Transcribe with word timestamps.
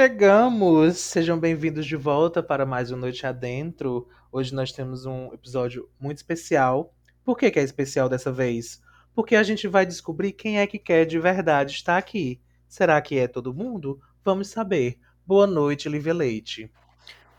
Chegamos! 0.00 0.96
Sejam 0.96 1.38
bem-vindos 1.38 1.84
de 1.84 1.94
volta 1.94 2.42
para 2.42 2.64
mais 2.64 2.90
um 2.90 2.96
Noite 2.96 3.26
Adentro. 3.26 4.08
Hoje 4.32 4.54
nós 4.54 4.72
temos 4.72 5.04
um 5.04 5.30
episódio 5.34 5.90
muito 6.00 6.16
especial. 6.16 6.94
Por 7.22 7.36
que, 7.36 7.50
que 7.50 7.58
é 7.58 7.62
especial 7.62 8.08
dessa 8.08 8.32
vez? 8.32 8.80
Porque 9.14 9.36
a 9.36 9.42
gente 9.42 9.68
vai 9.68 9.84
descobrir 9.84 10.32
quem 10.32 10.58
é 10.58 10.66
que 10.66 10.78
quer 10.78 11.04
de 11.04 11.18
verdade 11.18 11.74
estar 11.74 11.98
aqui. 11.98 12.40
Será 12.66 12.98
que 13.02 13.18
é 13.18 13.28
todo 13.28 13.52
mundo? 13.52 14.00
Vamos 14.24 14.48
saber. 14.48 14.98
Boa 15.26 15.46
noite, 15.46 15.86
Lívia 15.86 16.14
Leite. 16.14 16.72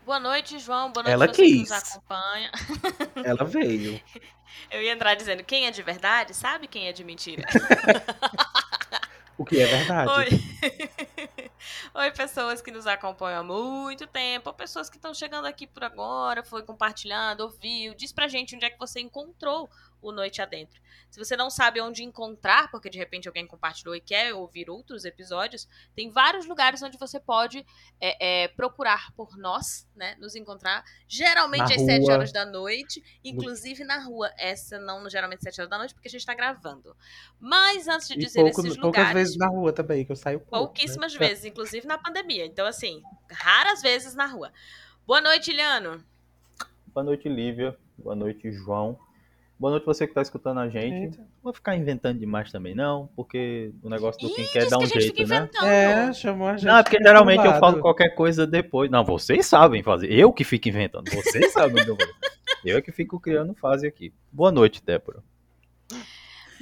Boa 0.06 0.20
noite, 0.20 0.60
João. 0.60 0.92
Boa 0.92 1.02
noite 1.02 1.14
Ela 1.14 1.26
você 1.26 1.32
que 1.32 1.42
quis. 1.42 1.68
nos 1.68 1.72
acompanha. 1.72 2.52
Ela 3.26 3.44
veio. 3.44 4.00
Eu 4.70 4.80
ia 4.80 4.92
entrar 4.92 5.16
dizendo 5.16 5.42
quem 5.42 5.66
é 5.66 5.72
de 5.72 5.82
verdade, 5.82 6.32
sabe 6.32 6.68
quem 6.68 6.86
é 6.86 6.92
de 6.92 7.02
mentira. 7.02 7.42
O 9.42 9.44
que 9.44 9.60
é 9.60 9.66
verdade. 9.66 10.10
Oi. 10.12 10.28
Oi, 11.94 12.10
pessoas 12.10 12.60
que 12.60 12.70
nos 12.70 12.86
acompanham 12.86 13.40
há 13.40 13.44
muito 13.44 14.06
tempo, 14.06 14.48
ou 14.50 14.54
pessoas 14.54 14.88
que 14.88 14.96
estão 14.96 15.14
chegando 15.14 15.46
aqui 15.46 15.66
por 15.66 15.84
agora, 15.84 16.42
foi 16.42 16.62
compartilhando, 16.62 17.42
ouviu. 17.42 17.94
Diz 17.94 18.12
pra 18.12 18.28
gente 18.28 18.56
onde 18.56 18.64
é 18.64 18.70
que 18.70 18.78
você 18.78 19.00
encontrou 19.00 19.70
o 20.02 20.12
Noite 20.12 20.42
Adentro. 20.42 20.80
Se 21.08 21.18
você 21.18 21.36
não 21.36 21.48
sabe 21.48 21.80
onde 21.80 22.02
encontrar, 22.02 22.70
porque 22.70 22.90
de 22.90 22.98
repente 22.98 23.28
alguém 23.28 23.46
compartilhou 23.46 23.94
e 23.94 24.00
quer 24.00 24.34
ouvir 24.34 24.68
outros 24.68 25.04
episódios, 25.04 25.68
tem 25.94 26.10
vários 26.10 26.44
lugares 26.46 26.82
onde 26.82 26.98
você 26.98 27.20
pode 27.20 27.64
é, 28.00 28.44
é, 28.44 28.48
procurar 28.48 29.12
por 29.14 29.36
nós, 29.36 29.86
né? 29.94 30.16
Nos 30.18 30.34
encontrar. 30.34 30.82
Geralmente 31.06 31.68
Na 31.68 31.74
às 31.76 31.82
7 31.82 32.00
rua. 32.02 32.12
horas 32.14 32.32
da 32.32 32.44
noite, 32.44 33.02
inclusive 33.22 33.84
na 33.84 33.98
rua. 34.02 34.30
Essa 34.36 34.78
não 34.78 35.08
geralmente 35.08 35.38
às 35.38 35.44
7 35.44 35.60
horas 35.60 35.70
da 35.70 35.78
noite, 35.78 35.94
porque 35.94 36.08
a 36.08 36.10
gente 36.10 36.26
tá 36.26 36.34
gravando. 36.34 36.96
Mas 37.38 37.86
antes 37.88 38.08
de 38.08 38.14
E 38.14 38.18
dizer 38.18 38.40
pouco- 38.42 38.60
esses 38.60 38.76
poucas 38.76 38.84
lugares. 38.84 39.12
vezes 39.14 39.36
na 39.36 39.46
rua 39.48 39.72
também, 39.72 40.04
que 40.04 40.12
eu 40.12 40.16
saio 40.16 40.40
pouco. 40.40 40.66
Pouquíssimas 40.66 41.12
né? 41.12 41.18
vezes, 41.18 41.44
inclusive 41.44 41.86
na 41.86 41.98
pandemia. 41.98 42.44
Então, 42.46 42.66
assim, 42.66 43.02
raras 43.30 43.80
vezes 43.82 44.14
na 44.14 44.26
rua. 44.26 44.52
Boa 45.06 45.20
noite, 45.20 45.50
Iliano. 45.50 46.02
Boa 46.88 47.04
noite, 47.04 47.28
Lívia. 47.28 47.76
Boa 47.98 48.14
noite, 48.16 48.50
João. 48.50 48.98
Boa 49.62 49.70
noite 49.70 49.86
você 49.86 50.08
que 50.08 50.10
está 50.10 50.20
escutando 50.20 50.58
a 50.58 50.68
gente. 50.68 51.04
Eita. 51.04 51.18
Não 51.18 51.28
vou 51.40 51.54
ficar 51.54 51.76
inventando 51.76 52.18
demais 52.18 52.50
também, 52.50 52.74
não, 52.74 53.08
porque 53.14 53.72
o 53.80 53.88
negócio 53.88 54.20
do 54.20 54.34
quem 54.34 54.44
quer 54.48 54.62
diz 54.62 54.70
dar 54.70 54.78
que 54.78 54.84
um 54.86 54.88
jeito, 54.88 55.24
né? 55.28 55.48
É, 55.62 56.12
chamou 56.12 56.48
a 56.48 56.56
gente. 56.56 56.66
Não, 56.66 56.78
é 56.78 56.82
porque 56.82 56.98
geralmente 56.98 57.46
eu 57.46 57.60
falo 57.60 57.78
qualquer 57.80 58.08
coisa 58.16 58.44
depois. 58.44 58.90
Não, 58.90 59.04
vocês 59.04 59.46
sabem 59.46 59.80
fazer. 59.80 60.10
Eu 60.12 60.32
que 60.32 60.42
fico 60.42 60.68
inventando. 60.68 61.08
Vocês 61.12 61.52
sabem 61.54 61.80
o 61.80 61.96
que 61.96 62.02
eu 62.64 62.76
é 62.76 62.82
que 62.82 62.90
fico 62.90 63.20
criando 63.20 63.54
fase 63.54 63.86
aqui. 63.86 64.12
Boa 64.32 64.50
noite, 64.50 64.82
Débora. 64.84 65.22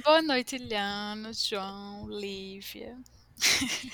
Boa 0.05 0.21
noite, 0.21 0.57
Iliano, 0.57 1.31
João, 1.33 2.07
Lívia. 2.07 2.97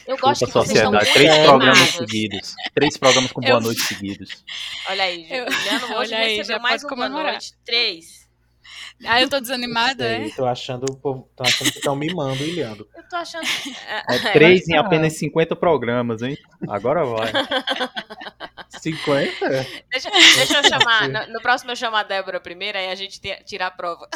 Eu 0.05 0.17
gosto 0.17 0.39
que 0.39 0.51
Desculpa, 0.51 0.67
vocês 0.67 0.79
estão 0.79 0.91
sociedade. 0.91 1.13
Três 1.13 1.45
programas 1.45 1.77
animados. 1.77 1.95
seguidos. 1.95 2.55
Três 2.73 2.97
programas 2.97 3.31
com 3.31 3.39
boa 3.39 3.53
Eu- 3.53 3.61
noite 3.61 3.79
seguidos. 3.83 4.43
Olha 4.89 5.03
aí, 5.05 5.23
Iliano 5.23 5.85
hoje 5.97 6.13
Olha 6.13 6.17
recebeu 6.17 6.43
já 6.43 6.59
mais 6.59 6.83
uma 6.83 6.93
boa 6.93 7.07
noite. 7.07 7.53
Três. 7.63 8.26
Ah, 9.05 9.21
eu 9.21 9.29
tô 9.29 9.39
desanimada, 9.39 10.03
Sei, 10.03 10.25
é? 10.25 10.29
Tô 10.31 10.45
achando, 10.45 10.87
tô 10.87 11.27
achando 11.39 11.71
que 11.71 11.77
estão 11.77 11.95
mimando 11.95 12.43
ilhando. 12.43 12.89
Eu 12.95 13.07
tô 13.07 13.15
achando. 13.15 13.45
É 13.85 14.31
três 14.33 14.61
mas 14.61 14.69
em 14.69 14.73
tá. 14.73 14.79
apenas 14.79 15.13
50 15.19 15.55
programas, 15.55 16.23
hein? 16.23 16.35
Agora 16.67 17.05
vai. 17.05 17.31
50? 18.81 19.49
Deixa, 19.91 20.09
deixa 20.09 20.57
eu 20.57 20.63
chamar. 20.63 21.07
No, 21.09 21.33
no 21.33 21.41
próximo 21.41 21.71
eu 21.71 21.75
chamo 21.75 21.95
a 21.95 22.01
Débora 22.01 22.39
primeiro, 22.39 22.77
aí 22.77 22.89
a 22.89 22.95
gente 22.95 23.21
te- 23.21 23.43
tira 23.45 23.67
a 23.67 23.71
prova. 23.71 24.09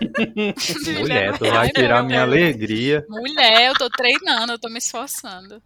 Mulher, 0.98 1.38
tu 1.38 1.46
vai 1.46 1.66
Ai, 1.66 1.70
tirar 1.70 2.02
minha 2.02 2.22
alegria. 2.22 3.04
Mulher, 3.08 3.68
eu 3.68 3.74
tô 3.74 3.88
treinando, 3.88 4.52
eu 4.52 4.58
tô 4.58 4.68
me 4.68 4.78
esforçando. 4.78 5.62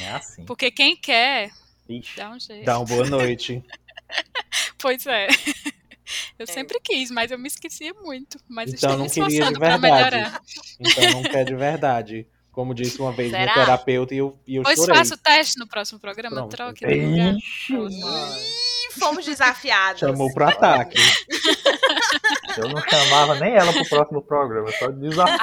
É 0.00 0.10
assim. 0.12 0.44
Porque 0.46 0.70
quem 0.70 0.96
quer, 0.96 1.50
Ixi. 1.88 2.16
dá 2.16 2.30
um 2.30 2.40
jeito. 2.40 2.64
Dá 2.64 2.78
uma 2.78 2.86
boa 2.86 3.06
noite. 3.06 3.62
Pois 4.78 5.06
é. 5.06 5.28
Eu 6.38 6.44
É. 6.48 6.52
sempre 6.52 6.78
quis, 6.80 7.10
mas 7.10 7.30
eu 7.30 7.38
me 7.38 7.48
esquecia 7.48 7.92
muito. 7.94 8.38
Mas 8.48 8.72
Então 8.72 8.90
estou 8.90 8.98
não 8.98 9.08
queria 9.08 9.26
de 9.28 9.32
esforçando 9.34 9.58
pra 9.58 9.76
verdade. 9.76 10.16
melhorar. 10.16 10.40
Então 10.80 11.10
não 11.12 11.22
quer 11.22 11.44
de 11.44 11.54
verdade. 11.54 12.26
Como 12.52 12.74
disse 12.74 13.00
uma 13.00 13.12
vez 13.12 13.30
Será? 13.30 13.44
meu 13.46 13.64
terapeuta 13.64 14.14
e 14.14 14.18
eu, 14.18 14.38
e 14.46 14.56
eu 14.56 14.62
Pois 14.62 14.78
chorei. 14.78 14.94
faça 14.94 15.14
o 15.14 15.18
teste 15.18 15.58
no 15.58 15.66
próximo 15.66 15.98
programa, 15.98 16.36
Pronto. 16.36 16.50
troque 16.54 16.86
de 16.86 16.94
lugar. 17.00 17.34
Ih, 17.34 18.92
fomos 19.00 19.24
desafiados. 19.24 20.00
Chamou 20.00 20.30
pro 20.34 20.44
ataque. 20.48 20.98
Eu 22.58 22.68
não 22.68 22.82
chamava 22.82 23.36
nem 23.36 23.54
ela 23.54 23.72
pro 23.72 23.88
próximo 23.88 24.20
programa, 24.22 24.70
só 24.72 24.88
desafio. 24.90 25.38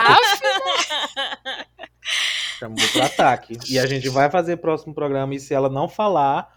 Chamou 2.60 2.88
pro 2.92 3.02
ataque. 3.04 3.58
E 3.68 3.80
a 3.80 3.86
gente 3.88 4.10
vai 4.10 4.30
fazer 4.30 4.54
o 4.54 4.58
próximo 4.58 4.94
programa 4.94 5.34
e 5.34 5.40
se 5.40 5.54
ela 5.54 5.70
não 5.70 5.88
falar, 5.88 6.48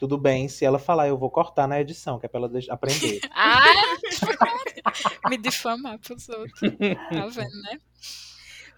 tudo 0.00 0.16
bem. 0.16 0.48
Se 0.48 0.64
ela 0.64 0.78
falar, 0.78 1.08
eu 1.08 1.18
vou 1.18 1.30
cortar 1.30 1.68
na 1.68 1.78
edição, 1.78 2.18
que 2.18 2.24
é 2.24 2.28
pra 2.28 2.40
ela 2.40 2.50
aprender. 2.70 3.20
ah, 3.30 3.62
me 5.28 5.36
difamar 5.36 5.98
pros 5.98 6.26
outros. 6.30 6.58
Tá 6.58 7.26
vendo, 7.26 7.62
né? 7.62 7.78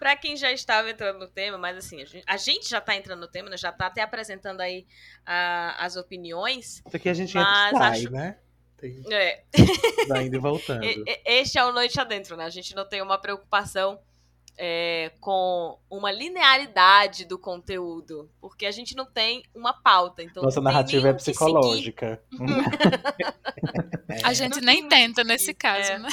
Pra 0.01 0.17
quem 0.17 0.37
já 0.37 0.51
estava 0.51 0.91
entrando 0.91 1.21
no 1.21 1.29
tema, 1.29 1.57
mas 1.57 1.77
assim, 1.77 2.05
a 2.27 2.37
gente, 2.37 2.69
já 2.69 2.81
tá 2.81 2.97
entrando 2.97 3.21
no 3.21 3.29
tema, 3.29 3.49
né? 3.49 3.57
já 3.57 3.71
tá 3.71 3.87
até 3.87 4.03
apresentando 4.03 4.61
aí 4.61 4.85
ah, 5.25 5.77
as 5.79 5.95
opiniões. 5.95 6.83
Isso 6.85 6.97
aqui 6.97 7.09
a 7.09 7.15
gente 7.15 7.39
entra 7.39 7.69
e 7.69 7.71
sai, 7.71 7.91
acho- 8.01 8.11
né? 8.11 8.39
Tem, 8.77 9.01
É, 9.13 9.45
vai 10.09 10.27
indo 10.27 10.35
e 10.35 10.41
voltando. 10.41 10.83
Este 11.25 11.57
é 11.57 11.65
o 11.65 11.71
Noite 11.71 12.01
Adentro, 12.01 12.37
né? 12.37 12.47
A 12.47 12.51
gente 12.51 12.75
não 12.75 12.85
tem 12.85 13.01
uma 13.01 13.17
preocupação 13.17 14.01
é, 14.57 15.13
com 15.21 15.79
uma 15.91 16.13
linearidade 16.13 17.25
do 17.25 17.39
conteúdo, 17.39 18.31
porque 18.41 18.67
a 18.67 18.71
gente 18.71 18.95
não 18.95 19.07
tem 19.07 19.43
uma 19.55 19.73
pauta. 19.73 20.23
Então 20.23 20.43
Nossa 20.43 20.61
não 20.61 20.65
tem 20.65 20.73
narrativa 20.73 21.09
é 21.09 21.13
psicológica. 21.15 22.23
A 24.25 24.35
gente 24.35 24.61
nem 24.61 24.89
tenta 24.89 25.25
nesse 25.25 25.55
caso, 25.55 25.93
É. 25.93 25.99
né? 25.99 26.09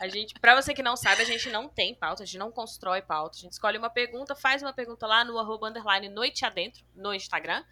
A 0.00 0.08
gente, 0.08 0.34
para 0.40 0.60
você 0.60 0.72
que 0.72 0.82
não 0.82 0.96
sabe, 0.96 1.22
a 1.22 1.24
gente 1.24 1.50
não 1.50 1.68
tem 1.68 1.94
pauta, 1.94 2.22
a 2.22 2.26
gente 2.26 2.38
não 2.38 2.50
constrói 2.50 3.02
pauta. 3.02 3.36
A 3.36 3.40
gente 3.40 3.52
escolhe 3.52 3.76
uma 3.76 3.90
pergunta, 3.90 4.34
faz 4.34 4.62
uma 4.62 4.72
pergunta 4.72 5.06
lá 5.06 5.24
no 5.24 5.38
arroba 5.38 5.68
underline 5.68 6.08
Noite 6.08 6.44
Adentro, 6.44 6.82
no 6.94 7.12
Instagram. 7.12 7.62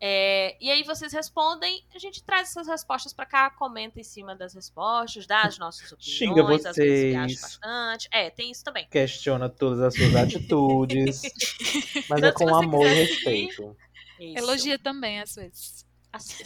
É, 0.00 0.56
e 0.60 0.70
aí 0.70 0.82
vocês 0.82 1.12
respondem, 1.12 1.84
a 1.94 1.98
gente 1.98 2.22
traz 2.22 2.50
essas 2.50 2.66
respostas 2.66 3.12
pra 3.12 3.24
cá, 3.24 3.50
comenta 3.50 4.00
em 4.00 4.04
cima 4.04 4.34
das 4.34 4.54
respostas, 4.54 5.26
dá 5.26 5.42
as 5.42 5.58
nossas 5.58 5.90
opiniões, 5.92 6.16
Xinga 6.16 6.42
às 6.70 6.76
vezes 6.76 7.10
viaja 7.10 7.28
vocês. 7.28 7.40
bastante. 7.40 8.08
É, 8.10 8.30
tem 8.30 8.50
isso 8.50 8.64
também. 8.64 8.86
Questiona 8.88 9.48
todas 9.48 9.80
as 9.80 9.94
suas 9.94 10.14
atitudes. 10.14 11.22
Mas 12.08 12.22
é 12.22 12.28
Então, 12.28 12.48
com 12.48 12.54
amor 12.54 12.86
e 12.86 12.94
respeito. 12.94 13.76
Isso. 14.18 14.38
Elogia 14.38 14.78
também, 14.78 15.20
às 15.20 15.34
vezes. 15.34 15.86
Assim. 16.12 16.44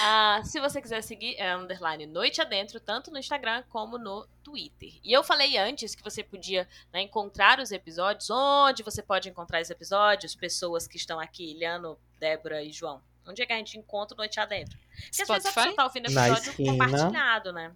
Ah, 0.00 0.42
se 0.44 0.60
você 0.60 0.80
quiser 0.80 1.02
seguir, 1.02 1.34
é 1.36 1.56
underline 1.56 2.06
Noite 2.06 2.40
Adentro, 2.40 2.78
tanto 2.78 3.10
no 3.10 3.18
Instagram 3.18 3.64
como 3.68 3.98
no 3.98 4.26
Twitter. 4.44 4.92
E 5.02 5.12
eu 5.12 5.24
falei 5.24 5.56
antes 5.58 5.94
que 5.94 6.04
você 6.04 6.22
podia 6.22 6.68
né, 6.92 7.00
encontrar 7.02 7.58
os 7.58 7.72
episódios, 7.72 8.30
onde 8.30 8.82
você 8.82 9.02
pode 9.02 9.28
encontrar 9.28 9.60
os 9.60 9.70
episódios, 9.70 10.36
pessoas 10.36 10.86
que 10.86 10.96
estão 10.96 11.18
aqui, 11.18 11.50
Iliano, 11.50 11.98
Débora 12.18 12.62
e 12.62 12.72
João. 12.72 13.02
Onde 13.28 13.42
é 13.42 13.46
que 13.46 13.52
a 13.52 13.56
gente 13.56 13.76
encontra 13.76 14.14
o 14.14 14.18
Noite 14.18 14.38
Adentro? 14.38 14.78
Porque 14.78 15.22
às 15.22 15.28
vezes 15.28 15.52
pessoa 15.52 15.74
tá 15.74 15.84
ouvindo 15.84 16.06
episódio 16.06 16.54
compartilhado, 16.56 17.52
né? 17.52 17.72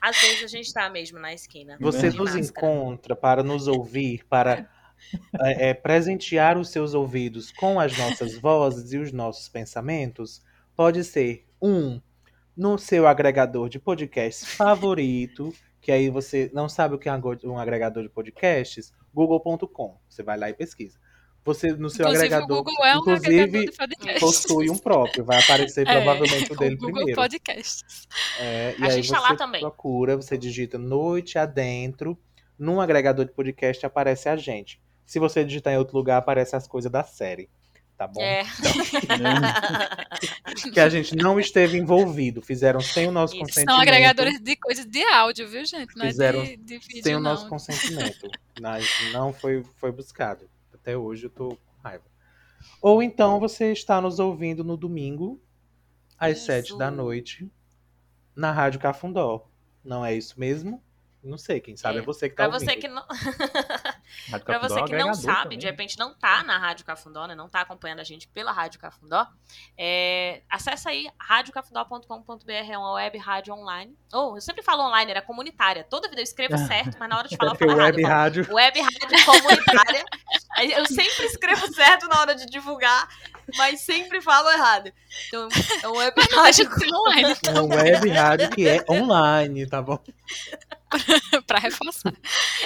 Às 0.00 0.20
vezes 0.20 0.44
a 0.44 0.48
gente 0.48 0.72
tá 0.72 0.90
mesmo 0.90 1.20
na 1.20 1.32
esquina. 1.32 1.76
Você 1.80 2.10
nos 2.10 2.34
máscara. 2.34 2.40
encontra 2.40 3.14
para 3.14 3.42
nos 3.44 3.68
ouvir, 3.68 4.24
para 4.24 4.68
é, 5.40 5.70
é, 5.70 5.74
presentear 5.74 6.58
os 6.58 6.68
seus 6.68 6.94
ouvidos 6.94 7.52
com 7.52 7.78
as 7.78 7.96
nossas 7.96 8.36
vozes 8.38 8.92
e 8.92 8.98
os 8.98 9.12
nossos 9.12 9.48
pensamentos. 9.48 10.42
Pode 10.74 11.04
ser 11.04 11.46
um 11.60 12.00
no 12.56 12.76
seu 12.76 13.06
agregador 13.06 13.68
de 13.68 13.78
podcasts 13.78 14.44
favorito, 14.44 15.54
que 15.80 15.92
aí 15.92 16.10
você 16.10 16.50
não 16.52 16.68
sabe 16.68 16.96
o 16.96 16.98
que 16.98 17.08
é 17.08 17.12
um 17.44 17.58
agregador 17.58 18.02
de 18.02 18.08
podcasts, 18.08 18.92
google.com. 19.14 19.98
Você 20.08 20.22
vai 20.22 20.36
lá 20.36 20.50
e 20.50 20.54
pesquisa. 20.54 20.98
Você 21.44 21.72
no 21.72 21.90
seu 21.90 22.06
Inclusive, 22.06 22.26
agregador, 22.26 22.58
o 22.58 22.62
Google 22.62 22.84
é 22.84 22.96
um 22.96 23.00
inclusive 23.00 23.40
agregador 23.42 23.70
de 23.70 23.76
podcast. 23.76 24.20
possui 24.20 24.70
um 24.70 24.78
próprio, 24.78 25.24
vai 25.24 25.40
aparecer 25.40 25.84
É, 25.88 25.92
provavelmente 25.96 26.52
o 26.52 26.56
dele 26.56 26.74
o 26.76 26.78
Google 26.78 26.94
primeiro. 26.94 27.20
Podcasts. 27.20 28.06
É, 28.38 28.76
e 28.78 28.82
A 28.82 28.86
aí 28.86 28.92
gente 28.92 29.08
você 29.08 29.14
tá 29.14 29.20
lá 29.20 29.34
também. 29.36 29.60
procura, 29.60 30.16
você 30.16 30.38
digita 30.38 30.78
Noite 30.78 31.38
Adentro, 31.38 32.16
num 32.56 32.80
agregador 32.80 33.24
de 33.24 33.32
podcast 33.32 33.84
aparece 33.84 34.28
a 34.28 34.36
gente. 34.36 34.80
Se 35.04 35.18
você 35.18 35.44
digitar 35.44 35.72
em 35.72 35.78
outro 35.78 35.96
lugar, 35.96 36.18
aparece 36.18 36.54
as 36.54 36.68
coisas 36.68 36.90
da 36.92 37.02
série. 37.02 37.50
Tá 37.98 38.06
bom? 38.06 38.22
É. 38.22 38.44
Que 40.72 40.80
a 40.80 40.88
gente 40.88 41.14
não 41.16 41.38
esteve 41.40 41.78
envolvido. 41.78 42.42
Fizeram 42.42 42.80
sem 42.80 43.08
o 43.08 43.10
nosso 43.10 43.34
Isso. 43.34 43.40
consentimento. 43.40 43.70
São 43.70 43.80
agregadores 43.80 44.40
de 44.40 44.56
coisas 44.56 44.86
de 44.86 45.02
áudio, 45.04 45.48
viu, 45.48 45.64
gente? 45.64 45.96
Não 45.96 46.06
Fizeram 46.06 46.42
é 46.42 46.44
de, 46.44 46.56
de 46.56 46.78
vídeo, 46.78 47.02
sem 47.02 47.16
o 47.16 47.20
não. 47.20 47.30
nosso 47.32 47.48
consentimento. 47.48 48.28
Mas 48.60 48.86
não 49.12 49.32
foi, 49.32 49.62
foi 49.76 49.90
buscado. 49.92 50.48
Até 50.82 50.96
hoje 50.96 51.26
eu 51.26 51.30
tô 51.30 51.50
com 51.50 51.82
raiva. 51.82 52.04
Ou 52.80 53.02
então 53.02 53.38
você 53.40 53.72
está 53.72 54.00
nos 54.00 54.18
ouvindo 54.18 54.62
no 54.64 54.76
domingo, 54.76 55.40
às 56.18 56.38
Isso. 56.38 56.46
sete 56.46 56.76
da 56.76 56.90
noite, 56.90 57.50
na 58.34 58.50
Rádio 58.52 58.80
Cafundó. 58.80 59.46
Não 59.84 60.04
é 60.04 60.14
isso 60.14 60.38
mesmo? 60.38 60.82
Não 61.22 61.38
sei, 61.38 61.60
quem 61.60 61.76
sabe 61.76 61.98
é, 61.98 62.02
É, 62.02 62.04
você 62.04 62.28
que 62.28 62.34
tá 62.34 62.48
Pra 62.48 62.54
ouvindo. 62.54 62.68
você 62.68 62.76
que 62.76 62.88
não. 62.88 63.04
Rádio 64.30 64.46
Pra 64.46 64.58
você 64.58 64.78
é 64.78 64.82
um 64.82 64.86
que 64.86 64.96
não 64.96 65.14
sabe, 65.14 65.42
também. 65.42 65.58
de 65.58 65.66
repente 65.66 65.98
não 65.98 66.14
tá 66.14 66.42
na 66.42 66.58
Rádio 66.58 66.84
Cafundó, 66.84 67.26
né? 67.26 67.34
Não 67.34 67.48
tá 67.48 67.60
acompanhando 67.60 68.00
a 68.00 68.04
gente 68.04 68.28
pela 68.28 68.52
Rádio 68.52 68.80
Cafundó, 68.80 69.26
é, 69.76 70.42
acessa 70.48 70.90
aí 70.90 71.08
radiocafundó.com.br, 71.18 72.50
é 72.50 72.78
uma 72.78 72.92
web 72.94 73.18
rádio 73.18 73.54
online. 73.54 73.96
Ou, 74.12 74.36
eu 74.36 74.40
sempre 74.40 74.62
falo 74.62 74.82
online, 74.82 75.10
era 75.10 75.22
comunitária. 75.22 75.84
Toda 75.84 76.08
vida 76.08 76.20
eu 76.20 76.24
escrevo 76.24 76.56
certo, 76.66 76.96
mas 76.98 77.08
na 77.08 77.18
hora 77.18 77.28
de 77.28 77.36
falar, 77.36 77.52
eu 77.52 77.56
Porque 77.56 77.70
falo 77.70 77.82
web. 77.82 78.00
Eu 78.00 78.08
falo, 78.08 78.18
rádio. 78.20 78.54
Web 78.54 78.80
rádio 78.80 79.24
comunitária. 79.24 80.04
Eu 80.76 80.86
sempre 80.86 81.26
escrevo 81.26 81.74
certo 81.74 82.06
na 82.08 82.20
hora 82.20 82.34
de 82.34 82.46
divulgar, 82.46 83.08
mas 83.56 83.80
sempre 83.80 84.20
falo 84.20 84.50
errado. 84.50 84.92
Então, 85.28 85.48
é 85.82 85.88
um 85.88 85.96
web 85.96 86.20
rádio. 86.32 86.70
online 86.94 87.34
Uma 87.50 87.76
web 87.76 88.08
rádio 88.10 88.50
que 88.50 88.68
é 88.68 88.84
online, 88.88 89.66
tá 89.66 89.82
bom? 89.82 89.98
pra 91.46 91.58
reforçar. 91.58 92.12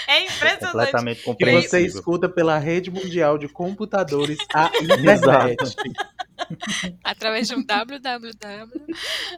É 0.06 0.20
impressionante. 0.25 0.61
Completamente 0.73 1.19
Que 1.19 1.25
compreensível. 1.25 1.70
você 1.70 1.81
escuta 1.87 2.28
pela 2.28 2.58
rede 2.58 2.90
mundial 2.90 3.38
de 3.38 3.49
computadores 3.49 4.38
a 4.55 4.70
internet. 4.82 5.56
Através 7.03 7.49
de 7.49 7.55
um 7.55 7.65
www. 7.65 8.31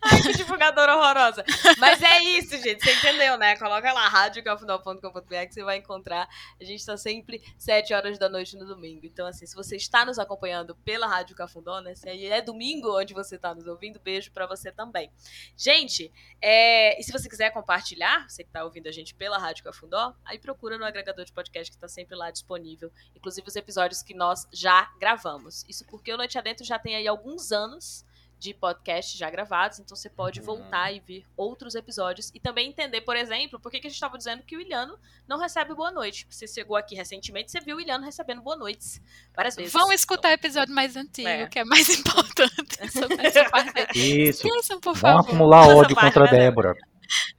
Ai, 0.03 0.23
que 0.23 0.33
divulgadora 0.35 0.97
horrorosa. 0.97 1.45
Mas 1.79 2.03
é 2.03 2.23
isso, 2.23 2.57
gente. 2.59 2.83
Você 2.85 2.93
entendeu, 2.93 3.37
né? 3.39 3.57
Coloca 3.57 3.93
lá, 3.93 4.09
radiocafundó.com.br 4.09 5.47
que 5.47 5.55
você 5.55 5.65
vai 5.65 5.79
encontrar. 5.79 6.29
A 6.61 6.65
gente 6.65 6.85
tá 6.85 6.97
sempre 6.97 7.43
7 7.59 7.95
horas 7.95 8.19
da 8.19 8.29
noite 8.29 8.57
no 8.57 8.67
domingo. 8.67 9.05
Então, 9.05 9.27
assim, 9.27 9.47
se 9.47 9.55
você 9.55 9.77
está 9.77 10.05
nos 10.05 10.19
acompanhando 10.19 10.75
pela 10.77 11.07
Rádio 11.07 11.37
Cafundó, 11.37 11.81
né? 11.81 11.95
Se 11.95 12.09
aí 12.09 12.27
é 12.27 12.41
domingo 12.41 12.99
onde 12.99 13.15
você 13.15 13.37
está 13.37 13.55
nos 13.55 13.67
ouvindo, 13.67 14.01
beijo 14.01 14.31
pra 14.33 14.47
você 14.47 14.71
também. 14.73 15.11
Gente, 15.57 16.13
é, 16.41 16.99
e 16.99 17.03
se 17.03 17.13
você 17.13 17.29
quiser 17.29 17.51
compartilhar, 17.51 18.29
você 18.29 18.45
que 18.45 18.51
tá 18.51 18.65
ouvindo 18.65 18.89
a 18.89 18.93
gente 18.93 19.15
pela 19.15 19.39
Rádio 19.39 19.65
Cafundó, 19.65 20.15
aí 20.25 20.39
procura 20.39 20.79
no 20.79 20.85
agregador 20.85 21.25
de 21.25 21.33
podcast 21.33 21.71
que 21.71 21.79
tá 21.79 21.89
sempre 21.89 22.17
lá 22.17 22.31
disponível. 22.31 22.91
Inclusive 23.15 23.47
os 23.47 23.57
episódios 23.57 24.03
que 24.03 24.15
nós 24.15 24.47
já 24.53 24.91
gravamos. 24.99 25.65
Isso 25.69 25.85
porque 25.87 26.13
o 26.13 26.17
Noite 26.17 26.39
Adentro 26.39 26.65
já 26.65 26.79
tem 26.79 26.88
aí 26.95 27.07
alguns 27.09 27.53
anos 27.53 28.05
de 28.41 28.55
podcast 28.55 29.19
já 29.19 29.29
gravados, 29.29 29.81
então 29.81 29.97
você 29.97 30.09
pode 30.09 30.39
Uhum. 30.39 30.47
voltar 30.47 30.93
e 30.93 31.01
ver 31.01 31.25
outros 31.37 31.75
episódios 31.75 32.31
e 32.33 32.39
também 32.39 32.69
entender, 32.69 33.01
por 33.01 33.17
exemplo, 33.17 33.59
por 33.59 33.69
que, 33.69 33.81
que 33.81 33.89
a 33.89 33.91
gente 33.91 33.97
estava 33.97 34.17
dizendo 34.17 34.45
que 34.45 34.57
o 34.57 34.61
Ilhano 34.61 34.97
não 35.27 35.41
recebe 35.41 35.75
boa 35.75 35.91
noite. 35.91 36.25
Você 36.31 36.47
chegou 36.47 36.77
aqui 36.77 36.95
recentemente, 36.95 37.51
você 37.51 37.59
viu 37.61 37.79
o 37.79 37.81
Ilhano 37.81 38.05
recebendo 38.05 38.41
boa 38.41 38.55
noites 38.57 39.03
várias 39.35 39.57
vezes. 39.57 39.73
Vão 39.73 39.93
escutar 39.93 40.29
o 40.29 40.33
episódio 40.35 40.73
mais 40.73 40.95
antigo, 40.95 41.27
É. 41.29 41.49
que 41.49 41.59
é 41.59 41.65
mais 41.65 41.89
importante 41.99 42.93
sobre 42.93 43.27
essa 43.27 43.45
parte. 43.51 43.73
Isso. 43.99 44.47
Esqueçam, 44.47 44.79
por 44.79 44.95
Vão 44.95 45.01
favor. 45.17 45.21
acumular 45.29 45.67
ódio 45.75 45.97
contra 45.97 46.25
a 46.29 46.31
Débora. 46.31 46.75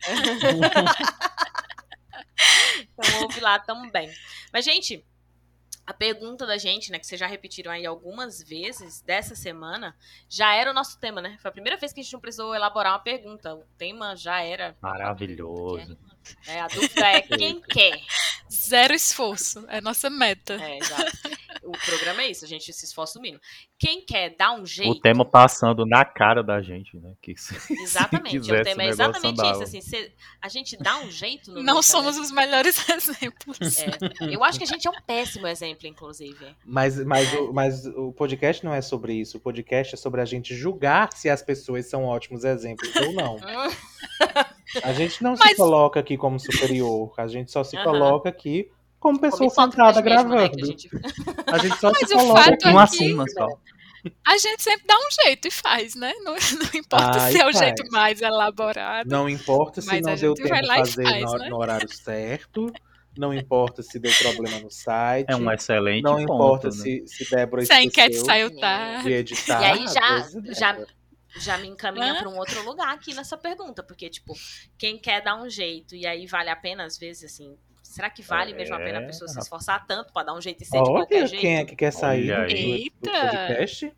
Então 2.98 3.22
ouve 3.24 3.40
lá 3.40 3.60
também. 3.60 4.10
Mas, 4.52 4.66
gente, 4.66 5.06
a 5.90 5.94
pergunta 5.94 6.46
da 6.46 6.56
gente, 6.56 6.92
né, 6.92 7.00
que 7.00 7.08
vocês 7.08 7.20
já 7.20 7.26
repetiram 7.26 7.72
aí 7.72 7.84
algumas 7.84 8.44
vezes 8.44 9.02
dessa 9.02 9.34
semana, 9.34 9.98
já 10.30 10.54
era 10.54 10.70
o 10.70 10.74
nosso 10.74 11.00
tema, 11.00 11.20
né? 11.20 11.36
Foi 11.42 11.50
a 11.50 11.52
primeira 11.52 11.78
vez 11.78 11.92
que 11.92 12.00
a 12.00 12.04
gente 12.04 12.14
não 12.14 12.20
precisou 12.20 12.54
elaborar 12.54 12.94
uma 12.94 13.00
pergunta. 13.00 13.56
O 13.56 13.64
tema 13.76 14.16
já 14.16 14.40
era. 14.40 14.78
Maravilhoso. 14.80 15.98
É, 16.46 16.62
a 16.62 16.68
dúvida 16.68 17.08
é 17.08 17.22
quem 17.26 17.60
quer. 17.60 18.00
Zero 18.52 18.94
esforço. 18.94 19.66
É 19.68 19.82
nossa 19.82 20.12
meta. 20.12 20.62
É, 20.64 20.78
exato. 20.78 21.12
O 21.70 21.86
programa 21.86 22.24
é 22.24 22.32
isso, 22.32 22.44
a 22.44 22.48
gente 22.48 22.72
se 22.74 22.86
esforça 22.86 23.20
o 23.20 23.22
mínimo. 23.22 23.42
Quem 23.78 24.04
quer 24.06 24.36
dar 24.36 24.54
um 24.54 24.66
jeito. 24.66 24.92
O 24.92 25.00
tema 25.00 25.24
passando 25.24 25.86
na 25.86 26.04
cara 26.04 26.42
da 26.44 26.62
gente, 26.62 26.98
né? 26.98 27.14
Que 27.22 27.36
se- 27.38 27.56
Exatamente, 27.84 28.38
o 28.38 28.42
quisesse 28.42 28.64
tema 28.64 28.84
o 28.84 28.86
é 28.86 28.90
exatamente 28.90 29.40
andava. 29.40 29.52
isso. 29.52 29.64
Assim, 29.64 29.82
cê- 29.82 30.12
a 30.42 30.50
gente 30.50 30.78
dá 30.78 30.98
um 31.00 31.12
jeito 31.12 31.52
no 31.52 31.62
Não 31.64 31.82
somos 31.82 32.08
Adentro. 32.18 32.24
os 32.24 32.32
melhores 32.32 32.78
exemplos. 32.90 33.58
É, 33.80 34.34
eu 34.36 34.44
acho 34.44 34.58
que 34.58 34.64
a 34.64 34.68
gente 34.68 34.88
é 34.88 34.92
um 34.92 35.02
péssimo 35.06 35.48
exemplo, 35.48 35.88
inclusive. 35.88 36.56
Mas, 36.66 36.98
mas, 37.06 37.34
o, 37.34 37.54
mas 37.54 37.86
o 37.86 38.12
podcast 38.14 38.64
não 38.66 38.74
é 38.74 38.82
sobre 38.82 39.14
isso. 39.14 39.38
O 39.38 39.40
podcast 39.40 39.94
é 39.96 39.98
sobre 39.98 40.22
a 40.22 40.26
gente 40.26 40.56
julgar 40.56 41.10
se 41.14 41.30
as 41.30 41.42
pessoas 41.42 41.86
são 41.88 42.06
ótimos 42.06 42.44
exemplos 42.44 42.94
ou 42.96 43.14
não. 43.14 43.38
A 44.84 44.94
gente 44.94 45.24
não 45.24 45.36
se 45.36 45.44
Mas- 45.44 45.58
coloca 45.58 46.00
aqui 46.00 46.16
como 46.18 46.40
superior. 46.40 47.12
A 47.18 47.28
gente 47.28 47.52
só 47.52 47.64
se 47.64 47.76
Aham. 47.76 47.86
coloca 47.86 48.30
aqui 48.30 48.70
como 49.00 49.20
pessoa 49.20 49.50
Como 49.50 49.72
sentada 49.72 50.00
hipócritas 50.00 50.24
mesmo, 50.26 50.30
né, 50.36 50.48
gravando. 50.50 50.64
a 50.64 50.66
gente- 50.66 50.90
A 51.54 51.58
gente 51.58 51.78
só 51.80 51.92
Mas 51.92 52.08
se 52.08 52.14
coloca 52.16 52.82
acima 52.84 53.26
que- 53.26 53.32
só. 53.32 53.48
A 54.26 54.38
gente 54.38 54.64
sempre 54.64 54.88
dá 54.88 54.96
um 54.96 55.24
jeito 55.26 55.48
e 55.48 55.52
faz, 55.52 55.94
né? 55.96 56.14
Não, 56.24 56.34
não 56.74 56.80
importa 56.80 57.18
Ah, 57.18 57.32
se 57.32 57.38
é 57.38 57.42
o 57.42 57.52
faz. 57.52 57.58
jeito 57.58 57.84
mais 57.92 58.22
elaborado. 58.22 59.10
Não 59.10 59.28
importa 59.28 59.82
se 59.82 60.00
não 60.02 60.16
deu 60.16 60.34
tempo 60.36 60.54
de 60.54 60.68
fazer 60.68 61.04
faz, 61.04 61.24
no, 61.24 61.38
né? 61.38 61.50
no 61.50 61.58
horário 61.58 61.90
certo. 61.94 62.72
Não 63.18 63.34
importa 63.34 63.82
se 63.84 64.00
deu 64.00 64.12
problema 64.22 64.60
no 64.60 64.70
site. 64.72 65.26
É 65.30 65.36
um 65.36 65.52
excelente 65.52 66.04
não 66.04 66.14
ponto, 66.18 66.24
importa 66.24 66.68
né? 66.68 66.74
se, 66.74 67.04
se 67.08 67.30
Débora 67.30 67.66
Se 67.66 67.74
a 67.74 67.84
enquete 67.84 68.12
esqueceu 68.16 68.26
saiu 68.26 68.50
de 68.50 68.60
tarde. 68.62 69.04
de 69.04 69.14
editar. 69.14 69.62
E 69.62 69.66
aí 69.66 69.88
já- 69.88 70.30
já- 70.54 70.86
já 71.38 71.58
me 71.58 71.68
encaminha 71.68 72.16
para 72.16 72.30
um 72.30 72.38
outro 72.38 72.64
lugar 72.64 72.94
aqui 72.94 73.14
nessa 73.14 73.38
pergunta, 73.38 73.84
porque, 73.84 74.10
tipo, 74.10 74.34
quem 74.78 74.98
quer 74.98 75.22
dar 75.22 75.36
um 75.36 75.50
jeito 75.50 75.94
e 75.96 76.06
aí 76.08 76.26
vale 76.26 76.50
a 76.50 76.56
pena, 76.56 76.86
às 76.86 76.98
vezes, 76.98 77.34
assim, 77.34 77.58
será 77.90 78.10
que 78.10 78.22
vale 78.22 78.54
mesmo 78.54 78.76
a 78.76 78.80
pena 78.80 79.00
a 79.00 79.02
É, 79.02 79.06
pessoa 79.06 79.28
se 79.28 79.40
esforçar 79.40 79.86
tanto 79.86 80.14
pra 80.14 80.24
dar 80.24 80.34
um 80.34 80.42
jeito 80.42 80.62
e 80.62 80.66
ser 80.66 80.78
de 80.82 80.90
Olha 80.90 80.92
qualquer 81.00 81.28
jeito? 81.28 81.42
quem 81.42 81.58
é 81.58 81.66
que 81.66 81.76
quer 81.76 81.92
sair 81.92 82.32
Olha 82.32 82.48
do, 82.48 82.54
aí. 82.54 82.92
do 83.02 83.10
Eita. 83.10 83.30
podcast. 83.32 83.94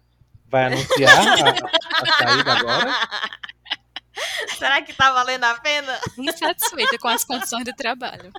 Vai 0.47 0.65
anunciar 0.65 1.19
a, 1.19 2.01
a 2.01 2.17
saída 2.27 2.53
agora. 2.53 2.93
será 4.57 4.81
que 4.81 4.93
tá 4.93 5.11
valendo 5.13 5.43
a 5.45 5.55
pena? 5.55 5.97
Insatisfeita 6.17 6.97
com 6.99 7.07
as 7.07 7.23
condições 7.23 7.63
de 7.63 7.73
trabalho. 7.75 8.31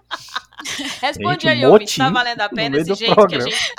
Responde 1.01 1.49
Eita, 1.49 1.51
aí, 1.51 1.67
ouvinte, 1.67 1.97
tá 1.97 2.11
valendo 2.11 2.41
a 2.41 2.49
pena 2.49 2.77
esse 2.77 2.89
do 2.91 2.95
jeito 2.95 3.27
que 3.27 3.35
a 3.37 3.41
gente... 3.41 3.75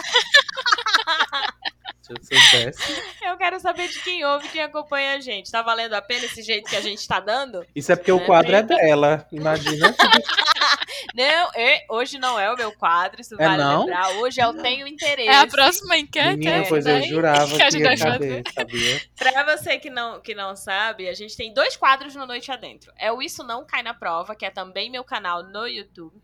Se 2.22 2.34
eu 2.34 2.40
soubesse. 2.40 3.04
Eu 3.24 3.38
quero 3.38 3.60
saber 3.60 3.88
de 3.88 4.00
quem 4.02 4.24
ouve, 4.26 4.48
quem 4.50 4.62
acompanha 4.62 5.16
a 5.16 5.20
gente. 5.20 5.50
Tá 5.52 5.62
valendo 5.62 5.94
a 5.94 6.02
pena 6.02 6.26
esse 6.26 6.44
jeito 6.44 6.70
que 6.70 6.76
a 6.76 6.82
gente 6.82 7.08
tá 7.08 7.20
dando? 7.20 7.66
Isso 7.76 7.92
é 7.92 7.96
porque 7.96 8.12
o 8.12 8.18
É, 8.20 8.26
quadro 8.26 8.56
é 8.56 8.62
dela. 8.62 9.26
Imagina. 9.32 9.94
Não, 11.16 11.52
é- 11.56 11.86
hoje 11.90 12.18
não 12.18 12.40
é 12.40 12.52
o 12.52 12.56
meu 12.56 12.72
quadro, 12.72 13.22
isso 13.22 13.36
É 13.36 13.46
vale 13.46 13.62
não? 13.64 13.82
lembrar. 13.82 14.10
Hoje 14.18 14.42
eu 14.42 14.54
tenho 14.62 14.88
interesse. 14.88 15.28
É 15.30 15.36
a 15.38 15.46
próxima 15.48 15.98
enquete. 15.98 16.38
Menina, 16.38 16.58
essa 16.58 16.70
pois 16.70 16.86
eu 16.86 17.04
jurava 17.04 17.56
que 17.56 17.62
a 17.62 17.70
gente 17.70 17.84
ia 17.88 17.98
fazer. 17.98 18.44
sabia? 18.54 19.02
Pra 19.16 19.56
você 19.56 19.78
que 19.78 19.90
não, 19.90 20.20
que 20.22 20.34
não 20.34 20.56
sabe, 20.56 21.08
a 21.08 21.14
gente 21.14 21.36
tem 21.38 21.54
dois 21.54 21.76
quadros 21.76 22.16
no 22.16 22.26
Noite 22.26 22.52
Adentro. 22.52 22.92
É 22.98 23.12
o 23.12 23.22
Isso 23.22 23.44
Não 23.44 23.66
Cai 23.66 23.84
na 23.84 23.94
Prova, 23.94 24.36
que 24.36 24.46
é 24.46 24.50
também 24.50 24.90
meu 24.90 25.04
canal 25.04 25.44
no 25.44 25.68
YouTube. 25.68 26.20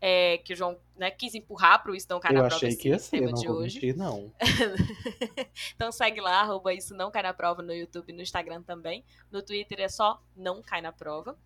É, 0.00 0.38
que 0.38 0.52
o 0.52 0.56
João 0.56 0.78
né, 0.96 1.10
quis 1.10 1.34
empurrar 1.34 1.82
pro 1.82 1.94
Isso 1.94 2.06
Não 2.08 2.18
Cai 2.20 2.30
Eu 2.32 2.34
na 2.36 2.40
Prova 2.42 2.56
achei 2.56 2.68
esse 2.70 2.78
que 2.78 2.88
ia 2.88 2.98
ser, 2.98 3.20
não 3.20 3.32
de 3.32 3.46
vou 3.46 3.56
hoje. 3.58 3.74
mentir, 3.76 3.96
não. 3.96 4.32
Então 5.74 5.90
segue 5.92 6.20
lá, 6.20 6.40
arroba 6.40 6.72
Isso 6.72 6.94
Não 6.94 7.10
Cai 7.10 7.22
na 7.22 7.32
Prova 7.34 7.62
no 7.62 7.72
YouTube 7.74 8.10
e 8.10 8.12
no 8.12 8.22
Instagram 8.22 8.62
também. 8.62 9.04
No 9.30 9.42
Twitter 9.42 9.80
é 9.80 9.88
só 9.88 10.20
Não 10.36 10.62
Cai 10.62 10.80
na 10.80 10.92
Prova. 10.92 11.36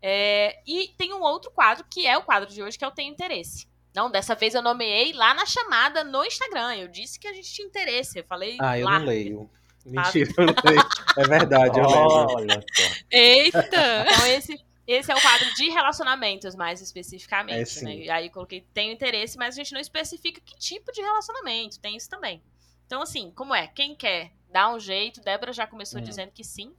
É, 0.00 0.60
e 0.66 0.88
tem 0.96 1.12
um 1.12 1.20
outro 1.22 1.50
quadro, 1.50 1.84
que 1.88 2.06
é 2.06 2.16
o 2.16 2.22
quadro 2.22 2.48
de 2.52 2.62
hoje, 2.62 2.78
que 2.78 2.84
eu 2.84 2.90
tenho 2.90 3.12
interesse. 3.12 3.66
Não, 3.94 4.10
dessa 4.10 4.34
vez 4.34 4.54
eu 4.54 4.62
nomeei 4.62 5.12
lá 5.12 5.34
na 5.34 5.44
chamada 5.44 6.02
no 6.02 6.24
Instagram. 6.24 6.76
Eu 6.76 6.88
disse 6.88 7.18
que 7.18 7.28
a 7.28 7.32
gente 7.32 7.52
tinha 7.52 7.66
interesse. 7.68 8.18
Eu 8.18 8.24
falei 8.24 8.56
Ah, 8.60 8.78
eu 8.78 8.86
lá. 8.86 8.98
não 8.98 9.06
leio. 9.06 9.50
Mentira, 9.84 10.30
eu 10.38 10.46
não 10.46 10.54
leio. 10.64 10.88
É 11.18 11.22
verdade, 11.24 11.78
eu 11.78 11.84
leio. 11.86 12.00
Olha 12.36 12.64
só. 12.74 12.82
Eita! 13.10 14.06
Então 14.06 14.26
esse, 14.28 14.64
esse 14.92 15.10
é 15.10 15.14
o 15.14 15.20
quadro 15.20 15.54
de 15.54 15.68
relacionamentos, 15.70 16.54
mais 16.54 16.80
É, 16.80 16.84
especificamente, 16.84 17.68
sim. 17.70 17.84
né? 17.84 17.96
E 17.96 18.10
aí 18.10 18.26
eu 18.26 18.32
coloquei 18.32 18.60
tenho 18.74 18.92
interesse, 18.92 19.36
mas 19.38 19.54
a 19.54 19.56
gente 19.58 19.72
não 19.72 19.80
especifica 19.80 20.40
que 20.40 20.56
tipo 20.58 20.92
de 20.92 21.00
relacionamento. 21.00 21.78
Tem 21.80 21.96
isso 21.96 22.08
também. 22.08 22.42
Então, 22.86 23.02
assim, 23.02 23.30
como 23.32 23.54
é? 23.54 23.66
Quem 23.68 23.94
quer 23.94 24.32
dar 24.50 24.72
um 24.74 24.78
jeito? 24.78 25.20
Débora 25.22 25.52
já 25.52 25.66
começou 25.66 26.00
Hum. 26.00 26.04
dizendo 26.04 26.30
que 26.32 26.44
sim. 26.44 26.74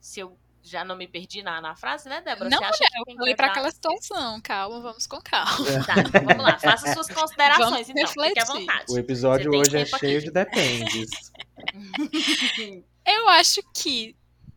Se 0.00 0.20
eu 0.20 0.38
já 0.62 0.84
não 0.84 0.96
me 0.96 1.08
perdi 1.08 1.42
na, 1.42 1.60
na 1.60 1.74
frase, 1.74 2.08
né, 2.08 2.20
Débora? 2.20 2.50
Não, 2.50 2.58
Você 2.58 2.64
acha 2.64 2.78
que 2.78 2.98
Eu 3.12 3.16
falei 3.16 3.32
quer 3.32 3.36
pra 3.36 3.46
dar- 3.46 3.52
aquela 3.52 3.70
situação. 3.70 4.40
Calma, 4.42 4.80
vamos 4.80 5.06
com 5.06 5.20
calma. 5.20 5.56
Tá, 5.86 5.94
então 6.00 6.24
vamos 6.24 6.42
lá. 6.44 6.58
Faça 6.58 6.92
suas 6.92 7.08
considerações, 7.14 7.88
Vamos 7.88 7.88
então. 7.88 8.06
Fique 8.08 8.20
à 8.20 8.42
refletir. 8.42 8.46
vontade. 8.66 8.92
O 8.92 8.98
episódio 8.98 9.50
tem 9.50 9.60
hoje 9.60 9.76
é 9.78 9.86
cheio 9.86 10.18
aqui. 10.18 10.26
de 10.26 10.30
dependes. 10.30 11.10
Eu 13.06 13.28
acho 13.30 13.60
que 13.74 14.14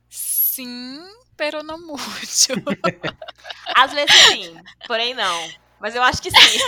sim, 0.09 0.99
pero 1.41 1.63
não 1.63 1.79
muito. 1.79 1.97
Às 3.73 3.91
vezes 3.91 4.15
sim, 4.27 4.55
porém 4.85 5.15
não. 5.15 5.49
Mas 5.79 5.95
eu 5.95 6.03
acho 6.03 6.21
que 6.21 6.29
sim. 6.29 6.37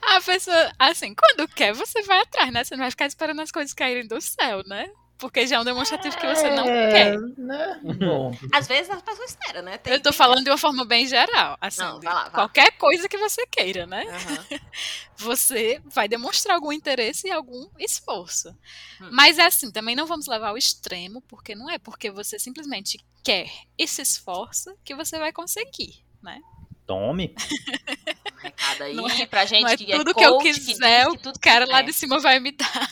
A 0.00 0.20
pessoa, 0.20 0.72
assim, 0.78 1.12
quando 1.12 1.48
quer, 1.48 1.72
você 1.72 2.00
vai 2.02 2.20
atrás, 2.20 2.52
né? 2.52 2.62
Você 2.62 2.76
não 2.76 2.84
vai 2.84 2.90
ficar 2.92 3.06
esperando 3.06 3.42
as 3.42 3.50
coisas 3.50 3.74
caírem 3.74 4.06
do 4.06 4.20
céu, 4.20 4.62
né? 4.68 4.88
Porque 5.20 5.46
já 5.46 5.56
é 5.56 5.60
um 5.60 5.64
demonstrativo 5.64 6.16
que 6.16 6.26
você 6.26 6.50
não 6.50 6.64
quer. 6.64 7.18
né? 7.36 7.80
Bom, 7.98 8.32
Às 8.52 8.66
vezes 8.66 8.90
a 8.90 8.96
pessoa 8.96 9.24
espera, 9.26 9.60
né? 9.62 9.76
Tem- 9.78 9.92
Eu 9.92 10.00
tô 10.02 10.12
falando 10.12 10.42
de 10.42 10.50
uma 10.50 10.56
forma 10.58 10.84
bem 10.84 11.06
geral. 11.06 11.56
Assim, 11.60 11.82
Não, 11.82 12.00
vai 12.00 12.12
lá, 12.12 12.22
vai 12.24 12.30
qualquer 12.32 12.70
coisa 12.78 13.08
que 13.08 13.18
você 13.18 13.46
queira, 13.46 13.86
né? 13.86 14.04
Aham. 14.08 14.46
Você 15.20 15.82
vai 15.84 16.08
demonstrar 16.08 16.54
algum 16.54 16.72
interesse 16.72 17.28
e 17.28 17.30
algum 17.30 17.68
esforço. 17.78 18.48
Hum. 18.98 19.10
Mas 19.12 19.38
é 19.38 19.44
assim, 19.44 19.70
também 19.70 19.94
não 19.94 20.06
vamos 20.06 20.26
levar 20.26 20.48
ao 20.48 20.56
extremo, 20.56 21.20
porque 21.28 21.54
não 21.54 21.68
é 21.68 21.78
porque 21.78 22.10
você 22.10 22.38
simplesmente 22.38 22.98
quer 23.22 23.50
e 23.76 23.86
se 23.86 24.00
esforça 24.00 24.74
que 24.82 24.94
você 24.94 25.18
vai 25.18 25.30
conseguir, 25.30 26.02
né? 26.22 26.40
Tome. 26.90 27.34
Recado 28.42 28.82
aí 28.84 28.94
Não 28.94 29.08
é- 29.08 29.26
pra 29.26 29.44
gente 29.44 29.62
Não 29.62 29.68
é 29.68 29.76
que 29.76 29.92
é 29.92 29.96
tudo 29.96 30.14
que 30.14 30.24
eu 30.24 30.32
coach, 30.38 30.44
que 30.44 30.60
quiser, 30.66 31.04
diz 31.04 31.12
que 31.12 31.18
o 31.18 31.22
tudo 31.22 31.38
cara 31.38 31.66
que 31.66 31.72
lá 31.72 31.80
é. 31.80 31.82
de 31.82 31.92
cima 31.92 32.18
vai 32.18 32.40
me 32.40 32.50
dar. 32.52 32.88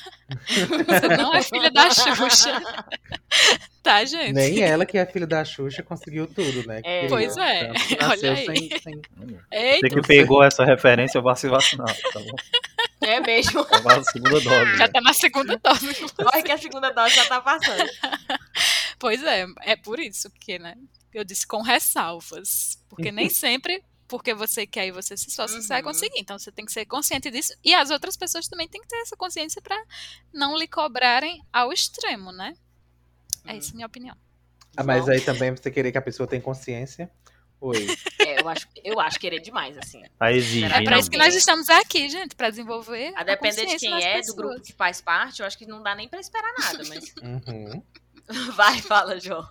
Você 0.86 1.08
não 1.16 1.34
é 1.34 1.42
filha 1.42 1.70
da 1.70 1.90
Xuxa, 1.90 2.60
tá, 3.82 4.04
gente? 4.04 4.34
Nem 4.34 4.60
ela, 4.60 4.84
que 4.84 4.98
é 4.98 5.06
filha 5.06 5.26
da 5.26 5.44
Xuxa, 5.44 5.82
conseguiu 5.82 6.26
tudo, 6.26 6.66
né? 6.68 6.80
É. 6.84 7.00
Que 7.02 7.08
Pois 7.08 7.36
é, 7.38 7.72
que 7.72 8.04
olha 8.04 8.32
aí. 8.34 8.46
sem- 8.46 8.70
sem- 8.80 9.00
Eita, 9.50 9.88
Você 9.88 9.94
que 9.94 10.06
pegou 10.06 10.44
essa 10.44 10.64
referência, 10.64 11.18
eu 11.18 11.22
vou 11.22 11.34
se 11.34 11.48
vacinar, 11.48 11.96
tá 12.12 12.20
bom? 12.20 12.36
É 13.00 13.20
mesmo. 13.20 13.60
Eu 13.60 13.82
vou 13.82 13.92
a 13.92 14.04
segunda 14.04 14.40
dose. 14.40 14.76
já 14.76 14.86
né? 14.86 14.88
tá 14.88 15.00
na 15.00 15.12
segunda 15.14 15.56
dose. 15.56 16.06
Olha 16.32 16.42
que 16.42 16.52
a 16.52 16.58
segunda 16.58 16.90
dose 16.90 17.14
já 17.14 17.24
tá 17.24 17.40
passando. 17.40 17.88
Pois 18.98 19.22
é, 19.22 19.46
é 19.62 19.76
por 19.76 19.98
isso 19.98 20.30
que, 20.40 20.58
né? 20.58 20.74
Eu 21.14 21.24
disse 21.24 21.46
com 21.46 21.62
ressalvas. 21.62 22.78
Porque 22.90 23.10
nem 23.10 23.28
sempre, 23.30 23.82
porque 24.08 24.32
você 24.34 24.66
quer 24.66 24.86
e 24.86 24.90
você 24.90 25.16
se 25.16 25.28
esforça, 25.28 25.60
você 25.60 25.68
vai 25.68 25.78
Uhum. 25.82 25.88
conseguir. 25.88 26.18
Então 26.18 26.38
você 26.38 26.50
tem 26.50 26.64
que 26.64 26.72
ser 26.72 26.86
consciente 26.86 27.30
disso. 27.30 27.52
E 27.62 27.74
as 27.74 27.90
outras 27.90 28.16
pessoas 28.16 28.48
também 28.48 28.66
têm 28.66 28.80
que 28.80 28.88
ter 28.88 28.96
essa 28.96 29.16
consciência 29.16 29.60
pra 29.62 29.76
não 30.32 30.56
lhe 30.56 30.66
cobrarem 30.66 31.42
ao 31.52 31.72
extremo, 31.72 32.32
né? 32.32 32.54
É 33.46 33.56
isso 33.56 33.72
a 33.72 33.74
minha 33.74 33.86
opinião. 33.86 34.16
Ah, 34.76 34.82
mas 34.84 35.08
aí 35.08 35.20
também 35.20 35.50
você 35.50 35.70
querer 35.70 35.92
que 35.92 35.98
a 35.98 36.02
pessoa 36.02 36.26
tenha 36.26 36.42
consciência. 36.42 37.10
Oi. 37.60 37.86
É, 38.28 38.40
eu 38.42 38.48
acho, 38.48 38.68
eu 38.84 39.00
acho 39.00 39.18
querer 39.18 39.40
demais, 39.40 39.78
assim. 39.78 40.02
Tá 40.18 40.30
exigindo. 40.32 40.70
É 40.72 40.78
É 40.78 40.84
pra 40.84 40.98
isso 40.98 41.10
que 41.10 41.16
nós 41.16 41.34
estamos 41.34 41.70
aqui, 41.70 42.10
gente, 42.10 42.34
pra 42.36 42.50
desenvolver. 42.50 43.12
A 43.16 43.22
depender 43.24 43.64
de 43.64 43.76
quem 43.78 43.94
é, 44.04 44.14
do 44.14 44.16
pessoas. 44.18 44.36
grupo 44.36 44.60
que 44.60 44.72
faz 44.74 45.00
parte, 45.00 45.40
eu 45.40 45.46
acho 45.46 45.56
que 45.56 45.64
não 45.64 45.82
dá 45.82 45.94
nem 45.94 46.06
pra 46.08 46.20
esperar 46.20 46.52
nada, 46.58 46.82
mas. 46.88 47.14
Uhum. 47.22 47.82
Vai, 48.54 48.80
fala, 48.82 49.18
João. 49.18 49.48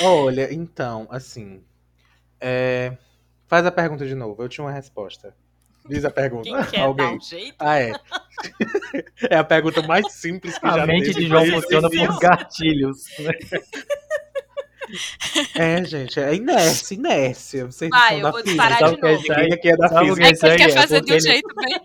Olha, 0.00 0.52
então, 0.54 1.08
assim. 1.10 1.64
é, 2.40 2.75
Faz 3.48 3.64
a 3.66 3.70
pergunta 3.70 4.06
de 4.06 4.14
novo. 4.14 4.42
Eu 4.42 4.48
tinha 4.48 4.64
uma 4.64 4.72
resposta. 4.72 5.34
Diz 5.88 6.04
a 6.04 6.10
pergunta. 6.10 6.42
Quem 6.50 6.64
quer 6.64 6.78
dar 6.80 6.82
Alguém. 6.84 7.16
um 7.16 7.20
jeito? 7.20 7.54
Ah, 7.60 7.78
é. 7.78 7.92
é 9.30 9.36
a 9.36 9.44
pergunta 9.44 9.82
mais 9.82 10.12
simples 10.12 10.58
que 10.58 10.66
já 10.66 10.82
A 10.82 10.86
mente 10.86 11.14
de 11.14 11.26
João 11.28 11.46
funciona 11.46 11.88
difícil. 11.88 12.12
por 12.12 12.18
gatilhos. 12.20 13.04
né? 13.20 13.32
É, 15.56 15.84
gente, 15.84 16.20
é 16.20 16.34
inércia, 16.34 16.94
inércia. 16.94 17.66
Vocês 17.66 17.90
Vai, 17.90 18.22
eu 18.22 18.30
vou 18.30 18.42
disparar 18.42 18.78
de 18.78 18.84
é 18.84 19.02
novo. 19.12 19.22
Ninguém 19.22 19.52
aqui 19.52 19.68
é 19.68 19.76
da 19.76 19.88
Sabe 19.88 20.06
física. 20.06 20.26
É 20.26 20.30
isso 20.32 20.40
que 20.40 20.46
ele 20.46 20.52
aí 20.52 20.58
quer 20.58 20.70
é 20.70 20.72
fazer 20.80 21.00
de 21.00 21.10
um 21.12 21.14
ele- 21.14 21.20
jeito 21.20 21.54
bem. 21.54 21.80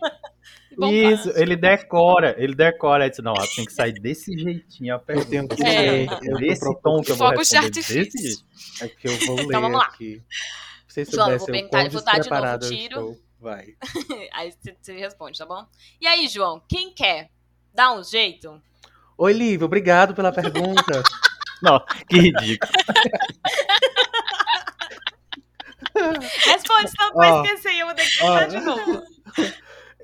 Isso, 1.13 1.31
ele 1.35 1.55
decora, 1.55 2.35
ele 2.37 2.55
decora. 2.55 3.03
Aí 3.03 3.09
disse, 3.09 3.21
não, 3.21 3.33
tem 3.55 3.65
que 3.65 3.73
sair 3.73 3.93
desse 3.93 4.37
jeitinho 4.37 4.95
a 4.95 4.99
pergunta. 4.99 5.29
tenho 5.29 5.47
que 5.47 5.63
ler, 5.63 6.07
eu 6.09 6.19
tô 6.31 6.37
Desse 6.37 6.81
tom 6.81 7.01
que 7.01 7.11
eu 7.11 7.15
vou 7.15 7.27
Fogos 7.29 7.49
de 7.49 7.55
responder 7.57 7.99
artifício. 7.99 8.45
É 8.81 8.87
que 8.87 9.07
eu 9.07 9.17
vou 9.27 9.35
ler 9.35 9.43
Então, 9.45 9.61
vamos 9.61 9.79
lá. 9.79 9.85
aqui. 9.85 10.21
Vocês 10.93 11.09
João, 11.09 11.25
soubessem 11.25 11.49
o 11.49 11.51
perguntar- 11.51 11.69
quão 11.69 11.89
dar 12.03 12.19
de 12.19 12.29
novo 12.29 12.59
tiro. 12.69 12.99
estou. 12.99 13.17
Vai. 13.39 13.75
Aí 14.33 14.51
você- 14.81 14.93
responde, 14.93 15.37
tá 15.37 15.45
bom? 15.45 15.65
E 15.99 16.05
aí, 16.07 16.27
João, 16.27 16.61
quem 16.69 16.93
quer? 16.93 17.31
Dá 17.73 17.91
um 17.93 18.03
jeito? 18.03 18.61
Oi, 19.17 19.33
Lívia, 19.33 19.65
obrigado 19.65 20.13
pela 20.13 20.31
pergunta. 20.31 21.01
Não, 21.61 21.79
que 22.07 22.17
ridículo. 22.17 22.71
Responde, 26.45 26.89
senão 26.89 27.07
eu 27.07 27.13
vou 27.13 27.43
esquecer 27.45 27.79
eu 27.79 27.85
vou 27.85 27.95
ter 27.95 28.05
que 28.05 28.45
de 28.47 28.59
novo. 28.61 29.03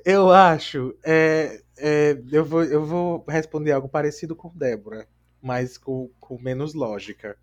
Eu 0.06 0.32
acho. 0.32 0.96
é, 1.04 1.62
é, 1.78 2.18
eu, 2.32 2.46
vou, 2.46 2.64
eu 2.64 2.86
vou 2.86 3.26
responder 3.28 3.72
algo 3.72 3.90
parecido 3.90 4.36
com 4.36 4.50
Débora, 4.56 5.08
mas 5.42 5.78
com, 5.78 6.10
com 6.20 6.40
menos 6.40 6.74
lógica. 6.74 7.38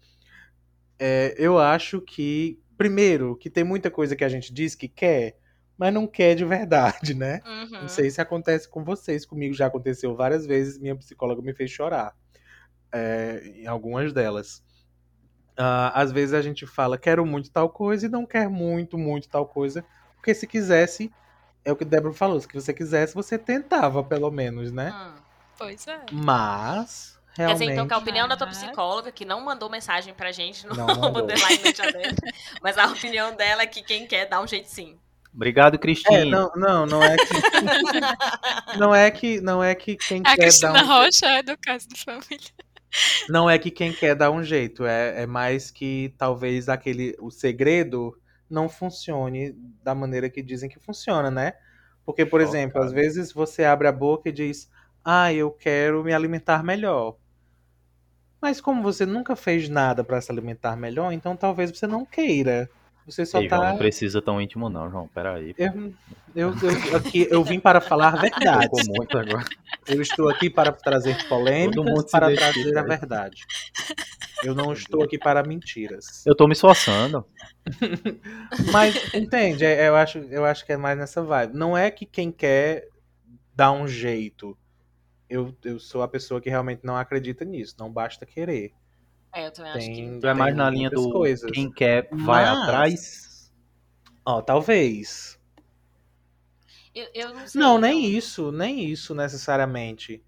É, 0.99 1.35
eu 1.39 1.59
acho 1.59 2.01
que, 2.01 2.59
primeiro, 2.77 3.37
que 3.37 3.51
tem 3.51 3.65
muita 3.65 3.91
coisa 3.91 4.17
que 4.17 4.25
a 4.25 4.29
gente 4.29 4.53
diz 4.53 4.75
que 4.75 4.89
quer, 4.89 5.39
mas 5.79 5.93
não 5.93 6.07
quer 6.07 6.35
de 6.35 6.45
verdade, 6.45 7.15
né? 7.15 7.41
Uhum. 7.47 7.83
Não 7.83 7.89
sei 7.89 8.11
se 8.11 8.21
acontece 8.21 8.69
com 8.69 8.85
vocês, 8.85 9.27
comigo 9.27 9.55
já 9.55 9.67
aconteceu 9.67 10.15
várias 10.17 10.47
vezes, 10.47 10.79
minha 10.79 10.97
psicóloga 10.97 11.43
me 11.43 11.55
fez 11.55 11.71
chorar. 11.71 12.15
é, 12.93 13.43
em 13.57 13.67
algumas 13.67 14.13
delas. 14.13 14.63
Ah, 15.57 16.01
às 16.01 16.13
vezes 16.13 16.35
a 16.35 16.43
gente 16.43 16.67
fala, 16.67 16.99
quero 16.99 17.25
muito 17.27 17.51
tal 17.51 17.71
coisa 17.71 18.07
e 18.07 18.09
não 18.09 18.27
quer 18.27 18.49
muito, 18.49 18.99
muito 18.99 19.29
tal 19.29 19.47
coisa. 19.47 19.85
Porque 20.17 20.35
se 20.35 20.47
quisesse, 20.47 21.13
é 21.65 21.73
o 21.73 21.77
que 21.77 21.85
Débora 21.85 22.15
falou, 22.15 22.41
se 22.41 22.49
você 22.53 22.73
quisesse, 22.75 23.15
você 23.15 23.39
tentava, 23.39 24.03
pelo 24.05 24.31
menos, 24.31 24.73
né? 24.73 24.93
Hum. 24.93 25.23
Pois 25.57 25.87
é. 25.87 26.09
Mas, 26.11 27.14
Quer 27.43 27.43
realmente. 27.47 27.59
dizer, 27.59 27.73
então, 27.73 27.89
que 27.89 27.95
a 27.95 27.99
opinião 27.99 28.29
da 28.29 28.37
tua 28.37 28.47
psicóloga, 28.47 29.11
que 29.13 29.25
não 29.25 29.41
mandou 29.45 29.69
mensagem 29.71 30.15
pra 30.15 30.33
gente 30.33 30.67
no 30.67 30.75
Não 30.75 30.87
mandou. 30.87 31.23
Underline 31.23 31.63
Noite 31.63 31.83
Adentro, 31.83 32.25
mas 32.63 32.79
a 32.79 32.87
opinião 32.87 33.35
dela 33.37 33.63
é 33.63 33.67
que 33.67 33.83
quem 33.83 34.07
quer 34.07 34.27
dá 34.29 34.41
um 34.41 34.47
jeito 34.47 34.69
sim. 34.69 34.99
Obrigado, 35.35 35.75
É, 35.75 35.79
Cristina. 35.79 36.25
não, 36.25 36.53
não, 36.55 36.87
não 36.87 37.03
é 37.03 37.19
que. 37.19 37.35
não 38.79 38.95
é 38.95 39.11
que, 39.11 39.41
não 39.41 39.63
é 39.63 39.75
que 39.75 39.97
quem 39.97 40.23
A 40.25 40.37
quer 40.37 40.53
dar 40.59 40.73
Cristina 40.73 40.83
um 40.83 40.87
Rocha 40.87 41.27
é 41.27 41.43
do 41.43 41.57
caso 41.59 41.89
de 41.89 42.03
família. 42.05 42.51
Não 43.29 43.49
é 43.51 43.59
que 43.59 43.71
quem 43.71 43.93
quer 43.93 44.15
dar 44.15 44.31
um 44.31 44.43
jeito, 44.43 44.85
é, 44.87 45.23
é 45.23 45.27
mais 45.27 45.71
que 45.71 46.15
talvez 46.17 46.69
aquele 46.69 47.17
o 47.21 47.31
segredo 47.31 48.17
não 48.49 48.69
funcione 48.69 49.53
da 49.83 49.95
maneira 49.95 50.31
que 50.31 50.43
dizem 50.43 50.69
que 50.69 50.79
funciona, 50.79 51.31
né? 51.31 51.55
Porque, 52.07 52.25
por 52.25 52.41
Ó, 52.41 52.45
exemplo, 52.45 52.75
cara. 52.75 52.87
às 52.87 52.93
vezes 52.93 53.33
você 53.33 53.65
abre 53.65 53.89
a 53.89 53.93
boca 53.93 54.29
e 54.29 54.33
diz: 54.33 54.71
"Ah, 55.05 55.33
eu 55.33 55.51
quero 55.51 56.05
me 56.05 56.13
alimentar 56.15 56.63
melhor". 56.63 57.17
Mas 58.45 58.61
como 58.61 58.83
você 58.83 59.07
nunca 59.07 59.35
fez 59.35 59.71
nada 59.71 60.05
para 60.05 60.21
se 60.21 60.31
alimentar 60.31 60.77
melhor, 60.77 61.15
então 61.15 61.35
talvez 61.35 61.71
você 61.71 61.87
não 61.87 62.05
queira. 62.05 62.69
Você 63.07 63.25
só 63.25 63.41
Ei, 63.41 63.49
João, 63.49 63.59
tá 63.63 63.71
não 63.71 63.79
precisa 63.79 64.21
tão 64.21 64.39
íntimo, 64.39 64.69
não, 64.69 64.91
João. 64.91 65.09
Peraí. 65.09 65.55
eu, 65.57 65.95
eu, 66.37 66.53
eu, 66.53 66.97
aqui, 66.99 67.27
eu 67.31 67.43
vim 67.43 67.59
para 67.59 67.81
falar 67.81 68.09
a 68.09 68.17
verdade. 68.21 68.69
Muito 68.87 69.17
agora. 69.17 69.47
Eu 69.89 70.03
estou 70.03 70.29
aqui 70.29 70.51
para 70.51 70.73
trazer 70.73 71.27
polêmicas, 71.27 72.11
para 72.11 72.37
trazer 72.37 72.77
a 72.77 72.83
verdade. 72.83 73.41
Eu 74.43 74.55
não 74.55 74.75
estou 74.75 75.03
aqui 75.03 75.17
para 75.17 75.43
mentiras. 75.43 76.23
Eu 76.27 76.37
tô 76.37 76.47
me 76.47 76.53
esforçando. 76.53 77.25
Mas, 78.71 78.95
entende, 79.15 79.65
é- 79.65 79.89
eu 79.89 79.97
acho, 79.97 80.19
eu 80.19 80.45
acho 80.45 80.67
que 80.67 80.73
é 80.75 80.77
mais 80.77 80.99
nessa 80.99 81.23
vibe. 81.23 81.57
Não 81.57 81.75
é 81.75 81.91
que 81.91 82.05
quem 82.05 82.31
quer 82.31 82.89
dá 83.57 83.73
um 83.73 83.89
jeito. 83.89 84.55
Eu, 85.35 85.53
eu 85.65 85.81
sou 85.81 86.03
a 86.03 86.09
pessoa 86.09 86.41
que 86.41 86.49
realmente 86.49 86.85
não 86.85 86.97
acredita 86.97 87.45
nisso. 87.45 87.75
Não 87.79 87.91
basta 87.91 88.25
querer. 88.25 88.73
É, 89.35 89.47
eu 89.49 89.51
também 89.53 89.73
acho 89.73 89.87
que. 89.89 89.95
Tem, 89.97 90.21
Tu 90.21 90.27
é 90.29 90.35
mais 90.35 90.55
tem 90.55 90.59
na 90.65 90.71
linha 90.71 90.91
do 90.91 91.11
coisas. 91.11 91.51
quem 91.51 91.71
quer 91.73 92.09
vai 92.13 92.45
Mas- 92.45 92.59
atrás. 92.63 93.53
Ó, 94.25 94.41
talvez. 94.41 95.39
Eu, 96.95 97.09
eu 97.13 97.35
não 97.35 97.47
sei. 97.49 97.61
Não, 97.61 97.79
nem 97.79 97.99
então. 98.07 98.19
isso, 98.19 98.53
nem 98.53 98.85
isso 98.85 99.13
necessariamente. 99.15 100.23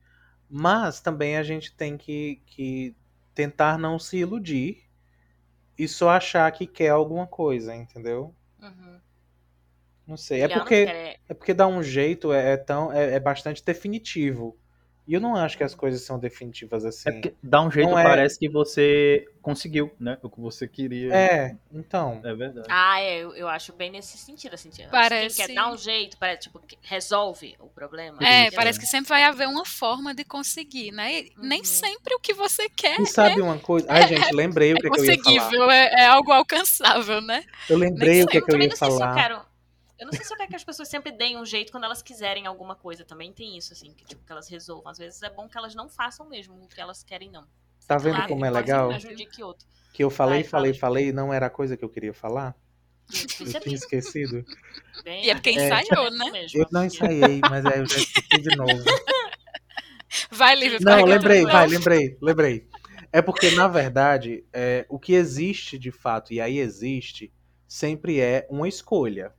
Mas 0.50 1.00
também 1.00 1.36
a 1.36 1.42
gente 1.44 1.72
tem 1.74 1.96
que, 1.96 2.42
que 2.44 2.94
tentar 3.32 3.78
não 3.78 3.98
se 3.98 4.16
iludir 4.16 4.84
e 5.78 5.86
só 5.86 6.10
achar 6.10 6.50
que 6.50 6.66
quer 6.66 6.88
alguma 6.88 7.26
coisa, 7.28 7.74
entendeu? 7.76 8.34
Uhum. 8.60 9.00
Não 10.04 10.16
sei. 10.16 10.42
É 10.42 10.48
porque, 10.48 10.74
é 11.28 11.34
porque 11.34 11.54
dar 11.54 11.68
um 11.68 11.82
jeito 11.82 12.32
é, 12.32 12.52
é 12.52 12.56
tão, 12.56 12.92
é, 12.92 13.14
é 13.14 13.20
bastante 13.20 13.64
definitivo. 13.64 14.58
E 15.06 15.14
eu 15.14 15.20
não 15.20 15.36
acho 15.36 15.56
que 15.56 15.62
as 15.62 15.74
coisas 15.74 16.02
são 16.02 16.18
definitivas 16.18 16.84
assim. 16.84 17.08
É 17.08 17.32
dá 17.42 17.62
um 17.62 17.70
jeito, 17.70 17.88
Não 17.90 17.98
é- 17.98 18.02
parece 18.02 18.38
que 18.38 18.48
você 18.48 19.24
conseguiu, 19.40 19.94
né? 20.00 20.18
O 20.22 20.28
que 20.28 20.40
você 20.40 20.66
queria. 20.66 21.14
É, 21.14 21.56
então. 21.72 22.20
É 22.24 22.34
verdade. 22.34 22.66
Ah, 22.68 23.00
é, 23.00 23.18
eu, 23.22 23.32
eu 23.36 23.46
acho 23.48 23.72
bem 23.72 23.90
nesse 23.90 24.18
sentido, 24.18 24.54
assim. 24.54 24.68
tipo, 24.70 24.90
Parece- 24.90 25.36
Quem 25.36 25.46
quer 25.46 25.54
dar 25.54 25.70
um 25.72 25.76
jeito, 25.76 26.16
parece, 26.18 26.40
tipo, 26.42 26.58
que 26.58 26.76
resolve 26.82 27.54
o 27.60 27.68
problema. 27.68 28.18
É, 28.20 28.50
parece 28.50 28.80
que 28.80 28.86
sempre 28.86 29.08
vai 29.10 29.22
haver 29.22 29.46
uma 29.46 29.64
forma 29.64 30.12
de 30.12 30.24
conseguir, 30.24 30.90
né? 30.90 31.20
E 31.20 31.32
Nem 31.38 31.60
Uhum. 31.60 31.64
sempre 31.64 32.14
o 32.14 32.18
que 32.18 32.34
você 32.34 32.68
quer 32.68 32.98
E 33.00 33.06
sabe 33.06 33.40
uma 33.40 33.58
coisa? 33.58 33.86
Ai, 33.88 34.08
gente, 34.08 34.08
lembrei 34.34 34.72
o 34.72 34.76
é 34.76 34.80
que, 34.80 34.86
é 34.88 34.90
que 34.90 35.00
eu 35.00 35.04
ia 35.04 35.16
falar. 35.16 35.22
conseguível, 35.22 35.70
é, 35.70 35.90
é 36.00 36.06
algo 36.06 36.32
alcançável, 36.32 37.20
né? 37.20 37.44
Eu 37.70 37.78
lembrei 37.78 38.08
Nem 38.10 38.24
o 38.24 38.26
que, 38.26 38.38
é 38.38 38.40
que 38.40 38.52
eu 38.52 38.60
ia 38.60 38.76
falar. 38.76 39.40
Eu 39.98 40.06
não 40.06 40.12
sei 40.12 40.24
se 40.24 40.32
eu 40.32 40.36
quero 40.36 40.50
que 40.50 40.56
as 40.56 40.64
pessoas 40.64 40.88
sempre 40.88 41.10
deem 41.10 41.38
um 41.38 41.44
jeito 41.46 41.72
quando 41.72 41.84
elas 41.84 42.02
quiserem 42.02 42.46
alguma 42.46 42.76
coisa. 42.76 43.04
Também 43.04 43.32
tem 43.32 43.56
isso, 43.56 43.72
assim, 43.72 43.92
que, 43.94 44.04
tipo, 44.04 44.24
que 44.24 44.30
elas 44.32 44.48
resolvam. 44.48 44.90
Às 44.90 44.98
vezes 44.98 45.22
é 45.22 45.30
bom 45.30 45.48
que 45.48 45.56
elas 45.56 45.74
não 45.74 45.88
façam 45.88 46.28
mesmo 46.28 46.54
o 46.62 46.68
que 46.68 46.80
elas 46.80 47.02
querem, 47.02 47.30
não. 47.30 47.46
Tá 47.86 47.96
vendo 47.96 48.16
Claro, 48.16 48.28
como 48.28 48.44
é 48.44 48.50
legal? 48.50 48.90
que 49.32 49.42
outro. 49.42 49.66
Que 49.92 50.04
eu 50.04 50.10
falei, 50.10 50.42
Vai, 50.42 50.50
falei, 50.50 50.74
fala. 50.74 50.80
falei 50.80 51.08
e 51.08 51.12
não 51.12 51.32
era 51.32 51.46
a 51.46 51.50
coisa 51.50 51.76
que 51.76 51.84
eu 51.84 51.88
queria 51.88 52.12
falar? 52.12 52.54
Eu 53.08 53.20
Eu 53.20 53.26
percebi. 53.38 53.60
tinha 53.64 53.74
esquecido. 53.76 54.44
Bem, 55.04 55.24
E 55.24 55.30
é 55.30 55.34
porque 55.34 55.52
bem 55.52 55.64
ensaiou, 55.64 56.08
isso 56.08 56.18
né? 56.18 56.30
mesmo, 56.30 56.60
Eu 56.60 56.66
não 56.72 56.84
ensaiei, 56.84 57.40
mas 57.48 57.64
aí 57.64 57.78
eu 57.78 57.86
já 57.86 57.96
esqueci 57.96 58.42
de 58.42 58.56
novo. 58.56 58.84
Vai, 60.30 60.54
Lívia, 60.56 60.78
Não, 60.80 61.04
lembrei, 61.04 61.44
vai, 61.44 61.66
lembrei, 61.66 62.16
lembrei. 62.20 62.68
É 63.12 63.22
porque, 63.22 63.50
na 63.52 63.68
verdade, 63.68 64.44
é, 64.52 64.84
o 64.88 64.98
que 64.98 65.12
existe 65.14 65.78
de 65.78 65.90
fato, 65.90 66.32
e 66.32 66.40
aí 66.40 66.58
existe, 66.58 67.32
sempre 67.66 68.20
é 68.20 68.46
uma 68.50 68.68
escolha. 68.68 69.32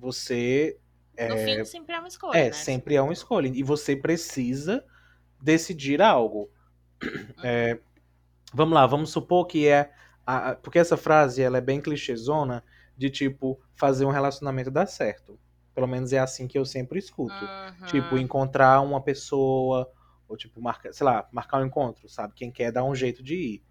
Você. 0.00 0.78
No 1.18 1.34
É, 1.34 1.44
fim, 1.44 1.64
sempre 1.64 1.94
é 1.94 1.98
uma 1.98 2.08
escolha, 2.08 2.38
é 2.38 2.44
né? 2.46 2.52
sempre 2.52 2.94
é 2.94 3.02
uma 3.02 3.12
escolha. 3.12 3.48
E 3.48 3.62
você 3.62 3.94
precisa 3.94 4.84
decidir 5.40 6.00
algo. 6.00 6.50
É, 7.42 7.78
vamos 8.52 8.74
lá, 8.74 8.86
vamos 8.86 9.10
supor 9.10 9.46
que 9.46 9.66
é. 9.68 9.92
a- 10.26 10.54
porque 10.56 10.78
essa 10.78 10.96
frase 10.96 11.42
ela 11.42 11.58
é 11.58 11.60
bem 11.60 11.80
clichêzona 11.80 12.62
de 12.96 13.10
tipo 13.10 13.60
fazer 13.74 14.04
um 14.04 14.10
relacionamento 14.10 14.70
dar 14.70 14.86
certo. 14.86 15.38
Pelo 15.74 15.86
menos 15.86 16.12
é 16.12 16.18
assim 16.18 16.46
que 16.46 16.58
eu 16.58 16.64
sempre 16.64 16.98
escuto. 16.98 17.34
Uhum. 17.34 17.86
Tipo, 17.86 18.18
encontrar 18.18 18.80
uma 18.80 19.00
pessoa, 19.02 19.90
ou 20.28 20.36
tipo, 20.36 20.60
marcar, 20.60 20.92
sei 20.92 21.04
lá, 21.04 21.28
marcar 21.32 21.62
um 21.62 21.66
encontro, 21.66 22.08
sabe? 22.08 22.34
Quem 22.34 22.50
quer 22.52 22.70
dar 22.70 22.84
um 22.84 22.94
jeito 22.94 23.22
de 23.22 23.34
ir. 23.34 23.64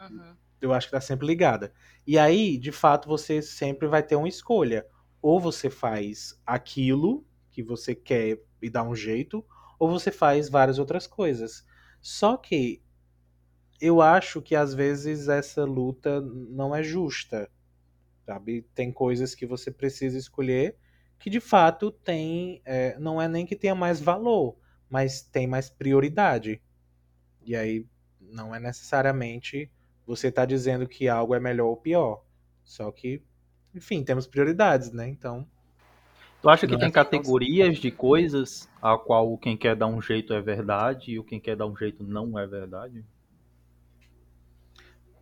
Uhum. 0.00 0.34
Eu 0.60 0.72
acho 0.72 0.86
que 0.88 0.92
tá 0.92 1.00
sempre 1.00 1.26
ligada. 1.26 1.72
E 2.06 2.18
aí, 2.18 2.58
de 2.58 2.72
fato, 2.72 3.08
você 3.08 3.40
sempre 3.42 3.86
vai 3.86 4.02
ter 4.02 4.16
uma 4.16 4.28
escolha. 4.28 4.86
Ou 5.24 5.40
você 5.40 5.70
faz 5.70 6.38
aquilo 6.44 7.24
que 7.50 7.62
você 7.62 7.94
quer 7.94 8.42
e 8.60 8.68
dá 8.68 8.82
um 8.82 8.94
jeito, 8.94 9.42
ou 9.78 9.88
você 9.88 10.10
faz 10.10 10.50
várias 10.50 10.78
outras 10.78 11.06
coisas. 11.06 11.64
Só 12.02 12.36
que 12.36 12.82
eu 13.80 14.02
acho 14.02 14.42
que 14.42 14.54
às 14.54 14.74
vezes 14.74 15.26
essa 15.28 15.64
luta 15.64 16.20
não 16.20 16.76
é 16.76 16.82
justa. 16.82 17.50
Sabe? 18.26 18.68
Tem 18.74 18.92
coisas 18.92 19.34
que 19.34 19.46
você 19.46 19.70
precisa 19.70 20.18
escolher 20.18 20.76
que 21.18 21.30
de 21.30 21.40
fato 21.40 21.90
tem. 21.90 22.60
é, 22.62 22.98
não 22.98 23.18
é 23.18 23.26
nem 23.26 23.46
que 23.46 23.56
tenha 23.56 23.74
mais 23.74 24.02
valor, 24.02 24.58
mas 24.90 25.22
tem 25.22 25.46
mais 25.46 25.70
prioridade. 25.70 26.60
E 27.40 27.56
aí 27.56 27.86
não 28.20 28.54
é 28.54 28.60
necessariamente 28.60 29.72
você 30.06 30.30
tá 30.30 30.44
dizendo 30.44 30.86
que 30.86 31.08
algo 31.08 31.34
é 31.34 31.40
melhor 31.40 31.68
ou 31.68 31.78
pior. 31.78 32.22
Só 32.62 32.92
que, 32.92 33.22
enfim, 33.74 34.04
temos 34.04 34.26
prioridades, 34.26 34.92
né? 34.92 35.08
Então. 35.08 35.46
Tu 36.40 36.48
acha 36.50 36.66
que 36.66 36.76
tem 36.76 36.88
é 36.88 36.92
categorias 36.92 37.78
de 37.78 37.90
coisas 37.90 38.68
a 38.82 38.98
qual 38.98 39.32
o 39.32 39.38
quem 39.38 39.56
quer 39.56 39.74
dar 39.74 39.86
um 39.86 40.02
jeito 40.02 40.34
é 40.34 40.42
verdade 40.42 41.12
e 41.12 41.18
o 41.18 41.24
quem 41.24 41.40
quer 41.40 41.56
dar 41.56 41.66
um 41.66 41.74
jeito 41.74 42.04
não 42.04 42.38
é 42.38 42.46
verdade? 42.46 43.02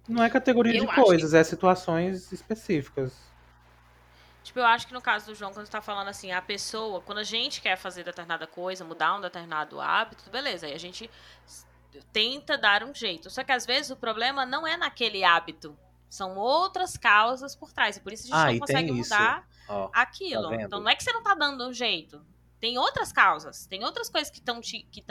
Não 0.08 0.22
é 0.22 0.28
categoria 0.28 0.76
Eu 0.76 0.86
de 0.86 0.94
coisas, 0.94 1.32
é 1.32 1.44
situações 1.44 2.32
específicas. 2.32 3.30
Tipo, 4.42 4.58
eu 4.58 4.66
acho 4.66 4.88
que 4.88 4.92
no 4.92 5.00
caso 5.00 5.26
do 5.26 5.34
João, 5.36 5.52
quando 5.52 5.66
você 5.66 5.72
tá 5.72 5.80
falando 5.80 6.08
assim, 6.08 6.32
a 6.32 6.42
pessoa, 6.42 7.00
quando 7.00 7.18
a 7.18 7.24
gente 7.24 7.60
quer 7.60 7.76
fazer 7.76 8.02
determinada 8.02 8.46
coisa, 8.46 8.84
mudar 8.84 9.16
um 9.16 9.20
determinado 9.20 9.80
hábito, 9.80 10.28
beleza, 10.28 10.66
aí 10.66 10.74
a 10.74 10.78
gente 10.78 11.08
tenta 12.12 12.58
dar 12.58 12.82
um 12.82 12.92
jeito. 12.92 13.30
Só 13.30 13.44
que 13.44 13.52
às 13.52 13.64
vezes 13.64 13.92
o 13.92 13.96
problema 13.96 14.44
não 14.44 14.66
é 14.66 14.76
naquele 14.76 15.22
hábito. 15.22 15.76
São 16.12 16.36
outras 16.36 16.98
causas 16.98 17.56
por 17.56 17.72
trás. 17.72 17.96
E 17.96 18.00
por 18.00 18.12
isso 18.12 18.24
a 18.24 18.26
gente 18.26 18.34
Ah, 18.36 18.52
não 18.52 18.58
consegue 18.60 18.92
mudar 18.92 19.48
Ó, 19.66 19.88
aquilo. 19.94 20.50
Tá 20.50 20.56
então 20.62 20.78
não 20.78 20.90
é 20.90 20.94
que 20.94 21.02
você 21.02 21.10
não 21.10 21.22
tá 21.22 21.34
dando 21.34 21.66
um 21.66 21.72
jeito. 21.72 22.20
Tem 22.60 22.76
outras 22.76 23.10
causas, 23.10 23.64
tem 23.64 23.82
outras 23.82 24.10
coisas 24.10 24.30
que 24.30 24.38
estão 24.38 24.60
te, 24.60 24.86
que 24.90 25.02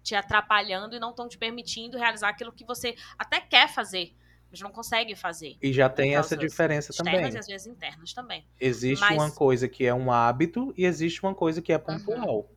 te 0.00 0.14
atrapalhando 0.14 0.94
e 0.94 1.00
não 1.00 1.10
estão 1.10 1.28
te 1.28 1.36
permitindo 1.36 1.98
realizar 1.98 2.28
aquilo 2.28 2.52
que 2.52 2.64
você 2.64 2.94
até 3.18 3.40
quer 3.40 3.68
fazer, 3.68 4.14
mas 4.48 4.60
não 4.60 4.70
consegue 4.70 5.16
fazer. 5.16 5.56
e 5.60 5.72
já 5.72 5.88
tem 5.88 6.14
essa 6.14 6.36
diferença 6.36 6.92
Externas 6.92 7.14
também. 7.20 7.34
e 7.34 7.38
às 7.38 7.46
vezes 7.48 7.66
internas 7.66 8.12
também. 8.12 8.46
Existe 8.60 9.00
Mas- 9.00 9.14
uma 9.16 9.32
coisa 9.32 9.68
que 9.68 9.84
é 9.84 9.92
um 9.92 10.12
hábito 10.12 10.72
e 10.76 10.84
existe 10.84 11.20
uma 11.20 11.34
coisa 11.34 11.60
que 11.60 11.72
é 11.72 11.78
pontual. 11.78 12.48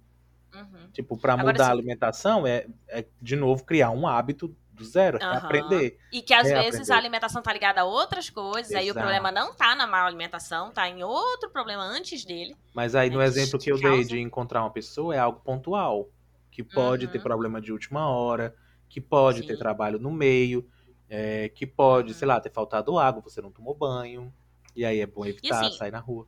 Uhum. 0.54 0.92
Tipo, 0.94 1.18
pra 1.18 1.34
Agora, 1.34 1.48
mudar 1.54 1.64
a 1.64 1.68
se- 1.68 1.72
alimentação 1.72 2.46
é, 2.46 2.68
é, 2.90 3.06
de 3.20 3.36
novo, 3.36 3.66
criar 3.66 3.90
um 3.90 4.06
hábito 4.08 4.56
do 4.82 4.86
zero, 4.86 5.18
é 5.22 5.24
Aham. 5.24 5.38
aprender. 5.38 6.00
E 6.12 6.22
que 6.22 6.34
às 6.34 6.48
É, 6.50 6.54
vezes 6.56 6.82
aprender. 6.82 6.94
a 6.94 6.98
alimentação 6.98 7.42
tá 7.42 7.54
ligada 7.54 7.82
a 7.82 7.86
outras 7.86 8.30
coisas, 8.30 8.74
aí 8.74 8.86
o 8.86 8.92
Exato. 8.92 9.00
problema 9.00 9.32
não 9.32 9.54
tá 9.54 9.76
na 9.76 9.86
má 9.88 10.06
alimentação, 10.06 10.72
tá 10.72 10.88
em 10.90 11.04
outro 11.04 11.50
problema 11.50 11.84
antes 11.84 12.26
dele. 12.26 12.56
Mas 12.74 12.96
aí, 12.96 13.10
no 13.10 13.22
É, 13.22 13.26
exemplo 13.26 13.60
que 13.60 13.72
eu 13.72 13.76
dei 13.78 13.84
causa- 13.92 14.10
de 14.10 14.20
encontrar 14.20 14.62
uma 14.62 14.72
pessoa, 14.72 15.16
é 15.16 15.20
algo 15.20 15.40
pontual. 15.40 16.10
Que 16.50 16.62
pode 16.64 17.08
ter 17.08 17.18
Uhum. 17.20 17.24
problema 17.24 17.62
de 17.62 17.72
última 17.72 18.10
hora, 18.10 18.54
que 18.90 19.00
pode 19.00 19.44
ter 19.44 19.54
Sim. 19.54 19.60
trabalho 19.60 19.98
no 19.98 20.12
meio, 20.12 20.70
é, 21.10 21.48
que 21.50 21.66
pode, 21.66 22.12
Uhum. 22.12 22.18
sei 22.20 22.28
lá, 22.28 22.42
ter 22.42 22.52
faltado 22.52 23.00
água, 23.00 23.22
você 23.22 23.42
não 23.42 23.52
tomou 23.52 23.74
banho. 23.74 24.34
E 24.76 24.84
aí 24.84 25.00
é 25.00 25.06
bom 25.06 25.26
evitar 25.26 25.66
assim, 25.68 25.78
sair 25.78 25.92
na 25.92 26.00
rua. 26.00 26.28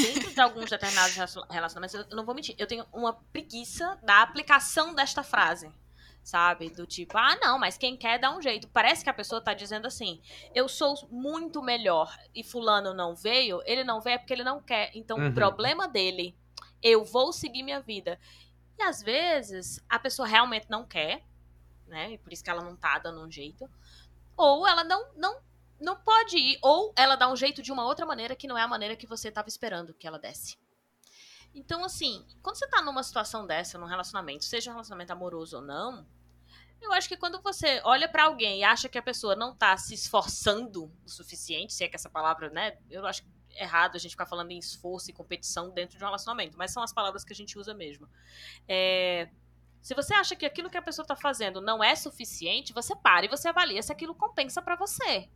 Dentro 0.00 0.32
de 0.32 0.40
alguns 0.40 0.70
determinados 0.70 1.14
relacion- 1.14 1.44
relacionamentos, 1.50 1.94
eu 2.10 2.16
não 2.16 2.24
vou 2.24 2.34
mentir, 2.34 2.54
eu 2.58 2.66
tenho 2.66 2.86
uma 2.92 3.12
preguiça 3.32 3.98
da 4.02 4.22
aplicação 4.22 4.94
desta 4.94 5.22
frase. 5.22 5.70
Sabe? 6.24 6.70
Do 6.70 6.86
tipo, 6.86 7.18
ah, 7.18 7.36
não, 7.36 7.58
mas 7.58 7.76
quem 7.76 7.98
quer 7.98 8.18
dá 8.18 8.34
um 8.34 8.40
jeito. 8.40 8.66
Parece 8.68 9.04
que 9.04 9.10
a 9.10 9.14
pessoa 9.14 9.42
tá 9.42 9.52
dizendo 9.52 9.86
assim: 9.86 10.22
eu 10.54 10.66
sou 10.68 10.94
muito 11.10 11.62
melhor 11.62 12.10
e 12.34 12.42
Fulano 12.42 12.94
não 12.94 13.14
veio, 13.14 13.60
ele 13.66 13.84
não 13.84 14.00
veio 14.00 14.14
é 14.14 14.18
porque 14.18 14.32
ele 14.32 14.42
não 14.42 14.60
quer. 14.62 14.90
Então, 14.94 15.18
Uhum. 15.18 15.28
o 15.28 15.34
problema 15.34 15.86
dele, 15.86 16.34
eu 16.82 17.04
vou 17.04 17.30
seguir 17.30 17.62
minha 17.62 17.80
vida. 17.80 18.18
E 18.78 18.82
às 18.82 19.02
vezes, 19.02 19.78
a 19.88 19.98
pessoa 19.98 20.26
realmente 20.26 20.66
não 20.70 20.86
quer, 20.86 21.22
né? 21.86 22.12
E 22.12 22.18
por 22.18 22.32
isso 22.32 22.42
que 22.42 22.48
ela 22.50 22.62
não 22.64 22.74
tá 22.74 22.98
dando 22.98 23.20
um 23.20 23.30
jeito. 23.30 23.68
Ou 24.36 24.66
ela 24.66 24.82
não, 24.82 25.12
não, 25.14 25.38
não 25.78 25.94
pode 25.96 26.38
ir. 26.38 26.58
Ou 26.62 26.92
ela 26.96 27.16
dá 27.16 27.30
um 27.30 27.36
jeito 27.36 27.62
de 27.62 27.70
uma 27.70 27.84
outra 27.84 28.06
maneira 28.06 28.34
que 28.34 28.48
não 28.48 28.56
é 28.56 28.62
a 28.62 28.68
maneira 28.68 28.96
que 28.96 29.06
você 29.06 29.30
tava 29.30 29.48
esperando 29.48 29.92
que 29.92 30.06
ela 30.06 30.18
desse. 30.18 30.56
Então, 31.54 31.84
assim, 31.84 32.26
quando 32.42 32.56
você 32.56 32.66
tá 32.66 32.82
numa 32.82 33.02
situação 33.02 33.46
dessa, 33.46 33.78
num 33.78 33.86
relacionamento, 33.86 34.44
seja 34.44 34.70
um 34.70 34.74
relacionamento 34.74 35.12
amoroso 35.12 35.56
ou 35.56 35.62
não, 35.62 36.06
eu 36.80 36.92
acho 36.92 37.08
que 37.08 37.16
quando 37.16 37.40
você 37.40 37.80
olha 37.84 38.08
pra 38.08 38.24
alguém 38.24 38.60
e 38.60 38.64
acha 38.64 38.88
que 38.88 38.98
a 38.98 39.02
pessoa 39.02 39.34
não 39.34 39.54
tá 39.54 39.76
se 39.76 39.94
esforçando 39.94 40.92
o 41.04 41.08
suficiente, 41.08 41.72
se 41.72 41.84
é 41.84 41.88
que 41.88 41.96
essa 41.96 42.10
palavra, 42.10 42.50
né? 42.50 42.76
Eu 42.90 43.06
acho 43.06 43.22
errado 43.56 43.96
a 43.96 43.98
gente 43.98 44.10
ficar 44.10 44.26
falando 44.26 44.50
em 44.50 44.58
esforço 44.58 45.10
e 45.10 45.14
competição 45.14 45.70
dentro 45.70 45.96
de 45.96 46.04
um 46.04 46.06
relacionamento, 46.06 46.58
mas 46.58 46.72
são 46.72 46.82
as 46.82 46.92
palavras 46.92 47.24
que 47.24 47.32
a 47.32 47.36
gente 47.36 47.58
usa 47.58 47.72
mesmo. 47.72 48.08
É, 48.68 49.30
se 49.80 49.94
você 49.94 50.12
acha 50.14 50.34
que 50.34 50.44
aquilo 50.44 50.68
que 50.68 50.76
a 50.76 50.82
pessoa 50.82 51.06
tá 51.06 51.14
fazendo 51.14 51.60
não 51.60 51.82
é 51.82 51.94
suficiente, 51.94 52.72
você 52.72 52.96
para 52.96 53.26
e 53.26 53.28
você 53.28 53.48
avalia 53.48 53.82
se 53.82 53.92
aquilo 53.92 54.14
compensa 54.14 54.60
pra 54.60 54.76
você. 54.76 55.28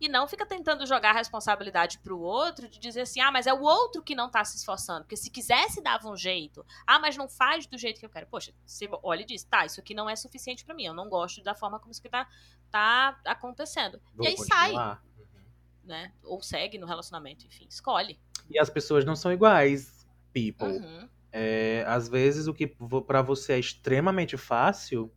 E 0.00 0.08
não 0.08 0.26
fica 0.26 0.44
tentando 0.44 0.86
jogar 0.86 1.10
a 1.10 1.14
responsabilidade 1.14 1.98
pro 1.98 2.18
outro 2.18 2.68
de 2.68 2.78
dizer 2.78 3.02
assim: 3.02 3.20
ah, 3.20 3.30
mas 3.30 3.46
é 3.46 3.52
o 3.52 3.62
outro 3.62 4.02
que 4.02 4.14
não 4.14 4.30
tá 4.30 4.44
se 4.44 4.56
esforçando. 4.56 5.02
Porque 5.02 5.16
se 5.16 5.30
quisesse, 5.30 5.82
dava 5.82 6.08
um 6.08 6.16
jeito. 6.16 6.64
Ah, 6.86 6.98
mas 6.98 7.16
não 7.16 7.28
faz 7.28 7.66
do 7.66 7.78
jeito 7.78 8.00
que 8.00 8.06
eu 8.06 8.10
quero. 8.10 8.26
Poxa, 8.26 8.52
você 8.64 8.88
olha 9.02 9.22
e 9.22 9.26
diz: 9.26 9.44
tá, 9.44 9.64
isso 9.64 9.80
aqui 9.80 9.94
não 9.94 10.10
é 10.10 10.16
suficiente 10.16 10.64
pra 10.64 10.74
mim. 10.74 10.84
Eu 10.84 10.94
não 10.94 11.08
gosto 11.08 11.42
da 11.42 11.54
forma 11.54 11.78
como 11.78 11.92
isso 11.92 12.00
aqui 12.00 12.10
tá, 12.10 12.26
tá 12.70 13.16
acontecendo. 13.24 14.00
Vou 14.14 14.26
e 14.26 14.30
aí 14.30 14.36
sai, 14.36 14.70
continuar. 14.70 15.04
Uhum. 15.18 15.40
né? 15.84 16.12
Ou 16.24 16.42
segue 16.42 16.78
no 16.78 16.86
relacionamento, 16.86 17.46
enfim, 17.46 17.66
escolhe. 17.68 18.18
E 18.50 18.58
as 18.58 18.68
pessoas 18.68 19.04
não 19.04 19.14
são 19.14 19.32
iguais, 19.32 20.06
people. 20.32 20.66
Uhum. 20.66 21.08
É, 21.30 21.84
às 21.86 22.08
vezes 22.08 22.46
o 22.46 22.52
que 22.52 22.66
pra 23.06 23.22
você 23.22 23.54
é 23.54 23.58
extremamente 23.58 24.36
fácil, 24.36 25.10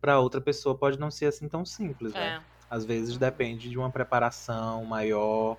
pra 0.00 0.18
outra 0.18 0.40
pessoa 0.40 0.76
pode 0.76 0.98
não 0.98 1.10
ser 1.10 1.26
assim 1.26 1.48
tão 1.48 1.64
simples, 1.64 2.12
né? 2.12 2.42
É. 2.42 2.55
Às 2.70 2.84
vezes 2.84 3.18
depende 3.18 3.70
de 3.70 3.78
uma 3.78 3.92
preparação 3.92 4.84
maior, 4.84 5.58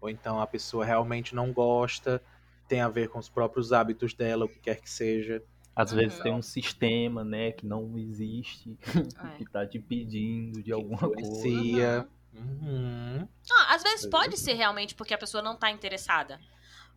ou 0.00 0.08
então 0.10 0.40
a 0.40 0.46
pessoa 0.46 0.84
realmente 0.84 1.34
não 1.34 1.52
gosta, 1.52 2.22
tem 2.68 2.80
a 2.80 2.88
ver 2.88 3.08
com 3.08 3.18
os 3.18 3.28
próprios 3.28 3.72
hábitos 3.72 4.14
dela, 4.14 4.44
o 4.46 4.48
que 4.48 4.60
quer 4.60 4.80
que 4.80 4.90
seja. 4.90 5.42
Às 5.76 5.92
Uhum. 5.92 5.92
vezes 5.92 6.20
tem 6.20 6.32
um 6.32 6.42
sistema, 6.42 7.24
né, 7.24 7.52
que 7.52 7.66
não 7.66 7.98
existe, 7.98 8.78
É. 9.18 9.36
que 9.36 9.44
tá 9.46 9.66
te 9.66 9.80
pedindo 9.80 10.62
de 10.62 10.72
alguma 10.72 11.10
coisa. 11.10 11.16
Influencia. 11.16 12.08
Uhum. 12.32 13.28
Ah, 13.52 13.74
às 13.74 13.82
vezes 13.82 14.06
pode 14.06 14.36
é. 14.36 14.38
ser 14.38 14.54
realmente 14.54 14.94
porque 14.94 15.14
a 15.14 15.18
pessoa 15.18 15.42
não 15.42 15.56
tá 15.58 15.70
interessada. 15.70 16.42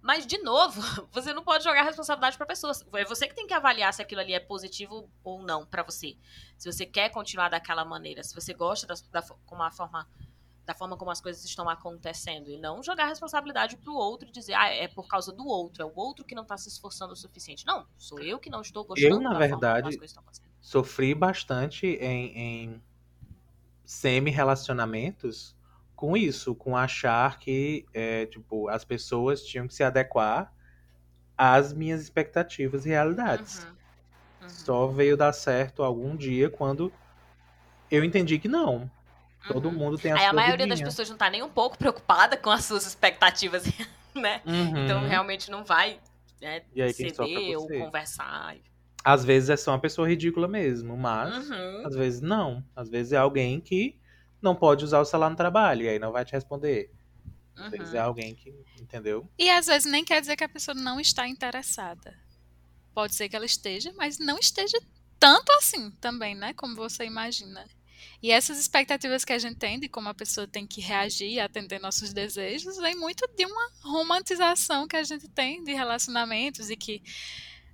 Mas, 0.01 0.25
de 0.25 0.37
novo, 0.37 0.81
você 1.11 1.33
não 1.33 1.43
pode 1.43 1.63
jogar 1.63 1.81
a 1.81 1.83
responsabilidade 1.83 2.37
pra 2.37 2.45
pessoa. 2.45 2.73
É 2.93 3.05
você 3.05 3.27
que 3.27 3.35
tem 3.35 3.47
que 3.47 3.53
avaliar 3.53 3.93
se 3.93 4.01
aquilo 4.01 4.21
ali 4.21 4.33
é 4.33 4.39
positivo 4.39 5.09
ou 5.23 5.41
não 5.41 5.65
pra 5.65 5.83
você. 5.83 6.15
Se 6.57 6.71
você 6.71 6.85
quer 6.85 7.09
continuar 7.09 7.49
daquela 7.49 7.83
maneira, 7.83 8.23
se 8.23 8.33
você 8.33 8.53
gosta 8.53 8.87
da, 8.87 8.95
da, 9.11 9.21
como 9.45 9.63
a 9.63 9.71
forma, 9.71 10.07
da 10.65 10.73
forma 10.73 10.95
como 10.95 11.11
as 11.11 11.19
coisas 11.19 11.43
estão 11.43 11.67
acontecendo. 11.67 12.49
E 12.49 12.57
não 12.57 12.81
jogar 12.83 13.05
a 13.05 13.07
responsabilidade 13.07 13.77
pro 13.77 13.93
outro 13.93 14.29
e 14.29 14.31
dizer, 14.31 14.53
ah, 14.53 14.69
é 14.69 14.87
por 14.87 15.07
causa 15.07 15.31
do 15.31 15.45
outro, 15.45 15.83
é 15.83 15.85
o 15.85 15.91
outro 15.95 16.23
que 16.23 16.35
não 16.35 16.45
tá 16.45 16.57
se 16.57 16.69
esforçando 16.69 17.13
o 17.13 17.15
suficiente. 17.15 17.65
Não, 17.65 17.85
sou 17.97 18.19
eu 18.19 18.39
que 18.39 18.49
não 18.49 18.61
estou 18.61 18.85
gostando 18.85 19.19
na 19.19 19.29
da 19.29 19.35
forma 19.35 19.47
verdade, 19.47 19.81
como 19.81 19.89
as 19.89 19.95
coisas 19.95 20.11
estão 20.11 20.21
acontecendo. 20.21 20.47
Sofri 20.61 21.15
bastante 21.15 21.87
em, 21.87 22.37
em 22.37 22.83
semi-relacionamentos 23.83 25.56
com 25.97 26.15
isso, 26.15 26.53
com 26.55 26.77
achar 26.77 27.39
que 27.39 27.83
é, 27.91 28.27
tipo, 28.27 28.69
as 28.69 28.85
pessoas 28.85 29.41
tinham 29.41 29.67
que 29.67 29.73
se 29.73 29.83
adequar 29.83 30.53
às 31.35 31.73
minhas 31.73 32.01
expectativas 32.01 32.85
e 32.85 32.89
realidades. 32.89 33.63
Uhum, 33.63 33.69
uhum, 34.43 34.49
Só 34.49 34.87
veio 34.87 35.17
dar 35.17 35.33
certo 35.33 35.81
algum 35.83 36.15
dia 36.15 36.51
quando 36.51 36.93
eu 37.89 38.03
entendi 38.03 38.37
que 38.37 38.47
não. 38.47 38.89
Todo 39.47 39.69
uhum. 39.69 39.73
mundo 39.75 39.97
tem 39.97 40.11
a 40.11 40.15
Aí 40.15 40.21
sua 40.21 40.29
a 40.29 40.33
maioria 40.33 40.67
das 40.67 40.79
vidinha. 40.79 40.85
pessoas 40.85 41.09
não 41.09 41.17
tá 41.17 41.29
nem 41.31 41.41
um 41.41 41.49
pouco 41.49 41.77
preocupada 41.77 42.37
com 42.37 42.51
as 42.51 42.63
suas 42.63 42.85
expectativas, 42.85 43.63
né? 44.13 44.41
Uhum. 44.45 44.83
Então 44.83 45.01
realmente 45.07 45.49
não 45.49 45.63
vai 45.63 45.99
né, 46.39 46.61
aí 46.75 46.81
é 46.81 46.93
ceder 46.93 47.57
ou 47.57 47.67
conversar. 47.67 48.55
Às 49.03 49.25
vezes 49.25 49.49
é 49.49 49.57
só 49.57 49.71
uma 49.71 49.79
pessoa 49.79 50.07
ridícula 50.07 50.47
mesmo, 50.47 50.95
mas 50.95 51.49
Uhum. 51.49 51.87
às 51.87 51.95
vezes 51.95 52.21
não. 52.21 52.63
Às 52.75 52.87
vezes 52.87 53.13
é 53.13 53.17
alguém 53.17 53.59
que 53.59 53.97
não 54.41 54.55
pode 54.55 54.83
usar 54.83 54.99
o 54.99 55.05
celular 55.05 55.29
no 55.29 55.35
trabalho 55.35 55.83
e 55.83 55.89
aí 55.89 55.99
não 55.99 56.11
vai 56.11 56.23
te 56.25 56.31
responder. 56.33 56.91
Às 57.55 57.71
vezes 57.71 57.93
é 57.93 57.99
Uhum. 58.01 58.05
alguém 58.05 58.35
que, 58.35 58.53
entendeu? 58.79 59.27
E 59.37 59.49
às 59.49 59.65
vezes 59.67 59.91
nem 59.91 60.03
quer 60.05 60.21
dizer 60.21 60.35
que 60.35 60.43
a 60.43 60.49
pessoa 60.49 60.75
não 60.75 60.99
está 60.99 61.27
interessada. 61.27 62.15
Pode 62.93 63.15
ser 63.15 63.29
que 63.29 63.35
ela 63.35 63.45
esteja, 63.45 63.93
mas 63.97 64.19
não 64.19 64.37
esteja 64.39 64.77
tanto 65.19 65.51
assim 65.53 65.91
também, 65.99 66.35
né? 66.35 66.53
Como 66.53 66.75
você 66.75 67.05
imagina. 67.05 67.65
E 68.21 68.31
essas 68.31 68.59
expectativas 68.59 69.25
que 69.25 69.33
a 69.33 69.39
gente 69.39 69.57
tem 69.57 69.79
de 69.79 69.89
como 69.89 70.09
a 70.09 70.13
pessoa 70.13 70.47
tem 70.47 70.65
que 70.67 70.81
reagir 70.81 71.29
e 71.31 71.39
atender 71.39 71.79
nossos 71.79 72.13
desejos 72.13 72.77
vem 72.77 72.95
muito 72.95 73.27
de 73.35 73.45
uma 73.45 73.71
romantização 73.83 74.87
que 74.87 74.95
a 74.95 75.03
gente 75.03 75.27
tem 75.27 75.63
de 75.63 75.73
relacionamentos 75.73 76.69
e 76.69 76.75
que 76.75 77.01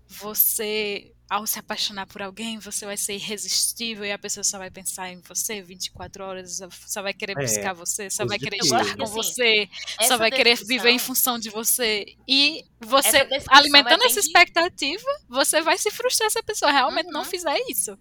você, 0.07 1.12
ao 1.29 1.47
se 1.47 1.57
apaixonar 1.59 2.05
por 2.07 2.21
alguém, 2.21 2.59
você 2.59 2.85
vai 2.85 2.97
ser 2.97 3.15
irresistível 3.15 4.05
e 4.05 4.11
a 4.11 4.19
pessoa 4.19 4.43
só 4.43 4.57
vai 4.59 4.69
pensar 4.69 5.09
em 5.09 5.19
você 5.21 5.61
24 5.61 6.23
horas, 6.23 6.59
só 6.87 7.01
vai 7.01 7.13
querer 7.13 7.35
É, 7.35 7.41
buscar 7.41 7.73
você, 7.73 8.09
só 8.09 8.25
vai 8.25 8.37
querer 8.39 8.59
estar 8.59 8.85
com 8.95 9.03
Assim, 9.03 9.07
você, 9.07 9.69
só 9.99 10.17
vai 10.17 10.31
querer 10.31 10.55
viver 10.65 10.89
em 10.91 10.99
função 10.99 11.39
de 11.39 11.49
você. 11.49 12.05
E 12.27 12.63
você, 12.79 13.27
alimentando 13.47 14.03
é 14.03 14.07
essa 14.07 14.19
expectativa, 14.19 15.03
você 15.27 15.61
vai 15.61 15.77
se 15.77 15.89
frustrar 15.91 16.29
se 16.29 16.39
a 16.39 16.43
pessoa 16.43 16.71
realmente 16.71 17.09
não 17.11 17.23
Uhum. 17.23 17.25
fizer 17.25 17.57
isso. 17.69 17.97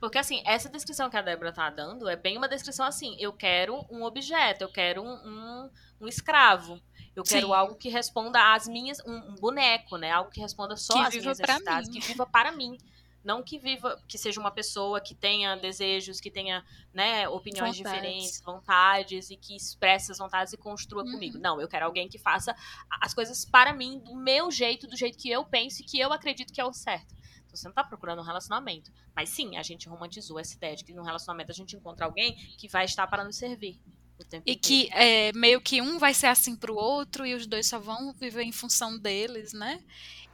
Porque 0.00 0.18
assim, 0.18 0.42
essa 0.46 0.68
descrição 0.68 1.08
que 1.08 1.16
a 1.16 1.22
Débora 1.22 1.52
tá 1.52 1.70
dando 1.70 2.08
é 2.08 2.16
bem 2.16 2.36
uma 2.36 2.48
descrição 2.48 2.86
assim: 2.86 3.16
eu 3.18 3.32
quero 3.32 3.86
um 3.90 4.02
objeto, 4.02 4.62
eu 4.62 4.68
quero 4.72 5.02
um, 5.02 5.14
um, 5.14 5.70
um 6.02 6.08
escravo. 6.08 6.80
Eu 7.14 7.22
quero 7.22 7.46
Sim. 7.48 7.52
algo 7.54 7.74
que 7.76 7.88
responda 7.88 8.54
às 8.54 8.66
minhas. 8.66 8.98
Um, 9.06 9.14
um 9.14 9.34
boneco, 9.36 9.96
né? 9.96 10.10
Algo 10.10 10.30
que 10.30 10.40
responda 10.40 10.76
só 10.76 10.94
Que 10.94 11.00
às 11.00 11.14
minhas 11.14 11.38
necessidades, 11.38 11.88
que 11.90 12.00
viva 12.00 12.26
para 12.26 12.50
mim. 12.52 12.76
Não 13.22 13.42
que 13.42 13.58
viva, 13.58 13.98
que 14.06 14.18
seja 14.18 14.38
uma 14.38 14.50
pessoa 14.50 15.00
que 15.00 15.14
tenha 15.14 15.56
desejos, 15.56 16.20
que 16.20 16.30
tenha, 16.30 16.62
né, 16.92 17.26
opiniões 17.26 17.78
Vontades. 17.78 17.98
diferentes, 18.02 18.40
vontades 18.42 19.30
e 19.30 19.36
que 19.36 19.56
expresse 19.56 20.12
as 20.12 20.18
vontades 20.18 20.52
e 20.52 20.58
construa 20.58 21.02
Uhum. 21.04 21.12
comigo. 21.12 21.38
Não, 21.38 21.58
eu 21.58 21.66
quero 21.66 21.86
alguém 21.86 22.06
que 22.06 22.18
faça 22.18 22.54
as 23.00 23.14
coisas 23.14 23.44
para 23.46 23.72
mim, 23.72 23.98
do 23.98 24.14
meu 24.14 24.50
jeito, 24.50 24.86
do 24.86 24.94
jeito 24.94 25.16
que 25.16 25.30
eu 25.30 25.42
penso 25.42 25.80
e 25.80 25.84
que 25.86 25.98
eu 25.98 26.12
acredito 26.12 26.52
que 26.52 26.60
é 26.60 26.64
o 26.66 26.72
certo. 26.74 27.14
Então 27.46 27.56
você 27.56 27.66
não 27.66 27.74
tá 27.74 27.82
procurando 27.82 28.18
um 28.20 28.24
relacionamento. 28.24 28.92
Mas 29.16 29.30
sim, 29.30 29.56
a 29.56 29.62
gente 29.62 29.88
romantizou 29.88 30.38
essa 30.38 30.54
ideia 30.54 30.76
de 30.76 30.84
que 30.84 30.92
no 30.92 31.02
relacionamento 31.02 31.50
a 31.50 31.54
gente 31.54 31.74
encontra 31.76 32.04
alguém 32.04 32.34
que 32.58 32.68
vai 32.68 32.84
estar 32.84 33.06
para 33.06 33.24
nos 33.24 33.36
servir. 33.36 33.80
O 34.18 34.24
tempo 34.24 34.44
E 34.46 34.52
inteiro. 34.52 34.60
que 34.60 34.88
é, 34.92 35.32
meio 35.32 35.60
que 35.60 35.80
um 35.82 35.98
vai 35.98 36.14
ser 36.14 36.28
assim 36.28 36.54
pro 36.54 36.74
outro 36.74 37.26
e 37.26 37.34
os 37.34 37.46
dois 37.46 37.66
só 37.66 37.78
vão 37.78 38.12
viver 38.12 38.42
em 38.42 38.52
função 38.52 38.96
deles, 38.98 39.52
né? 39.52 39.80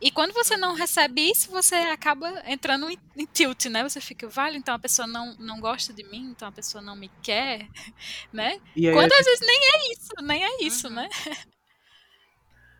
E 0.03 0.11
quando 0.11 0.33
você 0.33 0.57
não 0.57 0.75
recebe 0.75 1.31
isso, 1.31 1.51
você 1.51 1.75
acaba 1.75 2.43
entrando 2.47 2.89
em, 2.89 2.99
em 3.17 3.27
tilt, 3.27 3.67
né? 3.67 3.83
Você 3.83 4.01
fica, 4.01 4.27
vale, 4.29 4.57
então 4.57 4.75
a 4.75 4.79
pessoa 4.79 5.07
não, 5.07 5.35
não 5.39 5.61
gosta 5.61 5.93
de 5.93 6.03
mim, 6.05 6.31
então 6.31 6.49
a 6.49 6.53
pessoa 6.53 6.81
não 6.83 6.97
me 6.97 7.11
quer, 7.23 7.69
né? 8.33 8.59
E 8.75 8.89
aí, 8.89 8.95
Quando 8.95 9.13
às 9.13 9.25
vezes 9.27 9.41
nem 9.47 9.59
é 9.59 9.93
isso, 9.93 10.11
nem 10.23 10.45
é 10.45 10.63
isso, 10.65 10.89
Uhum. 10.89 10.95
né? 10.95 11.09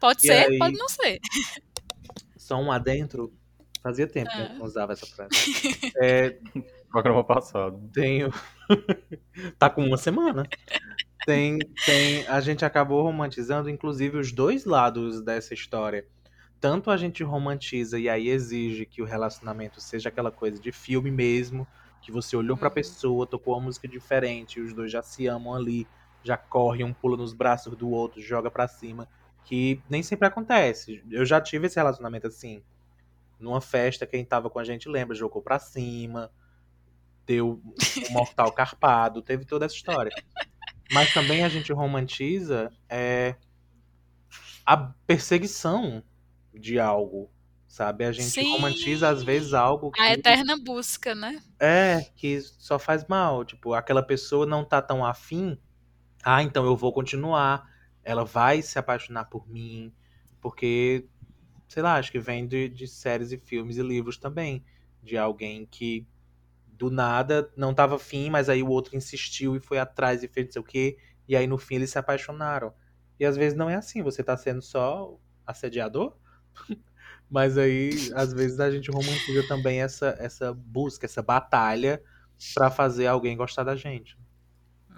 Pode 0.01 0.21
E 0.25 0.27
ser, 0.29 0.33
aí- 0.51 0.59
pode 0.59 0.77
não 0.79 0.89
ser. 0.89 1.19
só 2.37 2.57
um 2.57 2.73
adentro. 2.73 3.33
Fazia 3.83 4.07
tempo 4.07 4.31
que 4.31 4.37
Ah. 4.37 4.51
eu 4.53 4.59
não 4.59 4.65
usava 4.67 4.93
essa 4.93 5.07
frase. 5.07 5.31
É, 6.03 6.39
Programa 6.93 7.23
passado. 7.25 7.81
tenho. 7.93 8.31
tá 9.59 9.71
com 9.71 9.85
uma 9.85 9.97
semana. 9.97 10.49
Tem, 11.27 11.59
tem. 11.87 12.27
A 12.29 12.41
gente 12.41 12.65
acabou 12.65 13.03
romantizando, 13.03 13.71
inclusive, 13.71 14.19
os 14.19 14.33
dois 14.33 14.65
lados 14.65 15.21
dessa 15.23 15.55
história. 15.55 16.07
Tanto 16.61 16.91
a 16.91 16.97
gente 16.97 17.23
romantiza 17.25 17.99
e 17.99 18.09
aí 18.09 18.29
exige 18.29 18.87
que 18.87 19.03
o 19.03 19.07
relacionamento 19.07 19.81
seja 19.81 20.09
aquela 20.11 20.31
coisa 20.33 20.61
de 20.61 20.73
filme 20.73 21.11
mesmo, 21.11 21.67
que 22.03 22.13
você 22.13 22.37
olhou 22.37 22.57
pra 22.57 22.69
Uhum. 22.69 22.75
pessoa, 22.75 23.27
tocou 23.27 23.55
uma 23.55 23.63
música 23.65 23.89
diferente, 23.89 24.59
e 24.61 24.63
os 24.63 24.75
dois 24.75 24.93
já 24.93 25.03
se 25.03 25.27
amam 25.27 25.55
ali, 25.55 25.87
já 26.23 26.37
correm, 26.37 26.85
um 26.85 26.93
pula 26.93 27.17
nos 27.17 27.33
braços 27.35 27.77
do 27.77 27.91
outro, 27.91 28.21
joga 28.21 28.51
pra 28.51 28.69
cima, 28.69 29.09
que 29.45 29.83
nem 29.91 30.03
sempre 30.03 30.29
acontece. 30.29 31.03
Eu 31.11 31.25
já 31.25 31.41
tive 31.41 31.67
esse 31.67 31.77
relacionamento 31.77 32.27
assim. 32.27 32.63
Numa 33.39 33.61
festa, 33.61 34.07
quem 34.07 34.25
tava 34.25 34.51
com 34.51 34.59
a 34.59 34.65
gente 34.65 34.89
lembra, 34.89 35.17
jogou 35.17 35.43
pra 35.43 35.59
cima, 35.59 36.31
deu 37.31 37.63
um 37.65 38.13
mortal 38.13 38.51
carpado, 38.53 39.23
teve 39.23 39.45
toda 39.45 39.65
essa 39.65 39.75
história. 39.77 40.11
Mas 40.93 41.15
também 41.15 41.45
a 41.45 41.49
gente 41.49 41.73
romantiza 41.73 42.73
é, 42.89 43.37
a 44.67 44.77
perseguição 44.77 46.03
de 46.53 46.81
algo, 46.81 47.31
sabe? 47.69 48.05
A 48.05 48.11
gente 48.11 48.31
Sim. 48.31 48.51
romantiza 48.51 49.09
às 49.09 49.23
vezes 49.23 49.55
algo 49.55 49.93
que 49.93 50.01
A 50.01 50.13
eterna 50.13 50.57
busca, 50.57 51.15
né? 51.15 51.41
é 51.61 52.01
que 52.17 52.41
só 52.41 52.81
faz 52.81 53.07
mal, 53.07 53.45
tipo, 53.45 53.75
aquela 53.75 54.03
pessoa 54.03 54.45
não 54.45 54.65
tá 54.65 54.83
tão 54.83 55.05
afim, 55.07 55.57
ah, 56.25 56.43
então 56.43 56.65
eu 56.65 56.77
vou 56.77 56.93
continuar, 56.93 57.71
ela 58.03 58.25
vai 58.25 58.61
se 58.61 58.77
apaixonar 58.77 59.27
por 59.27 59.49
mim, 59.49 59.93
porque 60.41 61.07
sei 61.69 61.85
lá, 61.85 61.95
acho 61.95 62.11
que 62.11 62.19
vem 62.19 62.49
de, 62.49 62.69
de 62.69 62.89
séries 62.89 63.31
e 63.31 63.39
filmes 63.39 63.77
e 63.77 63.83
livros 63.83 64.19
também, 64.19 64.65
de 65.01 65.17
alguém 65.17 65.65
que 65.65 66.05
do 66.81 66.91
nada 66.91 67.53
não 67.55 67.75
tava 67.75 67.97
afim, 67.97 68.31
mas 68.31 68.49
aí 68.49 68.63
o 68.63 68.69
outro 68.69 68.97
insistiu 68.97 69.55
e 69.55 69.61
foi 69.61 69.79
atrás 69.79 70.23
e 70.23 70.29
fez 70.29 70.47
não 70.47 70.53
sei 70.55 70.63
o 70.63 70.65
quê, 70.65 70.99
e 71.29 71.37
aí 71.37 71.47
no 71.47 71.59
fim 71.59 71.75
eles 71.75 71.91
se 71.91 71.99
apaixonaram. 71.99 72.73
E 73.19 73.27
às 73.27 73.37
vezes 73.37 73.57
não 73.57 73.69
é 73.69 73.77
assim, 73.77 74.03
você 74.03 74.25
tá 74.25 74.35
sendo 74.35 74.63
só 74.63 75.21
assediador, 75.47 76.17
mas 77.31 77.59
aí 77.59 77.91
às 78.15 78.33
vezes 78.33 78.59
a 78.59 78.71
gente 78.71 78.91
romantiza 78.91 79.47
também 79.47 79.83
essa, 79.83 80.17
essa 80.19 80.55
busca, 80.55 81.05
essa 81.05 81.21
batalha 81.21 82.03
pra 82.55 82.71
fazer 82.71 83.07
alguém 83.07 83.37
gostar 83.37 83.63
da 83.63 83.77
gente. 83.77 84.19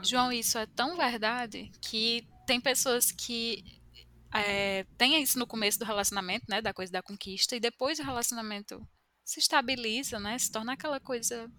João, 0.04 0.32
isso 0.32 0.56
é 0.56 0.66
tão 0.66 0.96
verdade 0.96 1.70
que 1.80 2.24
tem 2.46 2.60
pessoas 2.60 3.10
que 3.10 3.64
é, 4.32 4.84
têm 4.96 5.20
isso 5.20 5.36
no 5.36 5.46
começo 5.46 5.80
do 5.80 5.84
relacionamento, 5.84 6.46
né? 6.48 6.62
Da 6.62 6.72
coisa 6.72 6.92
da 6.92 7.02
conquista, 7.02 7.56
e 7.56 7.60
depois 7.60 7.98
o 7.98 8.04
relacionamento 8.04 8.80
se 9.24 9.40
estabiliza, 9.40 10.18
né? 10.18 10.38
Se 10.38 10.50
torna 10.50 10.72
aquela 10.74 11.00
coisa. 11.00 11.50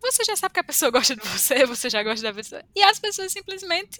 Você 0.00 0.24
já 0.24 0.34
sabe 0.36 0.54
que 0.54 0.60
a 0.60 0.64
pessoa 0.64 0.90
gosta 0.92 1.14
de 1.16 1.26
você, 1.28 1.66
você 1.66 1.90
já 1.90 2.02
gosta 2.02 2.22
da 2.22 2.32
pessoa. 2.34 2.62
E 2.74 2.82
as 2.82 2.98
pessoas 2.98 3.32
simplesmente 3.32 3.98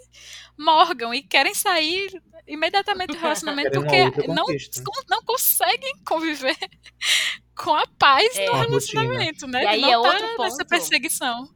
morgam 0.58 1.12
e 1.14 1.22
querem 1.22 1.54
sair 1.54 2.10
imediatamente 2.46 3.12
do 3.12 3.18
relacionamento 3.20 3.70
porque 3.72 4.26
não, 4.28 4.44
conquista. 4.46 4.82
não 5.08 5.22
conseguem 5.22 5.94
conviver 6.04 6.56
com 7.56 7.74
a 7.74 7.86
paz 7.98 8.36
É. 8.36 8.46
no 8.46 8.54
relacionamento, 8.54 9.46
né? 9.46 9.62
E 9.62 9.66
aí 9.66 9.80
não 9.82 9.88
é 9.88 9.92
tá 9.92 9.98
outro 9.98 10.42
nessa 10.42 10.56
ponto. 10.58 10.68
perseguição. 10.68 11.48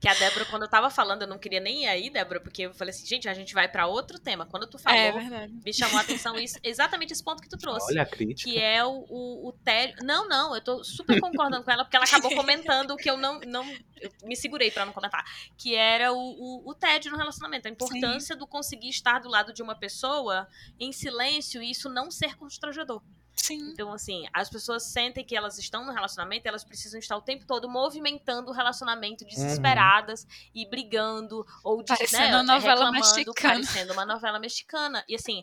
Que 0.00 0.08
a 0.08 0.14
Débora, 0.14 0.46
quando 0.46 0.62
eu 0.62 0.68
tava 0.68 0.88
falando, 0.88 1.22
eu 1.22 1.28
não 1.28 1.38
queria 1.38 1.60
nem 1.60 1.82
ir 1.84 1.86
aí, 1.86 2.08
Débora, 2.08 2.40
porque 2.40 2.62
eu 2.62 2.72
falei 2.72 2.90
assim, 2.90 3.04
gente, 3.04 3.28
a 3.28 3.34
gente 3.34 3.52
vai 3.52 3.68
pra 3.68 3.86
outro 3.86 4.18
tema. 4.18 4.46
Quando 4.46 4.66
tu 4.66 4.78
falou, 4.78 4.98
É 4.98 5.12
verdade. 5.12 5.52
me 5.62 5.74
chamou 5.74 5.98
a 5.98 6.00
atenção 6.00 6.38
isso, 6.38 6.58
exatamente 6.62 7.12
esse 7.12 7.22
ponto 7.22 7.42
que 7.42 7.48
tu 7.50 7.58
trouxe. 7.58 7.92
Olha 7.92 8.02
a 8.02 8.06
crítica. 8.06 8.50
que 8.50 8.58
é 8.58 8.82
o, 8.82 9.04
o, 9.08 9.48
o 9.48 9.52
tédio. 9.52 9.96
Não, 10.02 10.26
não, 10.26 10.54
eu 10.54 10.62
tô 10.62 10.82
super 10.82 11.20
concordando 11.20 11.62
com 11.64 11.70
ela, 11.70 11.84
porque 11.84 11.96
ela 11.96 12.06
acabou 12.06 12.34
comentando 12.34 12.92
o 12.92 12.96
que 12.96 13.10
eu 13.10 13.18
não. 13.18 13.40
não 13.40 13.62
eu 14.00 14.10
me 14.24 14.34
segurei 14.34 14.70
pra 14.70 14.86
não 14.86 14.92
comentar. 14.94 15.22
Que 15.58 15.74
era 15.74 16.10
o, 16.12 16.16
o, 16.16 16.70
o 16.70 16.74
tédio 16.74 17.12
no 17.12 17.18
relacionamento. 17.18 17.68
A 17.68 17.70
importância 17.70 18.34
do 18.34 18.46
conseguir 18.46 18.88
estar 18.88 19.18
do 19.18 19.28
lado 19.28 19.52
de 19.52 19.62
uma 19.62 19.74
pessoa 19.74 20.48
em 20.78 20.92
silêncio 20.92 21.62
e 21.62 21.70
isso 21.70 21.90
não 21.90 22.10
ser 22.10 22.36
constrangedor. 22.36 23.02
Sim. 23.42 23.70
Então, 23.70 23.92
assim, 23.92 24.26
as 24.32 24.48
pessoas 24.50 24.82
sentem 24.84 25.24
que 25.24 25.34
elas 25.36 25.58
estão 25.58 25.84
no 25.84 25.92
relacionamento, 25.92 26.46
elas 26.46 26.62
precisam 26.64 26.98
estar 27.00 27.16
o 27.16 27.22
tempo 27.22 27.46
todo 27.46 27.68
movimentando 27.68 28.50
o 28.50 28.54
relacionamento, 28.54 29.24
desesperadas 29.24 30.26
e 30.54 30.66
brigando, 30.68 31.46
ou 31.64 31.82
de, 31.82 31.88
Parecendo 31.88 32.22
né, 32.22 32.34
uma 32.36 32.42
novela 32.42 32.74
reclamando, 32.86 33.14
mexicana. 33.16 33.54
parecendo 33.54 33.92
uma 33.92 34.04
novela 34.06 34.38
mexicana. 34.38 35.04
E 35.08 35.14
assim, 35.14 35.42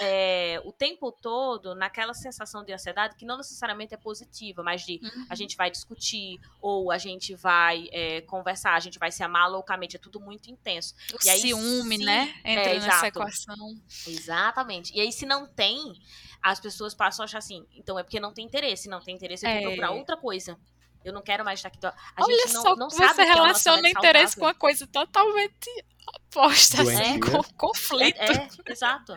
é, 0.00 0.60
o 0.64 0.72
tempo 0.72 1.12
todo 1.12 1.74
naquela 1.74 2.14
sensação 2.14 2.64
de 2.64 2.72
ansiedade 2.72 3.14
que 3.16 3.24
não 3.26 3.36
necessariamente 3.36 3.94
é 3.94 3.96
positiva, 3.96 4.62
mas 4.62 4.82
de 4.84 5.00
Uhum. 5.02 5.26
a 5.28 5.34
gente 5.34 5.56
vai 5.56 5.70
discutir, 5.70 6.40
ou 6.60 6.90
a 6.90 6.98
gente 6.98 7.34
vai 7.34 7.88
é, 7.92 8.20
conversar, 8.22 8.74
a 8.74 8.80
gente 8.80 8.98
vai 8.98 9.10
se 9.12 9.22
amar 9.22 9.50
loucamente, 9.50 9.96
é 9.96 9.98
tudo 9.98 10.18
muito 10.20 10.50
intenso. 10.50 10.94
O 11.12 11.18
E 11.24 11.28
aí, 11.28 11.40
ciúme, 11.40 11.98
se- 11.98 12.04
né? 12.04 12.34
Entra 12.44 12.70
é, 12.70 12.74
nessa 12.74 12.86
exato. 12.86 13.06
equação. 13.06 13.76
Exatamente. 14.06 14.92
E 14.96 15.00
aí, 15.00 15.12
se 15.12 15.26
não 15.26 15.46
tem, 15.46 16.00
as 16.42 16.60
pessoas 16.60 16.94
passam 16.94 17.24
a 17.24 17.26
achar 17.34 17.38
assim, 17.38 17.66
então 17.74 17.98
é 17.98 18.02
porque 18.02 18.20
não 18.20 18.32
tem 18.32 18.44
interesse. 18.44 18.88
Não 18.88 19.00
tem 19.00 19.14
interesse, 19.14 19.46
eu 19.46 19.50
vou 19.50 19.58
É. 19.60 19.62
procurar 19.62 19.90
outra 19.90 20.16
coisa. 20.16 20.58
Eu 21.04 21.12
não 21.12 21.20
quero 21.22 21.44
mais 21.44 21.58
estar 21.58 21.68
aqui. 21.68 21.78
A 21.84 21.94
Olha 22.18 22.36
gente 22.38 22.54
não, 22.54 22.62
só, 22.62 22.76
não 22.76 22.88
sabe 22.88 23.08
você 23.08 23.14
que 23.14 23.20
é 23.20 23.24
um 23.24 23.34
relaciona 23.34 23.46
relacionamento 23.76 23.98
interesse 23.98 24.36
com 24.36 24.44
uma 24.46 24.54
coisa 24.54 24.86
totalmente 24.86 25.84
oposta, 26.16 26.80
assim, 26.82 27.18
Doentia. 27.18 27.30
com 27.30 27.42
conflito. 27.58 28.18
É, 28.18 28.32
é, 28.32 28.48
exato. 28.72 29.14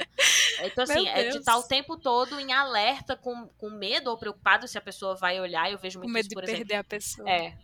Então, 0.64 0.84
assim, 0.84 1.04
Meu 1.04 1.14
é 1.14 1.30
de 1.30 1.38
estar 1.38 1.58
o 1.58 1.64
tempo 1.64 1.98
todo 1.98 2.40
em 2.40 2.52
alerta, 2.52 3.16
com, 3.16 3.48
com 3.58 3.70
medo 3.70 4.10
ou 4.10 4.18
preocupado 4.18 4.68
se 4.68 4.78
a 4.78 4.82
pessoa 4.82 5.16
vai 5.16 5.40
olhar. 5.40 5.72
Eu 5.72 5.78
vejo 5.78 5.98
com 6.00 6.04
muito 6.08 6.14
medo 6.14 6.24
isso, 6.24 6.30
de 6.30 6.36
por 6.36 6.44
exemplo. 6.44 6.60
perder 6.60 6.76
a 6.76 6.84
pessoa. 6.84 7.30
É. 7.30 7.58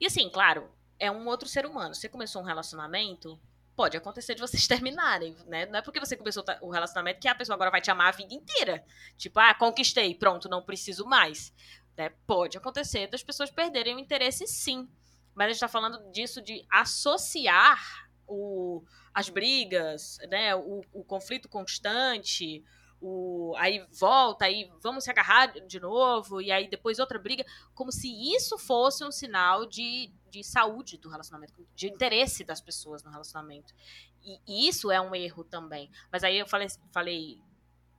E 0.00 0.06
assim, 0.06 0.28
claro, 0.28 0.68
é 0.98 1.08
um 1.10 1.26
outro 1.28 1.48
ser 1.48 1.64
humano. 1.64 1.94
Você 1.94 2.08
começou 2.08 2.42
um 2.42 2.44
relacionamento, 2.44 3.38
pode 3.78 3.96
acontecer 3.96 4.34
de 4.34 4.40
vocês 4.40 4.66
terminarem, 4.66 5.36
né? 5.46 5.64
Não 5.66 5.78
é 5.78 5.82
porque 5.82 6.00
você 6.00 6.16
começou 6.16 6.44
o 6.60 6.68
relacionamento 6.68 7.20
que 7.20 7.28
a 7.28 7.34
pessoa 7.34 7.54
agora 7.54 7.70
vai 7.70 7.80
te 7.80 7.92
amar 7.92 8.08
a 8.08 8.16
vida 8.16 8.34
inteira. 8.34 8.84
Tipo, 9.16 9.38
ah, 9.38 9.54
conquistei, 9.54 10.16
pronto, 10.16 10.48
não 10.48 10.64
preciso 10.64 11.06
mais. 11.06 11.54
Né? 11.96 12.10
Pode 12.26 12.58
acontecer 12.58 13.06
das 13.06 13.22
pessoas 13.22 13.52
perderem 13.52 13.94
o 13.94 14.00
interesse, 14.00 14.48
sim. 14.48 14.88
Mas 15.32 15.46
a 15.46 15.50
gente 15.52 15.60
tá 15.60 15.68
falando 15.68 16.10
disso 16.10 16.42
de 16.42 16.66
associar 16.68 18.10
o, 18.26 18.82
as 19.14 19.28
brigas, 19.28 20.18
né? 20.28 20.56
O, 20.56 20.82
o 20.92 21.04
conflito 21.04 21.48
constante, 21.48 22.64
o, 23.00 23.54
aí 23.56 23.86
volta, 23.92 24.46
aí 24.46 24.68
vamos 24.82 25.04
se 25.04 25.10
agarrar 25.10 25.46
de 25.46 25.78
novo, 25.78 26.40
e 26.40 26.50
aí 26.50 26.68
depois 26.68 26.98
outra 26.98 27.16
briga, 27.16 27.44
como 27.76 27.92
se 27.92 28.08
isso 28.34 28.58
fosse 28.58 29.04
um 29.04 29.12
sinal 29.12 29.66
de, 29.66 30.12
de 30.30 30.44
saúde 30.44 30.98
do 30.98 31.08
relacionamento, 31.08 31.66
de 31.74 31.88
interesse 31.88 32.44
das 32.44 32.60
pessoas 32.60 33.02
no 33.02 33.10
relacionamento. 33.10 33.74
E, 34.22 34.40
e 34.46 34.68
isso 34.68 34.90
é 34.90 35.00
um 35.00 35.14
erro 35.14 35.44
também. 35.44 35.90
Mas 36.12 36.24
aí 36.24 36.38
eu 36.38 36.46
falei, 36.46 36.68
falei 36.92 37.40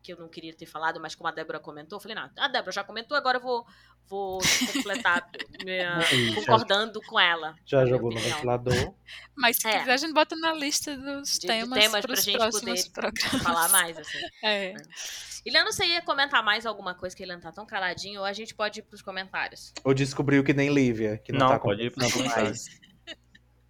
que 0.09 0.13
eu 0.13 0.17
não 0.23 0.27
queria 0.29 0.53
ter 0.53 0.65
falado, 0.65 0.99
mas 0.99 1.13
como 1.13 1.27
a 1.27 1.31
Débora 1.31 1.59
comentou, 1.59 1.97
eu 1.97 2.01
falei, 2.01 2.15
não, 2.15 2.29
a 2.37 2.47
Débora 2.47 2.71
já 2.71 2.83
comentou, 2.83 3.15
agora 3.15 3.37
eu 3.37 3.41
vou, 3.41 3.63
vou 4.07 4.39
completar 4.73 5.29
minha, 5.63 5.97
Aí, 5.99 6.29
já- 6.29 6.35
concordando 6.35 6.99
com 7.03 7.19
ela. 7.19 7.55
Já 7.65 7.85
jogou 7.85 8.09
no 8.09 8.17
opinião. 8.17 8.35
ventilador. 8.35 8.93
Mas 9.37 9.57
se 9.57 9.67
É. 9.67 9.79
quiser, 9.79 9.91
a 9.93 9.97
gente 9.97 10.13
bota 10.13 10.35
na 10.35 10.51
lista 10.53 10.97
dos 10.97 11.33
De- 11.33 11.39
de 11.41 11.47
temas, 11.47 11.79
temas 11.79 11.91
para 11.91 12.01
pra 12.01 12.13
os 12.13 12.23
gente 12.23 12.37
poder 12.39 12.89
programas. 12.91 13.43
Falar 13.43 13.69
mais, 13.69 13.97
assim. 13.99 14.17
É. 14.43 14.73
Eliana, 15.45 15.71
você 15.71 15.85
ia 15.85 16.01
comentar 16.01 16.43
mais 16.43 16.65
alguma 16.65 16.93
coisa 16.95 17.15
que 17.15 17.23
ele 17.23 17.33
não 17.33 17.39
tá 17.39 17.51
tão 17.51 17.65
caladinho, 17.65 18.19
ou 18.19 18.25
a 18.25 18.33
gente 18.33 18.53
pode 18.55 18.79
ir 18.79 18.83
pros 18.83 19.01
comentários? 19.01 19.71
Ou 19.85 19.93
descobriu 19.93 20.43
que 20.43 20.53
nem 20.53 20.73
Lívia, 20.73 21.17
que 21.17 21.31
não, 21.31 21.39
Não, 21.39 21.47
tá 21.49 21.59
pode 21.59 21.83
ir 21.83 21.91
pros 21.91 22.11
conversando 22.11 22.33
comentários. 22.33 22.65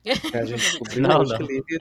Que 0.03 0.37
a 0.37 0.45
gente 0.45 0.59
descobriu 0.61 1.01
Não, 1.01 1.23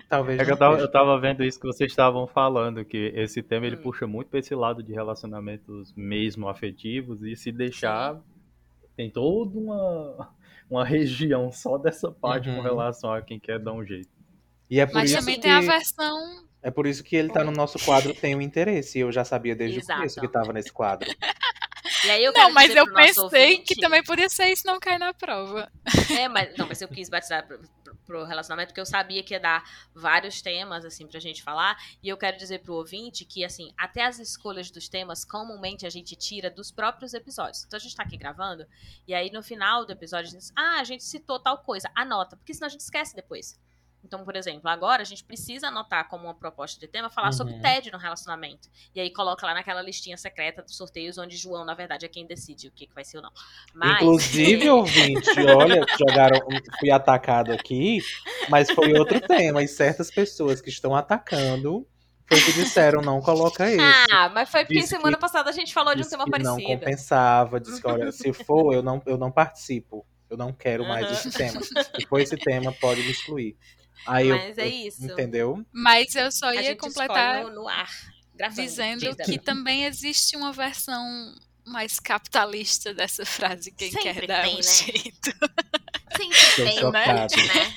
talvez 0.08 0.40
É 0.40 0.44
que 0.44 0.50
eu 0.52 0.56
tava, 0.56 0.78
eu 0.78 0.90
tava 0.90 1.20
vendo 1.20 1.44
isso 1.44 1.58
que 1.60 1.66
vocês 1.66 1.90
estavam 1.90 2.26
falando, 2.26 2.84
que 2.84 3.12
esse 3.14 3.42
tema 3.42 3.66
ele 3.66 3.76
Hum. 3.76 3.82
puxa 3.82 4.06
muito 4.06 4.28
pra 4.28 4.40
esse 4.40 4.54
lado 4.54 4.82
de 4.82 4.92
relacionamentos 4.92 5.92
mesmo 5.96 6.48
afetivos, 6.48 7.22
e 7.22 7.36
se 7.36 7.52
deixar, 7.52 8.20
tem 8.96 9.08
toda 9.10 9.56
uma, 9.58 10.30
uma 10.68 10.84
região 10.84 11.52
só 11.52 11.78
dessa 11.78 12.10
parte 12.10 12.48
Uhum. 12.48 12.56
com 12.56 12.62
relação 12.62 13.12
a 13.12 13.22
quem 13.22 13.38
quer 13.38 13.58
dar 13.60 13.72
um 13.72 13.84
jeito. 13.84 14.08
E 14.68 14.80
é 14.80 14.86
por 14.86 14.94
Mas 14.96 15.10
isso 15.10 15.20
também 15.20 15.36
que... 15.36 15.42
tem 15.42 15.52
a 15.52 15.60
versão. 15.60 16.46
É 16.60 16.70
por 16.72 16.86
isso 16.88 17.04
que 17.04 17.14
ele 17.14 17.28
tá 17.30 17.44
no 17.44 17.52
nosso 17.52 17.78
quadro 17.84 18.12
Tem 18.12 18.34
o 18.34 18.42
Interesse. 18.42 18.98
Eu 18.98 19.12
já 19.12 19.24
sabia 19.24 19.54
desde 19.54 19.78
Exato. 19.78 19.92
o 19.92 19.96
começo 19.98 20.20
que 20.20 20.28
tava 20.28 20.52
nesse 20.52 20.72
quadro. 20.72 21.08
E 22.04 22.10
aí 22.10 22.22
eu 22.24 22.32
Não, 22.32 22.52
mas 22.52 22.74
eu 22.76 22.84
pensei 22.92 23.22
ouvinte- 23.24 23.74
que 23.74 23.80
também 23.80 24.04
podia 24.04 24.28
ser 24.28 24.46
isso 24.52 24.64
não 24.66 24.78
cair 24.78 24.98
na 24.98 25.12
prova. 25.14 25.68
É, 26.16 26.28
mas, 26.28 26.56
não, 26.56 26.68
mas 26.68 26.80
eu 26.80 26.86
quis 26.86 27.08
batizar 27.08 27.44
pro 28.08 28.24
relacionamento, 28.24 28.68
porque 28.68 28.80
eu 28.80 28.86
sabia 28.86 29.22
que 29.22 29.34
ia 29.34 29.38
dar 29.38 29.62
vários 29.94 30.40
temas, 30.40 30.82
assim, 30.82 31.06
pra 31.06 31.20
gente 31.20 31.42
falar. 31.42 31.76
E 32.02 32.08
eu 32.08 32.16
quero 32.16 32.38
dizer 32.38 32.60
pro 32.62 32.74
ouvinte 32.74 33.26
que, 33.26 33.44
assim, 33.44 33.70
até 33.76 34.06
as 34.06 34.18
escolhas 34.18 34.70
dos 34.70 34.88
temas, 34.88 35.26
comumente 35.26 35.86
a 35.86 35.90
gente 35.90 36.16
tira 36.16 36.50
dos 36.50 36.72
próprios 36.72 37.12
episódios. 37.12 37.64
Então 37.64 37.76
a 37.76 37.80
gente 37.80 37.94
tá 37.94 38.02
aqui 38.02 38.16
gravando, 38.16 38.66
e 39.06 39.12
aí 39.12 39.30
no 39.30 39.42
final 39.42 39.84
do 39.84 39.92
episódio 39.92 40.28
a 40.28 40.30
gente 40.30 40.40
diz, 40.40 40.52
ah, 40.56 40.80
a 40.80 40.84
gente 40.84 41.04
citou 41.04 41.38
tal 41.38 41.58
coisa, 41.58 41.90
anota, 41.94 42.34
porque 42.34 42.54
senão 42.54 42.66
a 42.66 42.70
gente 42.70 42.80
esquece 42.80 43.14
depois. 43.14 43.60
Então, 44.04 44.24
por 44.24 44.36
exemplo, 44.36 44.68
agora 44.70 45.02
a 45.02 45.04
gente 45.04 45.24
precisa 45.24 45.68
anotar 45.68 46.08
como 46.08 46.24
uma 46.24 46.34
proposta 46.34 46.78
de 46.80 46.86
tema 46.86 47.10
falar 47.10 47.26
Uhum. 47.28 47.32
sobre 47.32 47.58
tédio 47.60 47.90
no 47.92 47.98
relacionamento. 47.98 48.68
E 48.94 49.00
aí 49.00 49.12
coloca 49.12 49.44
lá 49.44 49.52
naquela 49.54 49.82
listinha 49.82 50.16
secreta 50.16 50.62
dos 50.62 50.76
sorteios, 50.76 51.18
onde 51.18 51.36
João, 51.36 51.64
na 51.64 51.74
verdade, 51.74 52.06
é 52.06 52.08
quem 52.08 52.24
decide 52.26 52.68
o 52.68 52.70
que, 52.70 52.86
que 52.86 52.94
vai 52.94 53.04
ser 53.04 53.16
ou 53.18 53.24
não. 53.24 53.32
Mas, 53.74 53.96
Inclusive, 53.96 54.68
ouvinte, 54.70 55.28
olha, 55.46 55.84
jogaram, 55.98 56.38
fui 56.78 56.90
atacado 56.90 57.52
aqui, 57.52 58.00
mas 58.48 58.70
foi 58.70 58.92
outro 58.94 59.20
tema. 59.20 59.62
E 59.62 59.68
certas 59.68 60.10
pessoas 60.10 60.60
que 60.60 60.68
estão 60.70 60.94
atacando 60.94 61.86
foi 62.26 62.40
que 62.40 62.52
disseram, 62.52 63.00
não 63.02 63.20
coloca 63.20 63.68
esse. 63.68 63.80
Ah, 64.12 64.28
mas 64.28 64.48
foi 64.48 64.60
porque 64.64 64.74
Disse 64.80 64.88
semana 64.90 65.16
que- 65.16 65.20
passada 65.20 65.50
a 65.50 65.52
gente 65.52 65.74
falou 65.74 65.94
de 65.94 66.02
um 66.02 66.08
tema 66.08 66.24
que 66.24 66.30
não 66.42 66.54
parecido. 66.56 66.78
compensava, 66.78 67.58
disse 67.60 67.80
que, 67.80 67.86
olha, 67.88 68.12
se 68.12 68.32
for, 68.32 68.72
eu 68.74 68.82
não, 68.82 69.02
eu 69.06 69.18
não 69.18 69.30
participo. 69.32 70.06
Eu 70.30 70.36
não 70.36 70.52
quero 70.52 70.84
mais 70.86 71.06
Aham. 71.06 71.14
esse 71.14 71.30
tema. 71.30 71.58
Se 71.62 72.06
for 72.06 72.20
esse 72.20 72.36
tema, 72.36 72.70
pode 72.70 73.02
me 73.02 73.10
excluir. 73.10 73.56
Aí 74.06 74.28
Mas 74.28 74.58
eu, 74.58 74.64
é 74.64 74.66
eu- 74.68 74.72
isso. 74.86 75.04
Entendeu? 75.04 75.66
Mas 75.72 76.14
eu 76.14 76.30
só 76.32 76.52
ia 76.52 76.76
completar 76.76 77.44
no, 77.44 77.50
no 77.62 77.68
ar. 77.68 77.90
Gravando. 78.34 78.62
dizendo 78.62 79.00
Diz, 79.00 79.26
que 79.26 79.38
também 79.38 79.84
existe 79.84 80.36
uma 80.36 80.52
versão 80.52 81.34
mais 81.66 81.98
capitalista 81.98 82.94
dessa 82.94 83.26
frase, 83.26 83.70
quem 83.72 83.90
Sempre 83.90 84.14
quer 84.14 84.26
dar 84.26 84.44
tem, 84.44 84.54
um 84.54 84.56
né? 84.58 84.62
jeito. 84.62 85.30
Sempre 86.16 86.38
Tô 86.56 86.64
tem, 86.64 86.78
chocado. 86.78 87.36
né? 87.36 87.74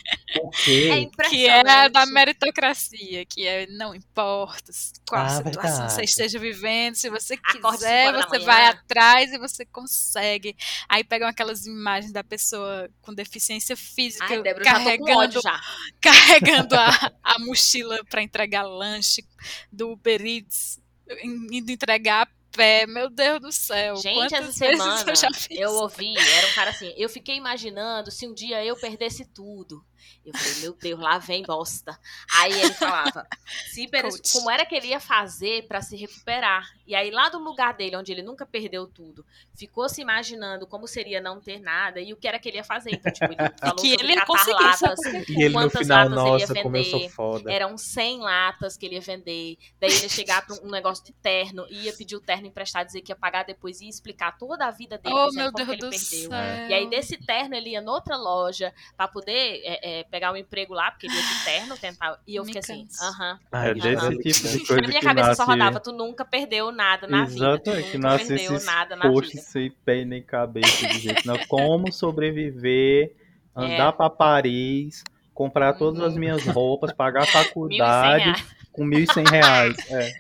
É 1.23 1.29
Que 1.29 1.47
é 1.47 1.89
da 1.89 2.05
meritocracia, 2.05 3.25
que 3.25 3.45
é 3.45 3.67
não 3.67 3.93
importa 3.93 4.71
qual 5.07 5.25
Ah, 5.25 5.29
situação 5.29 5.43
verdade. 5.43 5.93
você 5.93 6.03
esteja 6.03 6.39
vivendo, 6.39 6.95
se 6.95 7.09
você 7.09 7.33
Acorde 7.33 7.77
quiser, 7.77 8.13
você 8.13 8.39
vai 8.39 8.67
atrás 8.67 9.33
e 9.33 9.37
você 9.37 9.65
consegue. 9.65 10.55
Aí 10.87 11.03
pegam 11.03 11.27
aquelas 11.27 11.65
imagens 11.65 12.11
da 12.11 12.23
pessoa 12.23 12.89
com 13.01 13.13
deficiência 13.13 13.75
física 13.75 14.25
Ai, 14.25 14.41
Débora, 14.41 14.63
carregando, 14.63 15.41
carregando 15.99 16.75
a, 16.75 17.11
a 17.23 17.39
mochila 17.39 18.03
para 18.09 18.21
entregar 18.21 18.63
lanche 18.63 19.23
do 19.71 19.91
Uber 19.91 20.21
Eats, 20.25 20.79
indo 21.23 21.71
entregar 21.71 22.23
a 22.23 22.40
pé. 22.51 22.85
Meu 22.85 23.09
Deus 23.09 23.39
do 23.39 23.51
céu. 23.51 23.95
Gente, 23.97 24.35
essa 24.35 24.51
semana 24.51 25.03
eu 25.07 25.15
já 25.15 25.29
fiz. 25.33 25.59
eu 25.59 25.71
ouvi, 25.71 26.13
era 26.17 26.47
um 26.47 26.53
cara 26.53 26.69
assim, 26.71 26.93
eu 26.97 27.09
fiquei 27.09 27.35
imaginando 27.35 28.11
se 28.11 28.27
um 28.27 28.33
dia 28.33 28.63
eu 28.63 28.75
perdesse 28.75 29.25
tudo. 29.33 29.83
Eu 30.25 30.33
falei, 30.37 30.53
meu 30.61 30.73
Deus, 30.73 30.99
lá 30.99 31.17
vem 31.17 31.43
bosta. 31.43 31.97
Aí 32.39 32.51
ele 32.53 32.73
falava, 32.73 33.27
se 33.71 33.87
como 34.33 34.49
era 34.49 34.65
que 34.65 34.75
ele 34.75 34.87
ia 34.87 34.99
fazer 34.99 35.67
pra 35.67 35.81
se 35.81 35.95
recuperar? 35.95 36.67
E 36.85 36.95
aí 36.95 37.09
lá 37.11 37.29
do 37.29 37.39
lugar 37.39 37.73
dele, 37.73 37.95
onde 37.95 38.11
ele 38.11 38.21
nunca 38.21 38.45
perdeu 38.45 38.85
tudo, 38.87 39.25
ficou 39.55 39.87
se 39.89 40.01
imaginando 40.01 40.67
como 40.67 40.87
seria 40.87 41.21
não 41.21 41.39
ter 41.39 41.59
nada 41.59 41.99
e 41.99 42.13
o 42.13 42.17
que 42.17 42.27
era 42.27 42.37
que 42.39 42.49
ele 42.49 42.57
ia 42.57 42.63
fazer. 42.63 42.91
Então, 42.93 43.11
tipo, 43.11 43.31
ele 43.31 43.35
falou 43.59 43.75
que 43.75 43.93
ele 43.93 44.15
latas, 44.53 44.99
E 45.29 45.43
ele 45.43 45.49
no 45.49 45.53
quantas 45.53 45.81
final, 45.81 46.09
latas 46.09 46.25
ele 46.25 46.37
ia 46.37 46.47
nossa, 46.47 46.55
como 46.63 46.77
eu 46.77 46.83
sou 46.83 46.99
vender. 46.99 47.11
foda. 47.11 47.51
Eram 47.51 47.77
100 47.77 48.19
latas 48.19 48.77
que 48.77 48.85
ele 48.85 48.95
ia 48.95 49.01
vender. 49.01 49.57
Daí 49.79 49.89
ele 49.91 50.01
ia 50.03 50.09
chegar 50.09 50.45
pra 50.45 50.55
um 50.63 50.69
negócio 50.69 51.03
de 51.05 51.13
terno, 51.13 51.65
ia 51.69 51.93
pedir 51.93 52.15
o 52.15 52.21
terno 52.21 52.47
emprestado, 52.47 52.87
dizer 52.87 53.01
que 53.01 53.11
ia 53.11 53.15
pagar 53.15 53.43
depois, 53.43 53.81
ia 53.81 53.89
explicar 53.89 54.37
toda 54.37 54.65
a 54.65 54.71
vida 54.71 54.97
dele, 54.97 55.15
Oh, 55.15 55.31
meu 55.31 55.51
como 55.51 55.65
Deus 55.65 55.67
que 55.69 55.73
ele 55.73 55.81
do 55.81 55.89
perdeu. 55.89 55.99
céu. 55.99 56.69
E 56.69 56.73
aí, 56.73 56.89
desse 56.89 57.17
terno, 57.17 57.55
ele 57.55 57.71
ia 57.71 57.81
noutra 57.81 58.17
loja 58.17 58.73
pra 58.97 59.07
poder 59.07 59.61
é, 59.63 59.90
é, 59.91 60.04
pegar 60.06 60.32
um 60.32 60.36
emprego 60.38 60.73
lá, 60.73 60.89
porque 60.91 61.08
ele 61.08 61.15
ia 61.15 61.21
de 61.21 61.43
terno 61.43 61.77
tentar. 61.77 62.19
E 62.27 62.36
eu 62.36 62.43
Me 62.43 62.54
fiquei 62.54 62.60
assim, 62.62 62.88
aham. 63.01 63.39
Ai, 63.51 63.69
é 63.69 63.73
desse 63.73 64.10
delícia. 64.10 64.49
tipo 64.49 64.58
de 64.58 64.60
Na 64.62 64.67
coisa 64.67 64.88
minha 64.88 64.99
que 64.99 65.06
cabeça 65.06 65.27
nasce... 65.27 65.38
só 65.38 65.45
rodava, 65.45 65.80
tu 65.80 65.91
nunca 65.91 66.23
perdeu 66.25 66.71
nada 66.71 67.08
na 67.08 67.25
vida. 67.25 67.36
Exato, 67.45 67.69
é 67.71 67.82
que 67.84 67.97
nasce 67.97 68.27
perdeu 68.27 68.54
esses 68.56 68.65
nada 68.65 68.95
na 68.95 69.10
vida. 69.10 69.27
sem 69.41 69.71
pé 69.86 70.06
nem 70.06 70.21
cabeça 70.23 70.88
de 70.88 70.99
jeito 70.99 71.27
não. 71.27 71.38
Como 71.47 71.91
sobreviver, 71.91 73.13
andar 73.56 73.89
É. 73.89 73.91
pra 73.91 74.10
Paris, 74.10 75.04
comprar 75.34 75.73
todas 75.73 76.01
as 76.01 76.13
Uhum. 76.13 76.19
minhas 76.19 76.45
roupas, 76.45 76.91
pagar 76.93 77.23
a 77.23 77.25
1.100 77.25 77.32
faculdade 77.32 78.45
com 78.71 78.86
1.100 78.86 79.30
reais. 79.30 79.75
É. 79.89 80.12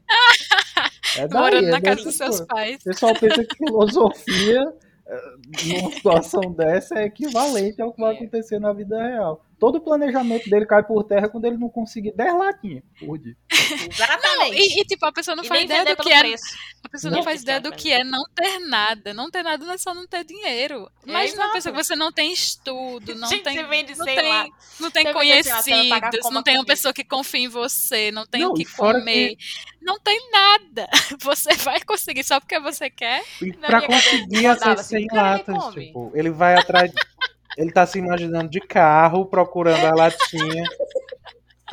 É 1.17 1.27
daí, 1.27 1.41
Morando 1.41 1.67
é 1.67 1.71
na 1.71 1.81
casa 1.81 2.03
dos 2.03 2.15
seus 2.15 2.29
coisas. 2.39 2.47
pais. 2.47 2.81
O 2.81 2.83
pessoal 2.85 3.13
pensa 3.19 3.43
que 3.43 3.57
filosofia, 3.57 4.73
eh, 5.07 5.21
numa 5.65 5.91
situação 5.91 6.53
dessa, 6.53 6.99
é 6.99 7.05
equivalente 7.05 7.81
ao 7.81 7.91
que 7.93 7.99
vai 7.99 8.13
É. 8.13 8.15
acontecer 8.15 8.59
na 8.59 8.71
vida 8.71 8.97
real. 9.01 9.43
Todo 9.61 9.75
o 9.75 9.79
planejamento 9.81 10.49
dele 10.49 10.65
cai 10.65 10.81
por 10.81 11.03
terra 11.03 11.29
quando 11.29 11.45
ele 11.45 11.55
não 11.55 11.69
conseguir 11.69 12.11
10 12.15 12.33
latinhas 12.33 12.83
por 12.99 13.15
dia. 13.19 13.35
Exatamente. 13.91 14.57
E, 14.57 14.81
e, 14.81 14.85
tipo, 14.85 15.05
a 15.05 15.11
pessoa 15.11 15.35
não 15.35 15.43
E 15.43 15.47
faz 15.47 15.61
ideia 15.61 15.85
do 15.85 15.95
que 15.97 16.11
é. 16.11 16.19
preço. 16.19 16.43
A 16.83 16.89
pessoa 16.89 17.11
não, 17.11 17.19
Não. 17.19 17.23
faz 17.23 17.43
ideia 17.43 17.61
do 17.61 17.71
que 17.71 17.91
é 17.93 18.03
não 18.03 18.23
ter 18.33 18.57
nada. 18.67 19.13
Não 19.13 19.29
ter 19.29 19.43
nada 19.43 19.63
não 19.63 19.73
é 19.73 19.77
só 19.77 19.93
não 19.93 20.07
ter 20.07 20.23
dinheiro. 20.25 20.89
É, 21.05 21.09
Imagina 21.11 21.45
uma 21.45 21.53
pessoa 21.53 21.75
que 21.75 21.83
você 21.83 21.95
não 21.95 22.11
tem 22.11 22.33
estudo, 22.33 23.13
não 23.13 23.27
Gente, 23.27 23.43
tem. 23.43 23.53
você 23.55 23.63
vende, 23.67 23.95
não 23.95 24.03
sei 24.03 24.15
tem, 24.15 24.29
lá. 24.29 24.47
não 24.79 24.89
tem 24.89 25.03
Você 25.03 25.13
vende, 25.13 25.13
lá, 25.13 25.13
conhecidos, 25.13 26.31
não 26.31 26.41
tem 26.41 26.57
uma 26.57 26.65
pessoa 26.65 26.91
que 26.91 27.03
confia 27.03 27.41
em 27.41 27.47
você, 27.47 28.11
não 28.11 28.25
tem 28.25 28.41
Não, 28.41 28.49
o 28.49 28.53
que 28.55 28.65
comer. 28.65 29.35
Não 29.79 29.99
tem 29.99 30.19
nada. 30.31 30.89
Você 31.21 31.53
vai 31.57 31.79
conseguir 31.81 32.23
só 32.23 32.39
porque 32.39 32.59
você 32.59 32.89
quer. 32.89 33.23
E 33.41 33.51
pra 33.53 33.81
conseguir 33.85 34.45
essas 34.45 34.79
assim, 34.79 34.97
100 34.99 35.07
cara, 35.07 35.39
ele 35.39 35.51
latas, 35.51 35.73
tipo, 35.73 36.11
ele 36.15 36.29
vai 36.31 36.55
atrás. 36.55 36.91
Ele 37.57 37.71
tá 37.71 37.85
se 37.85 37.99
imaginando 37.99 38.49
de 38.49 38.59
carro, 38.59 39.25
procurando 39.25 39.85
a 39.85 39.95
latinha. 39.95 40.63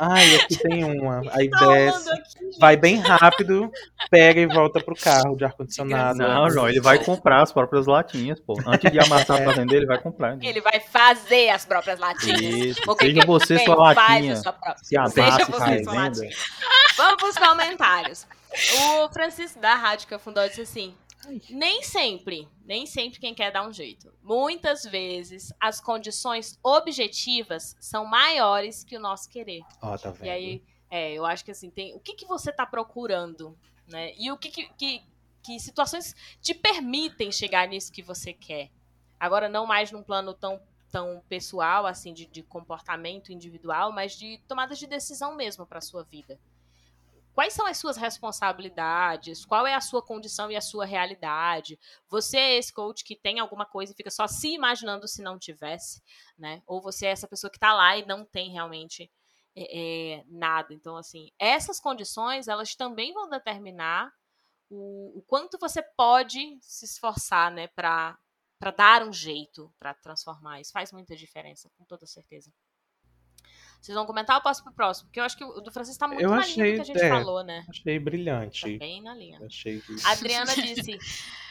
Ai, 0.01 0.35
aqui 0.35 0.55
tem 0.57 0.81
uma. 0.85 1.21
Aí 1.31 1.49
Tá 1.49 1.59
rolando 1.59 1.91
desce, 1.91 2.09
aqui. 2.09 2.57
vai 2.57 2.77
bem 2.77 2.95
rápido, 2.99 3.69
pega 4.09 4.39
e 4.39 4.45
volta 4.47 4.79
pro 4.79 4.95
carro 4.95 5.35
de 5.35 5.43
ar-condicionado. 5.43 6.17
Não, 6.19 6.49
João, 6.49 6.69
ele 6.69 6.79
vai 6.79 7.03
comprar 7.03 7.41
as 7.41 7.51
próprias 7.51 7.85
latinhas, 7.85 8.39
pô. 8.39 8.57
Antes 8.65 8.89
de 8.89 8.97
amassar 8.97 9.43
pra 9.43 9.51
vender, 9.51 9.75
ele 9.77 9.85
vai 9.85 9.97
comprar. 9.99 10.37
né? 10.37 10.39
Ele 10.41 10.61
vai 10.61 10.79
fazer 10.79 11.49
as 11.49 11.65
próprias 11.65 11.99
latinhas. 11.99 12.39
Isso. 12.39 12.81
Porque 12.85 13.07
Seja 13.07 13.25
você 13.25 13.59
sua 13.59 13.75
latinha. 13.75 14.33
a 14.33 14.35
sua 14.37 14.53
própria- 14.53 14.77
Se 14.77 14.95
se 14.95 15.51
você 15.51 15.51
sua 15.51 15.65
revenda. 15.65 15.91
latinha. 15.93 16.29
Vamos 16.95 17.15
pros 17.21 17.37
comentários. 17.37 18.25
O 19.03 19.09
Francisco 19.09 19.59
da 19.59 19.75
Rádio 19.75 20.07
que 20.07 20.17
fundou 20.17 20.47
disse 20.47 20.61
assim: 20.61 20.95
nem 21.49 21.83
sempre, 21.83 22.47
nem 22.63 22.85
sempre 22.85 23.19
quem 23.19 23.33
quer 23.33 23.51
dar 23.51 23.67
um 23.67 23.73
jeito. 23.73 24.13
Muitas 24.21 24.83
vezes 24.83 25.53
as 25.59 25.81
condições 25.81 26.57
objetivas 26.63 27.75
são 27.79 28.05
maiores 28.05 28.83
que 28.83 28.95
o 28.95 28.99
nosso 28.99 29.29
querer. 29.29 29.61
Ó, 29.81 29.97
tá 29.97 30.11
vendo? 30.11 30.25
E 30.25 30.29
aí, 30.29 30.63
é, 30.89 31.13
eu 31.13 31.25
acho 31.25 31.43
que 31.43 31.51
assim, 31.51 31.69
tem. 31.69 31.93
O 31.95 31.99
que, 31.99 32.13
que 32.13 32.25
você 32.25 32.51
tá 32.51 32.65
procurando, 32.65 33.57
né? 33.87 34.13
E 34.17 34.31
o 34.31 34.37
que, 34.37 34.49
que, 34.49 34.69
que, 34.73 35.03
que 35.43 35.59
situações 35.59 36.15
te 36.41 36.53
permitem 36.53 37.31
chegar 37.31 37.67
nisso 37.67 37.91
que 37.91 38.01
você 38.01 38.33
quer? 38.33 38.71
Agora, 39.19 39.49
não 39.49 39.65
mais 39.65 39.91
num 39.91 40.01
plano 40.01 40.33
tão, 40.33 40.61
tão 40.89 41.21
pessoal, 41.27 41.85
assim, 41.85 42.13
de, 42.13 42.25
de 42.25 42.41
comportamento 42.41 43.33
individual, 43.33 43.91
mas 43.91 44.13
de 44.13 44.39
tomadas 44.47 44.79
de 44.79 44.87
decisão 44.87 45.35
mesmo 45.35 45.65
para 45.65 45.81
sua 45.81 46.03
vida. 46.03 46.39
Quais 47.33 47.53
são 47.53 47.65
as 47.65 47.77
suas 47.77 47.97
responsabilidades, 47.97 49.45
qual 49.45 49.65
é 49.65 49.73
a 49.73 49.81
sua 49.81 50.01
condição 50.01 50.51
e 50.51 50.55
a 50.55 50.61
sua 50.61 50.85
realidade. 50.85 51.79
Você 52.09 52.37
é 52.37 52.57
esse 52.57 52.73
coach 52.73 53.03
que 53.03 53.15
tem 53.15 53.39
alguma 53.39 53.65
coisa 53.65 53.91
e 53.91 53.95
fica 53.95 54.11
só 54.11 54.27
se 54.27 54.53
imaginando 54.53 55.07
se 55.07 55.21
não 55.21 55.39
tivesse, 55.39 56.01
né? 56.37 56.61
Ou 56.65 56.81
você 56.81 57.05
é 57.05 57.11
essa 57.11 57.27
pessoa 57.27 57.49
que 57.49 57.57
está 57.57 57.73
lá 57.73 57.97
e 57.97 58.05
não 58.05 58.25
tem 58.25 58.51
realmente 58.51 59.09
é, 59.55 60.17
é, 60.19 60.23
nada. 60.27 60.73
Então, 60.73 60.95
assim, 60.95 61.31
essas 61.37 61.79
condições, 61.79 62.47
elas 62.47 62.75
também 62.75 63.13
vão 63.13 63.29
determinar 63.29 64.13
o, 64.69 65.17
o 65.17 65.21
quanto 65.23 65.57
você 65.57 65.81
pode 65.81 66.57
se 66.61 66.85
esforçar, 66.85 67.51
né, 67.51 67.67
para 67.67 68.17
dar 68.77 69.03
um 69.03 69.11
jeito, 69.11 69.73
para 69.79 69.93
transformar. 69.93 70.61
Isso 70.61 70.71
faz 70.71 70.91
muita 70.91 71.15
diferença, 71.15 71.69
com 71.77 71.83
toda 71.85 72.05
certeza. 72.05 72.51
Vocês 73.79 73.95
vão 73.95 74.05
comentar 74.05 74.35
ou 74.35 74.41
posso 74.41 74.63
pro 74.63 74.73
próximo? 74.73 75.07
Porque 75.07 75.19
eu 75.19 75.23
acho 75.23 75.37
que 75.37 75.43
o 75.43 75.61
do 75.61 75.71
Francisco 75.71 75.99
tá 75.99 76.07
muito 76.07 76.21
Eu 76.21 76.31
na 76.31 76.39
achei, 76.39 76.63
linha 76.63 76.79
do 76.79 76.85
que 76.85 76.91
a 76.91 76.93
gente 76.93 77.03
é, 77.03 77.09
falou, 77.09 77.43
né? 77.43 77.65
Achei 77.69 77.97
Tá 77.97 78.03
brilhante. 78.03 78.77
bem 78.77 79.01
na 79.01 79.15
linha. 79.15 79.39
Achei 79.45 79.79
que, 79.79 79.95
A 80.03 80.11
Adriana 80.11 80.53
disse, 80.53 80.97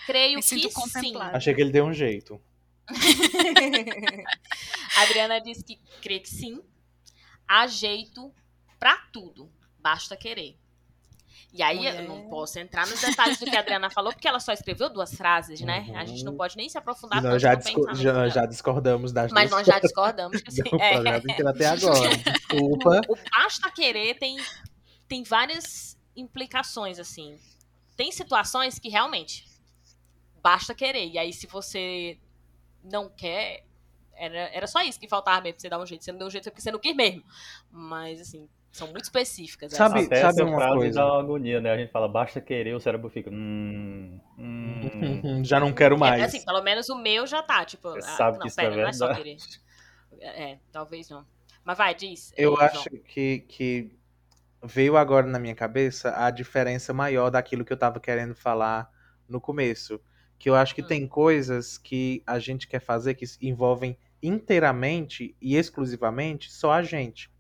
creio 0.07 0.37
Me 0.37 0.43
que 0.43 0.49
sinto 0.49 0.71
sim. 1.01 1.17
achei 1.17 1.55
que 1.55 1.61
ele 1.61 1.73
deu 1.73 1.87
um 1.87 1.93
jeito. 1.93 2.41
A 4.97 5.03
Adriana 5.03 5.41
disse 5.41 5.65
que 5.65 5.79
crê 6.03 6.21
que 6.21 6.29
sim. 6.29 6.63
Há 7.47 7.67
jeito 7.67 8.33
pra 8.79 8.97
tudo. 9.13 9.51
Basta 9.79 10.17
querer. 10.17 10.59
E 11.53 11.63
aí 11.63 11.77
Mulher. 11.79 12.03
eu 12.03 12.09
não 12.09 12.29
posso 12.29 12.59
entrar 12.59 12.87
nos 12.87 13.01
detalhes 13.01 13.39
do 13.39 13.47
que 13.47 13.57
a 13.57 13.61
Adriana 13.61 13.89
falou, 13.89 14.13
porque 14.13 14.29
ela 14.29 14.39
só 14.39 14.53
escreveu 14.53 14.91
duas 14.91 15.15
frases, 15.15 15.61
né? 15.63 15.91
A 15.97 16.05
gente 16.05 16.23
não 16.23 16.33
Uhum. 16.33 16.39
pode 16.39 16.57
nem 16.59 16.69
se 16.69 16.77
aprofundar 16.77 17.21
E 17.21 17.23
nós 17.23 17.41
já, 17.41 17.53
não 17.53 17.59
disco- 17.59 17.81
pensar 17.81 17.95
no 17.95 18.03
já, 18.03 18.29
já 18.29 18.47
discordamos 18.47 19.13
das 19.13 19.33
Mas 19.33 19.51
nós 19.51 19.67
já 19.67 19.79
discordamos 19.79 20.43
assim, 20.47 20.63
do 20.63 20.77
é, 20.81 20.93
programa 20.93 21.19
inteiro 21.19 21.49
até 21.49 21.67
agora. 21.67 22.17
Desculpa. 22.17 23.01
o 23.09 23.17
basta 23.33 23.71
querer 23.71 24.19
tem, 24.19 24.37
tem 25.09 25.23
várias 25.23 25.97
implicações, 26.15 26.99
assim. 26.99 27.39
Tem 27.97 28.13
situações 28.13 28.79
que 28.79 28.91
realmente 28.91 29.47
basta 30.43 30.75
querer. 30.75 31.09
E 31.09 31.17
aí, 31.19 31.33
se 31.33 31.47
você 31.47 32.19
não 32.85 33.09
quer, 33.09 33.65
era, 34.15 34.39
era 34.55 34.67
só 34.67 34.83
isso 34.83 35.01
que 35.01 35.09
faltava 35.09 35.41
mesmo 35.41 35.55
pra 35.55 35.63
você 35.63 35.69
dar 35.71 35.81
um 35.81 35.87
jeito. 35.87 36.05
Você 36.05 36.13
não 36.13 36.19
deu 36.19 36.29
um 36.29 36.31
jeito 36.31 36.45
porque 36.45 36.61
você 36.61 36.71
não 36.71 36.79
quis 36.79 36.95
mesmo. 36.95 37.25
Mas, 37.71 38.21
assim, 38.21 38.49
são 38.71 38.89
muito 38.89 39.05
específicas. 39.05 39.73
Sabe-. 39.73 40.05
Até 40.05 40.21
sabe 40.21 40.41
essa 40.41 40.45
uma 40.45 40.57
frase 40.57 40.77
coisa? 40.77 41.05
uma 41.05 41.21
agonia, 41.21 41.61
né? 41.61 41.71
A 41.73 41.77
gente 41.77 41.91
fala, 41.91 42.09
basta 42.09 42.41
querer, 42.41 42.75
o 42.75 42.81
cérebro 42.81 43.09
fica. 43.11 43.31
Hum, 43.31 44.21
hum. 44.39 45.43
Já 45.45 45.59
não 45.59 45.73
quero 45.73 45.97
É, 45.97 45.99
mais. 45.99 46.23
assim, 46.23 46.45
pelo 46.45 46.63
menos 46.63 46.89
o 46.89 46.97
meu 46.97 47.27
já 47.27 47.43
tá, 47.43 47.65
tipo, 47.65 47.91
Você 47.91 48.09
ah, 48.09 48.17
sabe 48.17 48.33
não, 48.37 48.43
que 48.43 48.49
isso 48.49 48.57
pera, 48.57 48.75
é 48.75 48.83
não 48.83 48.89
é 48.89 48.93
só 48.93 49.15
querer. 49.15 49.37
É, 50.21 50.59
talvez 50.73 51.09
não. 51.11 51.25
Mas 51.65 51.77
vai, 51.79 51.95
diz. 51.95 52.33
Eu 52.37 52.59
acho 52.59 52.89
que, 52.91 53.41
que 53.41 53.91
veio 54.63 54.97
agora 54.97 55.27
na 55.27 55.39
minha 55.39 55.55
cabeça 55.55 56.15
a 56.17 56.31
diferença 56.31 56.93
maior 56.93 57.31
daquilo 57.31 57.65
que 57.65 57.73
eu 57.73 57.77
tava 57.77 58.01
querendo 58.01 58.35
falar 58.35 58.91
no 59.29 59.41
começo. 59.41 60.01
Que 60.39 60.49
eu 60.49 60.55
acho 60.55 60.75
que 60.75 60.83
Hum. 60.83 60.87
tem 60.87 61.07
coisas 61.07 61.77
que 61.79 62.23
a 62.27 62.39
gente 62.39 62.67
quer 62.69 62.81
fazer 62.81 63.15
que 63.15 63.25
envolvem 63.43 63.99
inteiramente 64.23 65.37
e 65.41 65.57
exclusivamente 65.57 66.51
só 66.51 66.73
a 66.73 66.83
gente. 66.83 67.31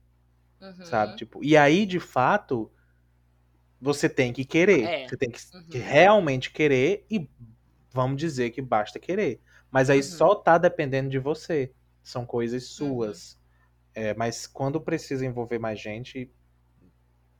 Uhum. 0.60 0.84
sabe? 0.84 1.16
Tipo, 1.16 1.42
e 1.44 1.56
aí, 1.56 1.86
de 1.86 2.00
fato, 2.00 2.70
você 3.80 4.08
tem 4.08 4.32
que 4.32 4.44
querer. 4.44 4.84
É. 4.84 5.08
Você 5.08 5.16
tem 5.16 5.30
que, 5.30 5.38
Uhum. 5.54 5.64
que 5.70 5.78
realmente 5.78 6.50
querer 6.52 7.06
e 7.10 7.28
vamos 7.92 8.16
dizer 8.18 8.50
que 8.50 8.60
basta 8.62 8.98
querer. 8.98 9.40
Mas 9.70 9.90
aí 9.90 9.98
Uhum. 9.98 10.02
só 10.02 10.34
tá 10.34 10.58
dependendo 10.58 11.10
de 11.10 11.18
você. 11.18 11.72
São 12.02 12.24
coisas 12.26 12.64
Uhum. 12.64 12.68
suas. 12.96 13.38
É, 13.94 14.14
mas 14.14 14.46
quando 14.46 14.80
precisa 14.80 15.26
envolver 15.26 15.58
mais 15.58 15.80
gente, 15.80 16.32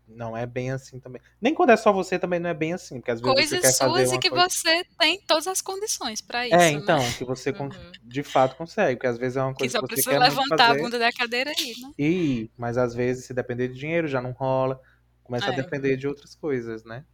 não 0.08 0.36
é 0.36 0.46
bem 0.46 0.70
assim 0.72 0.98
também. 0.98 1.20
Nem 1.40 1.54
quando 1.54 1.70
é 1.70 1.76
só 1.76 1.92
você 1.92 2.18
também 2.18 2.40
não 2.40 2.48
é 2.50 2.54
bem 2.54 2.72
assim, 2.72 2.96
porque 2.98 3.10
às 3.10 3.20
vezes 3.20 3.34
você 3.34 3.34
Coisas 3.34 3.60
quer 3.60 3.78
fazer 3.78 3.92
suas 3.94 4.08
uma 4.08 4.16
e 4.16 4.18
que 4.18 4.30
coisa... 4.30 4.48
você 4.48 4.84
tem 4.98 5.20
todas 5.26 5.46
as 5.46 5.60
condições 5.60 6.20
pra 6.20 6.46
isso. 6.46 6.54
É, 6.56 6.58
né? 6.58 6.70
então, 6.72 6.98
que 7.12 7.24
você 7.24 7.50
Uhum. 7.50 7.70
de 8.02 8.22
fato 8.22 8.56
consegue, 8.56 8.96
porque 8.96 9.06
às 9.06 9.18
vezes 9.18 9.36
é 9.36 9.42
uma 9.42 9.52
Que 9.52 9.58
coisa 9.58 9.72
só 9.72 9.78
que 9.80 9.86
você 9.88 9.94
precisa 9.94 10.10
quer 10.10 10.18
muito 10.20 10.30
levantar 10.30 10.66
fazer. 10.68 10.80
a 10.80 10.82
bunda 10.82 10.98
da 10.98 11.12
cadeira 11.12 11.50
aí, 11.50 11.74
né? 11.80 11.92
E 11.98 12.50
mas 12.56 12.78
às 12.78 12.94
vezes 12.94 13.26
se 13.26 13.34
depender 13.34 13.68
de 13.68 13.74
dinheiro 13.78 14.08
já 14.08 14.20
não 14.22 14.32
rola, 14.32 14.80
começa 15.22 15.46
a 15.50 15.52
É. 15.52 15.56
depender 15.56 15.96
de 15.96 16.08
outras 16.08 16.34
coisas, 16.34 16.84
né? 16.84 17.04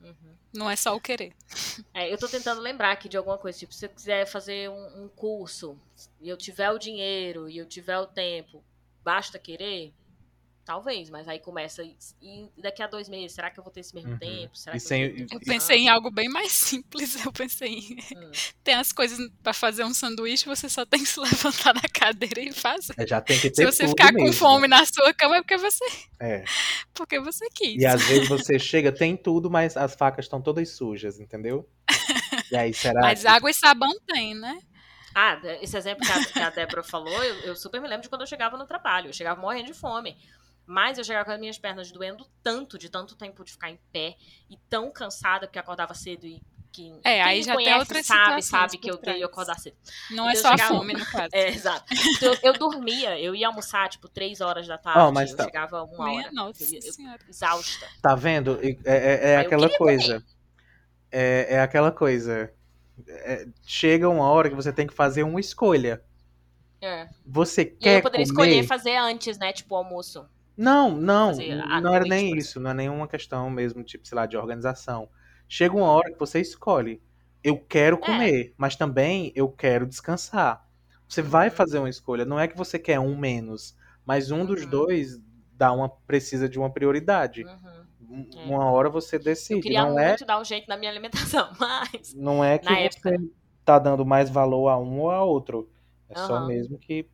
Uhum. 0.00 0.34
Não 0.52 0.70
é 0.70 0.76
só 0.76 0.94
o 0.94 1.00
querer. 1.00 1.32
É, 1.94 2.12
eu 2.12 2.18
tô 2.18 2.26
tentando 2.28 2.60
lembrar 2.60 2.90
aqui 2.90 3.08
de 3.08 3.16
alguma 3.16 3.38
coisa. 3.38 3.56
Tipo, 3.58 3.72
se 3.72 3.86
eu 3.86 3.88
quiser 3.88 4.26
fazer 4.26 4.68
um, 4.68 5.04
um 5.04 5.08
curso 5.08 5.78
e 6.20 6.28
eu 6.28 6.36
tiver 6.36 6.70
o 6.72 6.78
dinheiro 6.78 7.48
e 7.48 7.56
eu 7.56 7.66
tiver 7.66 7.96
o 7.98 8.06
tempo, 8.06 8.64
basta 9.04 9.38
querer? 9.38 9.92
Talvez, 10.64 11.10
mas 11.10 11.28
aí 11.28 11.38
começa. 11.38 11.82
E 12.22 12.48
daqui 12.56 12.82
a 12.82 12.86
dois 12.86 13.06
meses, 13.06 13.32
será 13.34 13.50
que 13.50 13.60
eu 13.60 13.62
vou 13.64 13.70
ter 13.70 13.80
esse 13.80 13.94
mesmo 13.94 14.12
Uhum. 14.12 14.18
tempo? 14.18 14.56
Será 14.56 14.74
E 14.74 14.80
que 14.80 14.86
sem- 14.86 15.02
eu, 15.02 15.08
vou 15.18 15.26
ter 15.26 15.34
Eu 15.36 15.40
pensei 15.40 15.76
em 15.80 15.88
algo 15.90 16.10
bem 16.10 16.26
mais 16.28 16.52
simples. 16.80 17.22
Eu 17.22 17.30
pensei 17.32 17.68
em. 17.68 17.98
Hum. 18.16 18.30
Tem 18.62 18.74
as 18.74 18.90
coisas 18.90 19.18
pra 19.42 19.52
fazer 19.52 19.84
um 19.84 19.92
sanduíche, 19.92 20.46
você 20.46 20.66
só 20.70 20.86
tem 20.86 21.00
que 21.00 21.06
se 21.08 21.20
levantar 21.68 21.74
da 21.74 21.86
cadeira 21.92 22.40
e 22.40 22.50
fazer. 22.50 22.94
É, 22.96 23.06
Já 23.06 23.20
tem 23.20 23.36
que 23.38 23.48
Se 23.48 23.52
ter 23.52 23.66
você 23.66 23.82
tudo 23.84 23.90
ficar 23.90 24.10
mesmo. 24.10 24.26
com 24.28 24.32
fome 24.32 24.66
na 24.66 24.86
sua 24.86 25.12
cama 25.12 25.36
é 25.36 25.42
porque 25.42 25.58
você, 25.58 25.84
É. 26.18 26.44
porque 26.94 27.20
você 27.20 27.46
quis. 27.50 27.82
E 27.82 27.84
às 27.84 28.02
vezes 28.02 28.26
você 28.26 28.58
chega, 28.58 28.90
tem 28.90 29.18
tudo, 29.18 29.50
mas 29.50 29.76
as 29.76 29.94
facas 29.94 30.24
estão 30.24 30.40
todas 30.40 30.70
sujas, 30.70 31.20
entendeu? 31.20 31.68
E 32.50 32.56
aí 32.56 32.72
será 32.72 33.02
Mas 33.02 33.20
que- 33.20 33.26
água 33.28 33.50
e 33.50 33.54
sabão 33.54 33.92
tem, 34.06 34.34
né? 34.34 34.58
Ah, 35.14 35.38
esse 35.60 35.76
exemplo 35.76 36.04
que 36.04 36.10
a, 36.10 36.24
que 36.24 36.38
a 36.40 36.50
Débora 36.50 36.82
falou, 36.82 37.22
eu, 37.22 37.34
eu 37.40 37.54
super 37.56 37.80
me 37.80 37.86
lembro 37.86 38.02
de 38.02 38.08
quando 38.08 38.22
eu 38.22 38.26
chegava 38.26 38.56
no 38.56 38.66
trabalho. 38.66 39.10
Eu 39.10 39.12
chegava 39.12 39.40
morrendo 39.40 39.66
de 39.66 39.74
fome. 39.74 40.16
Mas 40.66 40.96
eu 40.98 41.04
chegava 41.04 41.24
com 41.26 41.30
as 41.32 41.38
minhas 41.40 41.58
pernas 41.58 41.90
doendo 41.92 42.26
tanto, 42.42 42.78
de 42.78 42.88
tanto 42.88 43.14
tempo 43.16 43.44
de 43.44 43.52
ficar 43.52 43.70
em 43.70 43.78
pé, 43.92 44.16
e 44.50 44.56
tão 44.68 44.90
cansada, 44.90 45.46
porque 45.46 45.58
acordava 45.58 45.92
cedo 45.94 46.26
e 46.26 46.40
que 46.72 46.90
É, 47.04 47.12
quem 47.14 47.22
aí 47.22 47.38
me 47.38 47.44
já 47.44 47.54
tem 47.54 47.64
conhece 47.64 47.78
outras 47.80 48.06
sabe, 48.06 48.42
sabe 48.42 48.78
que 48.78 48.90
eu 48.90 48.96
trás. 48.96 49.14
odeio 49.14 49.26
acordar 49.26 49.58
cedo. 49.60 49.76
Não 50.10 50.28
é 50.28 50.32
Eu 50.32 50.36
só 50.38 50.48
a 50.48 50.56
chegava- 50.56 50.74
fome, 50.74 50.92
no 50.94 51.06
caso. 51.06 51.28
É, 51.32 51.48
exato. 51.48 51.84
Então, 52.16 52.32
eu, 52.32 52.38
eu 52.42 52.52
dormia, 52.54 53.20
eu 53.20 53.32
ia 53.34 53.46
almoçar, 53.46 53.88
tipo, 53.88 54.08
três 54.08 54.40
horas 54.40 54.66
da 54.66 54.76
tarde, 54.76 54.98
Ó, 54.98 55.12
mas 55.12 55.30
eu 55.30 55.36
tá- 55.36 55.44
chegava 55.44 55.84
uma 55.84 56.04
Minha 56.06 56.22
hora. 56.22 56.32
nossa 56.32 56.64
eu 56.64 56.80
exausta. 57.28 57.86
Tá 58.02 58.14
vendo? 58.16 58.58
E- 58.60 58.76
É, 58.84 58.96
é- 58.96 59.30
é 59.32 59.36
Aí 59.36 59.42
eu 59.44 59.46
aquela 59.46 59.68
coisa. 59.76 60.24
É, 61.12 61.54
é 61.56 61.60
aquela 61.60 61.92
coisa. 61.92 62.52
É, 63.06 63.46
chega 63.64 64.08
uma 64.08 64.28
hora 64.28 64.48
que 64.48 64.56
você 64.56 64.72
tem 64.72 64.86
que 64.86 64.94
fazer 64.94 65.22
uma 65.22 65.38
escolha. 65.38 66.02
É. 66.80 67.08
Você 67.24 67.62
E 67.62 67.66
quer 67.66 67.98
eu 67.98 68.02
poderia 68.02 68.26
comer? 68.26 68.46
escolher 68.48 68.66
fazer 68.66 68.96
antes, 68.96 69.38
né? 69.38 69.52
Tipo, 69.52 69.76
almoço. 69.76 70.28
Não, 70.56 70.96
não, 70.96 71.44
fazer 71.46 71.62
não 71.80 71.94
era 71.94 72.04
nem 72.04 72.36
isso, 72.36 72.60
não 72.60 72.70
é 72.70 72.74
nenhuma 72.74 73.08
questão 73.08 73.50
mesmo, 73.50 73.82
tipo, 73.82 74.06
sei 74.06 74.14
lá, 74.16 74.26
de 74.26 74.36
organização. 74.36 75.08
Chega 75.48 75.74
uma 75.76 75.86
hora 75.88 76.12
que 76.12 76.18
você 76.18 76.40
escolhe. 76.40 77.02
Eu 77.42 77.58
quero 77.58 77.98
É. 78.02 78.28
comer, 78.28 78.54
mas 78.56 78.76
também 78.76 79.32
eu 79.34 79.50
quero 79.50 79.86
descansar. 79.86 80.64
Você 81.08 81.20
vai 81.22 81.50
Uhum. 81.50 81.56
fazer 81.56 81.78
uma 81.78 81.90
escolha, 81.90 82.24
não 82.24 82.38
é 82.38 82.46
que 82.48 82.56
você 82.56 82.78
quer 82.78 83.00
um 83.00 83.16
menos, 83.18 83.76
mas 84.06 84.30
um 84.30 84.46
dos 84.46 84.64
Uhum. 84.64 84.70
dois 84.70 85.18
dá 85.52 85.72
uma 85.72 85.88
precisa 85.88 86.48
de 86.48 86.58
uma 86.58 86.72
prioridade. 86.72 87.50
Uhum. 87.50 87.86
Um- 88.00 88.30
É. 88.36 88.54
Uma 88.54 88.70
hora 88.70 88.88
você 88.90 89.18
Eu 89.50 89.58
decide, 89.58 89.60
queria 89.60 89.86
não 89.86 89.98
é, 89.98 90.16
muito 90.16 90.24
dar 90.26 90.40
um 90.40 90.44
jeito 90.44 90.68
na 90.68 90.76
minha 90.76 90.90
alimentação, 90.90 91.50
mas. 91.60 92.14
não 92.14 92.44
é 92.44 92.58
que 92.58 92.64
na 92.64 92.76
você 92.76 92.98
época. 92.98 93.18
tá 93.64 93.78
dando 93.78 94.04
mais 94.04 94.30
valor 94.30 94.68
a 94.68 94.78
um 94.78 95.00
ou 95.00 95.10
a 95.10 95.24
outro. 95.24 95.70
É 96.08 96.14
só 96.14 96.38
Aham. 96.38 96.40
mesmo 96.40 96.78
que 96.78 97.08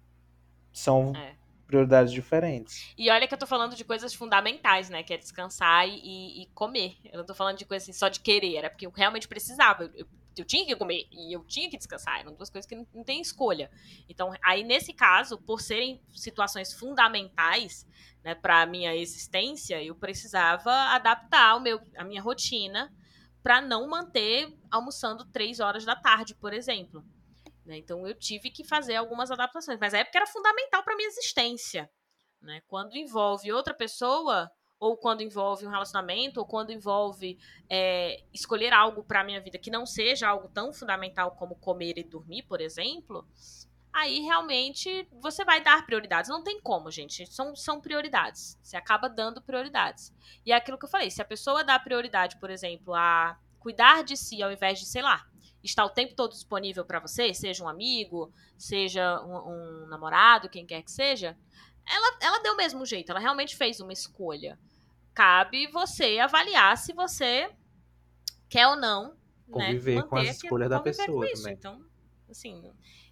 são 0.73 1.15
É. 1.15 1.40
prioridades 1.71 2.13
diferentes. 2.13 2.93
E 2.99 3.09
olha 3.11 3.27
que 3.27 3.33
eu 3.35 3.39
tô 3.39 3.47
falando 3.47 3.75
de 3.77 3.85
coisas 3.85 4.13
fundamentais, 4.13 4.91
né? 4.91 5.03
Que 5.03 5.15
é 5.15 5.17
descansar 5.17 5.89
e, 5.89 6.43
e- 6.43 6.47
comer. 6.55 6.97
Eu 7.13 7.19
não 7.19 7.25
tô 7.27 7.35
falando 7.35 7.57
de 7.59 7.65
coisa 7.65 7.83
assim 7.85 7.93
só 7.93 8.09
de 8.09 8.21
querer, 8.21 8.57
era 8.57 8.69
porque 8.71 8.87
eu 8.87 8.91
realmente 8.91 9.29
precisava. 9.29 9.85
Eu, 9.85 10.07
eu- 10.37 10.45
tinha 10.45 10.65
que 10.65 10.75
comer 10.75 11.07
e 11.13 11.35
eu 11.37 11.45
tinha 11.45 11.69
que 11.69 11.77
descansar. 11.77 12.21
Eram 12.21 12.33
duas 12.35 12.49
coisas 12.49 12.67
que 12.67 12.75
não, 12.75 12.87
não 12.95 13.05
tem 13.05 13.21
escolha. 13.21 13.71
Então, 14.09 14.33
aí 14.43 14.63
nesse 14.65 14.93
caso, 14.93 15.37
por 15.39 15.61
serem 15.61 16.01
situações 16.13 16.73
fundamentais, 16.73 17.87
né, 18.25 18.35
pra 18.35 18.65
minha 18.67 18.95
existência, 18.97 19.83
eu 19.83 19.95
precisava 19.95 20.73
adaptar 20.95 21.57
o 21.57 21.61
meu, 21.61 21.81
a 21.97 22.05
minha 22.05 22.23
rotina 22.23 22.91
pra 23.43 23.61
não 23.61 23.89
manter 23.89 24.55
almoçando 24.71 25.25
três 25.27 25.61
horas 25.61 25.85
da 25.85 25.97
tarde, 25.97 26.35
por 26.35 26.53
exemplo. 26.55 27.05
Né? 27.65 27.79
Então 27.79 28.07
eu 28.07 28.15
tive 28.15 28.51
que 28.51 28.65
fazer 28.65 28.97
algumas 28.97 29.31
adaptações, 29.31 29.79
mas 29.81 29.95
é 29.95 30.05
porque 30.05 30.19
era 30.19 30.27
fundamental 30.27 30.83
para 30.83 30.97
minha 30.97 31.09
existência. 31.09 31.91
Né? 32.41 32.63
Quando 32.67 32.97
envolve 32.97 33.53
outra 33.53 33.75
pessoa, 33.75 34.51
ou 34.79 34.97
quando 34.97 35.23
envolve 35.23 35.67
um 35.67 35.71
relacionamento, 35.71 36.41
ou 36.41 36.47
quando 36.47 36.73
envolve 36.73 37.39
é, 37.69 38.25
escolher 38.33 38.73
algo 38.73 39.05
para 39.05 39.23
minha 39.23 39.41
vida 39.41 39.59
que 39.59 39.71
não 39.71 39.85
seja 39.85 40.29
algo 40.29 40.49
tão 40.49 40.73
fundamental 40.73 41.33
como 41.33 41.55
comer 41.57 41.99
e 41.99 42.03
dormir, 42.03 42.43
por 42.45 42.63
exemplo, 42.63 43.29
aí 43.93 44.21
realmente 44.21 45.07
você 45.21 45.45
vai 45.45 45.63
dar 45.63 45.85
prioridades. 45.85 46.31
Não 46.31 46.43
tem 46.43 46.59
como, 46.63 46.91
gente. 46.91 47.27
São, 47.27 47.55
são 47.55 47.79
prioridades. 47.79 48.59
Você 48.63 48.77
acaba 48.77 49.09
dando 49.09 49.43
prioridades. 49.43 50.15
E 50.47 50.53
é 50.53 50.57
aquilo 50.57 50.79
que 50.79 50.87
eu 50.87 50.91
falei: 50.91 51.11
se 51.11 51.21
a 51.21 51.27
pessoa 51.27 51.63
dá 51.63 51.79
prioridade, 51.79 52.39
por 52.39 52.49
exemplo, 52.49 52.95
a 52.95 53.39
cuidar 53.59 54.03
de 54.03 54.17
si 54.17 54.43
ao 54.43 54.51
invés 54.51 54.79
de, 54.79 54.87
sei 54.87 55.03
lá, 55.03 55.30
estar 55.63 55.85
o 55.85 55.91
tempo 55.91 56.15
todo 56.15 56.33
disponível 56.33 56.85
para 56.85 57.01
você, 57.01 57.35
seja 57.35 57.65
um 57.65 57.69
amigo, 57.69 58.33
seja 58.57 59.21
um, 59.23 59.85
um 59.85 59.87
namorado, 59.87 60.49
quem 60.49 60.67
quer 60.67 60.83
que 60.83 60.91
seja, 60.91 61.37
ela, 61.87 62.19
ela 62.21 62.43
deu 62.43 62.55
o 62.55 62.57
mesmo 62.57 62.85
jeito, 62.87 63.11
ela 63.11 63.21
realmente 63.21 63.57
fez 63.57 63.81
uma 63.81 63.93
escolha. 63.93 64.59
cabe 65.15 65.67
você 65.69 66.19
avaliar 66.19 66.77
se 66.79 66.93
você 66.93 67.51
quer 68.49 68.67
ou 68.69 68.77
não 68.77 69.21
né, 69.57 69.67
Conviver 69.67 70.03
com 70.05 70.17
as 70.17 70.29
escolhas 70.29 70.71
da 70.71 70.81
pessoa 70.81 71.27
isso. 71.27 71.43
também. 71.43 71.55
Então, 71.55 71.85
assim, 72.31 72.63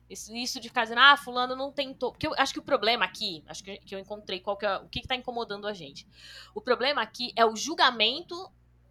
isso, 0.08 0.34
isso 0.34 0.60
de 0.60 0.68
ficar 0.68 0.84
dizendo, 0.84 1.00
ah, 1.00 1.16
fulano 1.16 1.56
não 1.56 1.72
tentou. 1.72 2.12
Porque 2.12 2.26
eu 2.26 2.34
acho 2.38 2.52
que 2.52 2.58
o 2.58 2.62
problema 2.62 3.04
aqui, 3.04 3.42
acho 3.46 3.62
que, 3.62 3.78
que 3.78 3.94
eu 3.94 3.98
encontrei 3.98 4.40
qual 4.40 4.56
que 4.56 4.64
é, 4.64 4.76
o 4.76 4.88
que, 4.88 5.00
que 5.00 5.08
tá 5.08 5.16
incomodando 5.16 5.66
a 5.66 5.72
gente. 5.72 6.06
O 6.54 6.60
problema 6.60 7.02
aqui 7.02 7.32
é 7.36 7.44
o 7.44 7.56
julgamento 7.56 8.50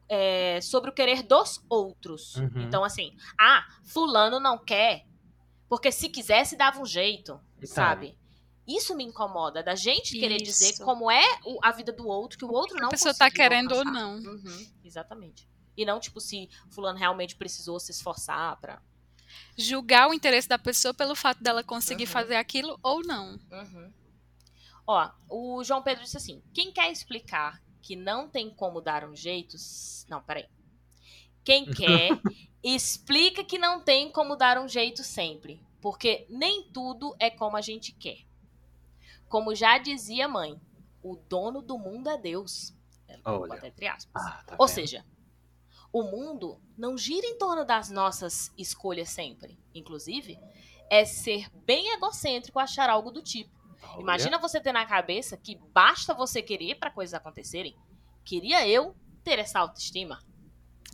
é, 0.10 0.60
sobre 0.62 0.90
o 0.90 0.94
querer 0.94 1.24
dos 1.24 1.64
outros. 1.70 2.36
Uhum. 2.36 2.62
Então, 2.62 2.84
assim, 2.84 3.16
ah, 3.40 3.66
fulano 3.86 4.40
não 4.40 4.58
quer, 4.58 5.06
porque 5.70 5.92
se 5.92 6.10
quisesse 6.10 6.56
dava 6.56 6.80
um 6.80 6.86
jeito, 6.86 7.40
Então. 7.58 7.68
sabe? 7.68 8.18
Isso 8.68 8.96
me 8.96 9.04
incomoda, 9.06 9.64
da 9.64 9.76
gente 9.76 10.20
querer 10.20 10.38
dizer 10.38 10.72
Isso. 10.74 10.84
como 10.84 11.10
é 11.10 11.24
o- 11.46 11.60
a 11.64 11.72
vida 11.72 11.92
do 11.94 12.06
outro, 12.08 12.38
que 12.38 12.44
o 12.46 12.52
outro 12.52 12.78
não 12.78 12.88
a 12.88 12.92
pessoa 12.92 13.14
tá 13.14 13.26
conseguiu 13.26 13.44
querendo 13.44 13.72
ou 13.72 13.78
alcançar. 13.80 14.00
não. 14.02 14.16
Uhum, 14.18 14.68
exatamente. 14.84 15.50
E 15.78 15.86
não, 15.86 16.00
tipo, 16.00 16.20
se 16.20 16.50
fulano 16.70 16.98
realmente 17.00 17.36
precisou 17.36 17.80
se 17.80 17.92
esforçar 17.92 18.60
pra. 18.60 18.82
Julgar 19.58 20.10
o 20.10 20.14
interesse 20.14 20.48
da 20.50 20.58
pessoa 20.58 20.94
pelo 20.94 21.16
fato 21.16 21.42
dela 21.44 21.64
conseguir 21.64 22.04
Uhum. 22.06 22.10
fazer 22.12 22.36
aquilo 22.36 22.78
ou 22.84 23.02
não. 23.04 23.40
Uhum. 23.52 23.94
Ó, 24.86 25.10
o 25.30 25.64
João 25.64 25.82
Pedro 25.84 26.04
disse 26.04 26.18
assim: 26.18 26.42
quem 26.54 26.72
quer 26.72 26.92
explicar 26.92 27.62
que 27.82 27.96
não 27.96 28.28
tem 28.30 28.50
como 28.50 28.82
dar 28.82 29.04
um 29.08 29.16
jeito. 29.16 29.56
Não, 30.10 30.22
peraí. 30.22 30.48
Quem 31.44 31.66
quer, 31.72 32.10
explica 32.64 33.44
que 33.44 33.58
não 33.58 33.82
tem 33.82 34.12
como 34.12 34.36
dar 34.36 34.58
um 34.58 34.68
jeito 34.68 35.04
sempre. 35.04 35.62
Porque 35.82 36.26
nem 36.30 36.64
tudo 36.72 37.16
é 37.20 37.30
como 37.30 37.56
a 37.56 37.62
gente 37.62 37.92
quer. 37.94 38.26
Como 39.30 39.56
já 39.56 39.78
dizia 39.78 40.26
a 40.26 40.30
mãe, 40.30 40.60
o 41.04 41.16
dono 41.16 41.62
do 41.62 41.78
mundo 41.78 42.10
é 42.10 42.18
Deus. 42.18 42.74
Até 43.08 43.68
entre 43.68 43.88
aspas. 43.88 44.24
Ah, 44.26 44.44
tá 44.46 44.56
Ou 44.58 44.68
seja, 44.68 45.06
o 45.92 46.04
mundo 46.04 46.60
não 46.78 46.98
gira 46.98 47.26
em 47.26 47.38
torno 47.38 47.66
das 47.66 47.90
nossas 47.90 48.52
escolhas 48.58 49.10
sempre. 49.10 49.58
Inclusive, 49.74 50.38
é 50.90 51.06
ser 51.06 51.50
bem 51.66 51.94
egocêntrico 51.94 52.60
achar 52.60 52.90
algo 52.90 53.12
do 53.12 53.22
tipo. 53.22 53.57
Olha. 53.84 54.02
Imagina 54.02 54.38
você 54.40 54.60
ter 54.60 54.72
na 54.72 54.86
cabeça 54.86 55.38
que 55.38 55.58
basta 55.74 56.14
você 56.14 56.42
querer 56.42 56.76
para 56.76 56.92
coisas 56.92 57.14
acontecerem. 57.14 57.76
Queria 58.26 58.68
eu 58.68 58.96
ter 59.24 59.40
essa 59.40 59.60
autoestima. 59.60 60.20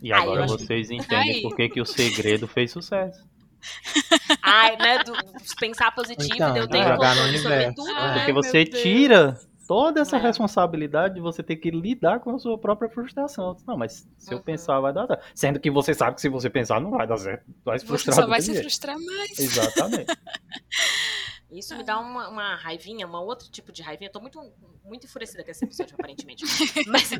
E 0.02 0.12
Aí 0.12 0.20
agora 0.22 0.46
vocês 0.46 0.90
entendem 0.90 1.36
Aí. 1.36 1.42
por 1.42 1.54
que, 1.56 1.68
que 1.68 1.80
o 1.80 1.86
segredo 1.86 2.46
fez 2.48 2.70
sucesso. 2.72 3.24
Ai, 4.42 4.76
né? 4.76 4.98
Do, 5.04 5.12
pensar 5.58 5.94
positivo, 5.94 6.34
Então, 6.34 6.52
de 6.52 6.58
eu 6.60 6.68
tenho 6.68 6.84
jogar 6.84 7.14
no 7.14 7.22
controle 7.22 7.38
sobre 7.38 7.72
tudo, 7.72 7.92
né? 7.94 8.12
Porque 8.14 8.32
meu 8.32 8.42
você 8.42 8.64
Deus. 8.64 8.82
tira 8.82 9.40
toda 9.66 10.00
essa 10.02 10.16
É. 10.18 10.20
responsabilidade 10.20 11.14
de 11.14 11.20
você 11.22 11.42
ter 11.42 11.56
que 11.56 11.70
lidar 11.70 12.20
com 12.20 12.34
a 12.34 12.38
sua 12.38 12.58
própria 12.58 12.90
frustração. 12.90 13.56
Não, 13.66 13.76
mas 13.78 14.06
se 14.18 14.32
eu 14.34 14.38
Uhum. 14.38 14.44
pensar, 14.44 14.78
vai 14.80 14.92
dar 14.92 15.06
certo. 15.06 15.24
Sendo 15.34 15.58
que 15.60 15.70
você 15.70 15.94
sabe 15.94 16.16
que 16.16 16.20
se 16.20 16.28
você 16.28 16.50
pensar, 16.50 16.78
não 16.80 16.90
vai 16.90 17.06
dar 17.06 17.16
certo. 17.16 17.44
Vai 17.64 17.78
se 17.78 17.84
Você 17.86 17.88
frustrar 17.88 18.16
só 18.16 18.22
do 18.22 18.28
vai 18.28 18.40
se 18.42 18.48
jeito. 18.52 18.60
frustrar 18.60 18.96
mais. 18.98 19.38
Exatamente. 19.38 20.06
Isso 21.58 21.76
me 21.76 21.82
dá 21.84 21.98
uma, 21.98 22.28
uma 22.28 22.54
raivinha, 22.56 23.06
um 23.06 23.14
outro 23.14 23.50
tipo 23.50 23.70
de 23.72 23.82
raivinha. 23.82 24.08
Eu 24.08 24.12
tô 24.12 24.20
muito, 24.20 24.40
muito 24.84 25.06
enfurecida 25.06 25.42
com 25.44 25.50
esse 25.50 25.64
episódio, 25.64 25.94
aparentemente. 25.98 26.44
Mas 26.88 27.10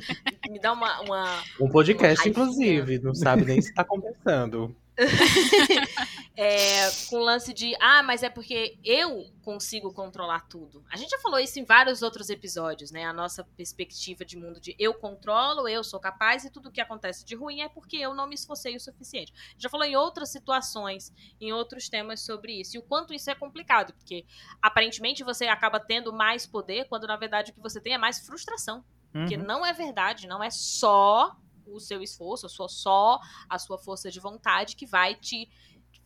me 0.51 0.59
dá 0.59 0.73
uma- 0.73 1.01
uma, 1.03 1.43
Um 1.61 1.69
podcast, 1.69 2.17
Raivinha. 2.19 2.31
inclusive. 2.45 2.99
Não 3.01 3.15
sabe 3.15 3.45
nem 3.45 3.61
se 3.63 3.73
tá 3.73 3.85
compensando. 3.85 4.75
É, 6.37 6.91
com 7.09 7.17
o 7.19 7.21
lance 7.21 7.55
de, 7.55 7.77
ah, 7.81 8.03
mas 8.03 8.25
é 8.25 8.29
porque 8.29 8.77
eu 8.83 9.31
consigo 9.41 9.93
controlar 9.93 10.41
tudo. 10.49 10.85
A 10.91 10.97
gente 10.97 11.11
já 11.11 11.19
falou 11.21 11.39
isso 11.39 11.61
em 11.61 11.65
vários 11.65 12.03
outros 12.03 12.29
episódios, 12.29 12.91
né? 12.91 13.05
A 13.05 13.13
nossa 13.13 13.45
perspectiva 13.57 14.25
de 14.25 14.37
mundo 14.37 14.61
de 14.61 14.75
eu 14.77 14.95
controlo, 14.95 15.69
eu 15.69 15.85
sou 15.85 16.01
capaz 16.01 16.45
e 16.45 16.51
tudo 16.51 16.73
que 16.73 16.81
acontece 16.81 17.25
de 17.25 17.37
ruim 17.37 17.61
é 17.61 17.69
porque 17.69 17.99
eu 17.99 18.15
não 18.15 18.27
me 18.27 18.35
esforcei 18.35 18.75
o 18.75 18.81
suficiente. 18.81 19.33
Já 19.57 19.69
falou 19.69 19.87
em 19.87 19.95
outras 19.95 20.33
situações, 20.33 21.13
em 21.41 21.53
outros 21.53 21.89
temas 21.89 22.25
sobre 22.25 22.61
isso. 22.61 22.77
E 22.77 22.81
o 22.81 22.83
quanto 22.83 23.15
isso 23.15 23.31
é 23.31 23.35
complicado, 23.37 23.93
porque 23.95 24.27
aparentemente 24.61 25.23
você 25.23 25.47
acaba 25.47 25.79
tendo 25.79 26.13
mais 26.13 26.49
poder, 26.49 26.89
quando 26.89 27.07
na 27.07 27.17
verdade 27.17 27.53
o 27.53 27.55
que 27.55 27.61
você 27.61 27.81
tem 27.81 27.95
é 27.95 27.99
mais 27.99 28.27
frustração. 28.27 28.85
Porque 29.13 29.37
Uhum. 29.37 29.45
não 29.45 29.65
é 29.65 29.73
verdade, 29.73 30.27
não 30.27 30.43
é 30.43 30.51
só 30.51 31.37
o 31.75 31.81
seu 31.81 32.03
esforço, 32.03 32.49
só, 32.49 32.69
só 32.69 33.21
a 33.49 33.59
sua 33.59 33.79
força 33.79 34.11
de 34.11 34.21
vontade 34.21 34.77
que 34.77 34.87
vai 34.87 35.15
te, 35.15 35.49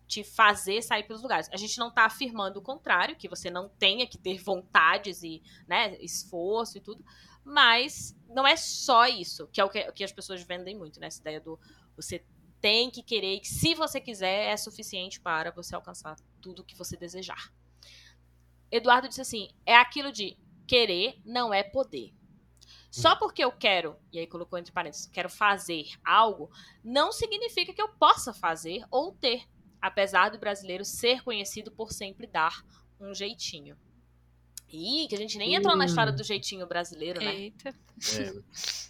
te 0.06 0.24
fazer 0.24 0.82
sair 0.82 1.04
pelos 1.04 1.22
lugares. 1.22 1.48
A 1.52 1.56
gente 1.56 1.78
não 1.78 1.90
tá 1.90 2.04
afirmando 2.04 2.58
o 2.58 2.62
contrário, 2.62 3.16
que 3.16 3.28
você 3.28 3.50
não 3.50 3.68
tenha 3.68 4.06
que 4.06 4.18
ter 4.18 4.38
vontades 4.38 5.22
e 5.22 5.42
né, 5.66 5.96
esforço 6.00 6.78
e 6.78 6.80
tudo, 6.80 7.04
mas 7.44 8.16
não 8.28 8.46
é 8.46 8.56
só 8.56 9.06
isso, 9.06 9.46
que 9.48 9.60
é 9.60 9.64
o 9.64 9.70
que, 9.70 9.92
que 9.92 10.04
as 10.04 10.12
pessoas 10.12 10.42
vendem 10.42 10.76
muito, 10.76 11.00
né? 11.00 11.06
Essa 11.06 11.20
ideia 11.20 11.40
do 11.40 11.58
você 11.96 12.24
tem 12.60 12.90
que 12.90 13.02
querer 13.02 13.34
e 13.34 13.40
que 13.40 13.48
se 13.48 13.74
você 13.74 14.00
quiser 14.00 14.52
é 14.52 14.56
suficiente 14.56 15.20
para 15.20 15.50
você 15.50 15.74
alcançar 15.74 16.16
tudo 16.40 16.64
que 16.64 16.76
você 16.76 16.96
desejar. 16.96 17.52
Eduardo 18.70 19.08
disse 19.08 19.20
assim: 19.20 19.50
é 19.64 19.76
aquilo 19.76 20.12
de 20.12 20.36
querer 20.66 21.20
não 21.24 21.52
é 21.52 21.62
poder. 21.62 22.12
Só 22.91 23.14
porque 23.16 23.45
eu 23.45 23.53
quero, 23.53 23.97
e 24.12 24.18
aí 24.18 24.26
colocou 24.26 24.59
entre 24.59 24.72
parênteses, 24.72 25.07
quero 25.07 25.28
fazer 25.28 25.84
algo, 26.05 26.51
não 26.82 27.12
significa 27.12 27.72
que 27.72 27.82
eu 27.82 27.89
possa 27.89 28.32
fazer 28.32 28.84
ou 28.91 29.12
ter, 29.12 29.43
apesar 29.80 30.30
do 30.30 30.39
brasileiro 30.39 30.84
ser 30.84 31.22
conhecido 31.22 31.70
por 31.70 31.93
sempre 31.93 32.26
dar 32.26 32.62
um 33.01 33.14
jeitinho. 33.14 33.76
Ih, 34.70 35.07
que 35.09 35.14
a 35.14 35.18
gente 35.18 35.39
nem 35.39 35.55
entrou 35.55 35.74
na 35.76 35.86
história 35.86 36.12
do 36.12 36.22
jeitinho 36.22 36.66
brasileiro, 36.66 37.22
né? 37.24 37.34
Eita. 37.34 37.74
É. 38.18 38.32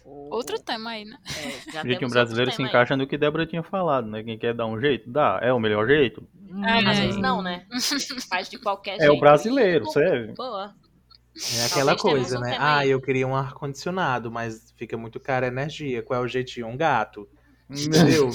O- 0.05 0.33
Outro 0.35 0.59
tema 0.61 0.91
aí, 0.91 1.03
né? 1.05 1.17
é, 1.25 1.71
já 1.71 1.81
O 1.81 1.83
jeitinho 1.83 1.99
temos 1.99 2.13
brasileiro 2.13 2.51
se 2.51 2.57
tema 2.57 2.67
aí. 2.67 2.71
encaixa 2.71 2.97
no 2.97 3.07
que 3.07 3.17
Débora 3.17 3.45
tinha 3.45 3.63
falado, 3.63 4.07
né? 4.07 4.23
Quem 4.23 4.37
quer 4.37 4.53
dar 4.53 4.65
um 4.65 4.79
jeito, 4.79 5.09
dá. 5.09 5.39
É 5.41 5.51
o 5.53 5.59
melhor 5.59 5.87
jeito? 5.87 6.27
Às 6.85 6.97
É. 6.97 7.01
vezes 7.05 7.17
não, 7.21 7.41
né? 7.41 7.65
Faz 8.29 8.49
de 8.49 8.57
qualquer 8.59 8.95
É 8.95 8.99
jeito. 8.99 9.13
o 9.13 9.19
brasileiro, 9.19 9.85
E- 9.87 9.91
serve. 9.91 10.33
Boa. 10.33 10.75
É 11.57 11.65
aquela 11.65 11.95
Talvez 11.95 12.01
coisa, 12.21 12.37
um 12.37 12.41
né? 12.41 12.51
tema 12.51 12.77
Ah, 12.77 12.85
eu 12.87 13.01
queria 13.01 13.27
um 13.27 13.35
ar-condicionado, 13.35 14.29
mas 14.31 14.73
fica 14.75 14.97
muito 14.97 15.19
cara 15.19 15.45
a 15.45 15.49
energia. 15.49 16.03
Qual 16.03 16.19
é 16.21 16.23
o 16.23 16.27
jeitinho? 16.27 16.67
Um 16.67 16.75
gato. 16.77 17.27
Entendeu? 17.69 18.29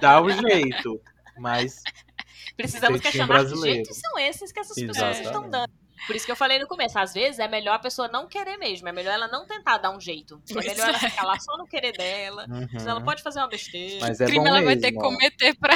Dá 0.00 0.20
o 0.20 0.30
jeito. 0.30 1.00
Mas 1.38 1.82
Precisamos 2.56 3.00
questionar 3.00 3.26
que 3.26 3.32
brasileiro. 3.32 3.76
jeitos 3.76 3.96
são 3.98 4.18
esses 4.18 4.50
que 4.50 4.58
essas 4.60 4.74
pessoas 4.74 4.96
Exatamente. 4.96 5.26
estão 5.26 5.48
dando. 5.50 5.72
Por 6.06 6.16
isso 6.16 6.26
que 6.26 6.32
eu 6.32 6.36
falei 6.36 6.58
no 6.58 6.66
começo, 6.66 6.98
às 6.98 7.12
vezes 7.12 7.38
é 7.38 7.48
melhor 7.48 7.74
a 7.74 7.78
pessoa 7.78 8.08
não 8.08 8.26
querer 8.26 8.56
mesmo, 8.56 8.88
é 8.88 8.92
melhor 8.92 9.12
ela 9.12 9.28
não 9.28 9.46
tentar 9.46 9.78
dar 9.78 9.90
um 9.90 10.00
jeito. 10.00 10.40
É 10.50 10.54
melhor 10.54 10.88
ela 10.88 10.96
é. 10.96 11.10
ficar 11.10 11.24
lá 11.24 11.38
só 11.38 11.56
no 11.56 11.66
querer 11.66 11.92
dela. 11.92 12.46
uhum. 12.48 12.88
Ela 12.88 13.00
pode 13.02 13.22
fazer 13.22 13.40
uma 13.40 13.48
besteira. 13.48 14.06
Mas 14.06 14.20
é 14.20 14.26
crime 14.26 14.40
bom 14.40 14.46
ela 14.48 14.62
vai 14.62 14.74
mesmo, 14.74 14.82
ter 14.82 14.92
que 14.92 14.98
cometer 14.98 15.54
pra. 15.58 15.74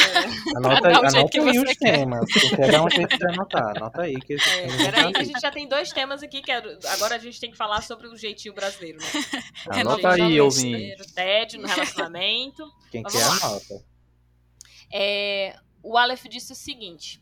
Anota, 0.57 0.81
dar 0.81 0.93
o 0.93 0.99
anota 0.99 1.11
jeito 1.11 1.31
que 1.31 1.41
você 1.41 1.59
os 1.59 1.79
quer. 1.79 1.97
temas. 1.97 2.33
Quer 2.33 2.71
dar 2.71 2.85
um 2.85 2.91
jeito 2.91 3.19
de 3.19 3.27
anotar. 3.27 3.77
Anota 3.77 4.03
aí 4.03 4.21
que 4.21 4.35
É, 4.35 4.67
peraí, 4.85 5.13
que 5.13 5.21
a 5.21 5.25
gente 5.25 5.41
já 5.41 5.51
tem 5.51 5.69
dois 5.69 5.93
temas 5.93 6.23
aqui, 6.23 6.43
que 6.43 6.51
é, 6.51 6.63
agora 6.89 7.17
a 7.17 7.19
gente 7.19 7.41
tem 7.41 7.51
que 7.51 7.57
falar 7.57 7.83
sobre 7.83 8.09
o 8.09 8.17
jeitinho 8.17 8.55
brasileiro, 8.55 8.99
né? 8.99 9.07
Anota 9.81 10.11
aí, 10.11 10.41
ouvinte. 10.41 11.13
Tédio 11.15 11.61
no 11.61 11.69
relacionamento. 11.69 12.65
Quem 12.91 13.03
Mas 13.03 13.13
quer 13.13 13.23
anota. 13.23 13.85
É, 14.93 15.57
o 15.83 15.97
Aleph 15.97 16.25
disse 16.29 16.53
o 16.53 16.57
seguinte: 16.57 17.22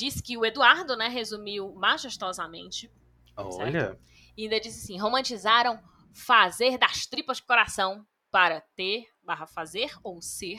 diz 0.00 0.20
que 0.20 0.36
o 0.38 0.44
Eduardo, 0.46 0.96
né, 0.96 1.08
resumiu 1.08 1.74
majestosamente 1.74 2.90
Olha. 3.36 3.98
E 4.36 4.44
ainda 4.44 4.60
disse 4.60 4.84
assim: 4.84 4.98
romantizaram 4.98 5.78
fazer 6.12 6.78
das 6.78 7.06
tripas 7.06 7.36
de 7.38 7.44
coração 7.44 8.06
para 8.30 8.60
ter, 8.76 9.06
barra 9.22 9.46
fazer 9.46 9.92
ou 10.02 10.20
ser, 10.22 10.58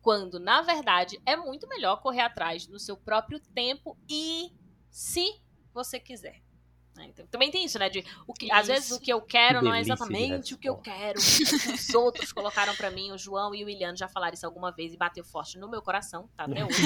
quando 0.00 0.38
na 0.38 0.62
verdade 0.62 1.20
é 1.26 1.36
muito 1.36 1.68
melhor 1.68 2.00
correr 2.00 2.20
atrás 2.20 2.68
no 2.68 2.78
seu 2.78 2.96
próprio 2.96 3.40
tempo 3.54 3.98
e 4.08 4.50
se 4.90 5.26
você 5.72 5.98
quiser. 5.98 6.42
Né? 6.96 7.06
Então, 7.06 7.26
também 7.26 7.50
tem 7.50 7.64
isso, 7.64 7.78
né? 7.78 7.88
De 7.88 8.04
o 8.26 8.32
que, 8.32 8.50
às 8.50 8.66
vezes 8.66 8.86
Isso. 8.86 8.96
o 8.96 9.00
que 9.00 9.12
eu 9.12 9.20
quero 9.20 9.58
Que 9.58 9.64
não 9.64 9.74
é 9.74 9.80
exatamente 9.80 10.54
o 10.54 10.58
que 10.58 10.68
eu 10.68 10.76
quero. 10.76 11.18
Os 11.18 11.94
outros 11.94 12.32
colocaram 12.32 12.74
pra 12.74 12.90
mim, 12.90 13.12
o 13.12 13.18
João 13.18 13.54
e 13.54 13.64
o 13.64 13.68
Iliano 13.68 13.96
já 13.96 14.08
falaram 14.08 14.34
isso 14.34 14.46
alguma 14.46 14.72
vez 14.72 14.94
e 14.94 14.96
bateu 14.96 15.24
forte 15.24 15.58
no 15.58 15.68
meu 15.68 15.82
coração, 15.82 16.28
tá 16.36 16.44
até 16.44 16.64
hoje. 16.64 16.82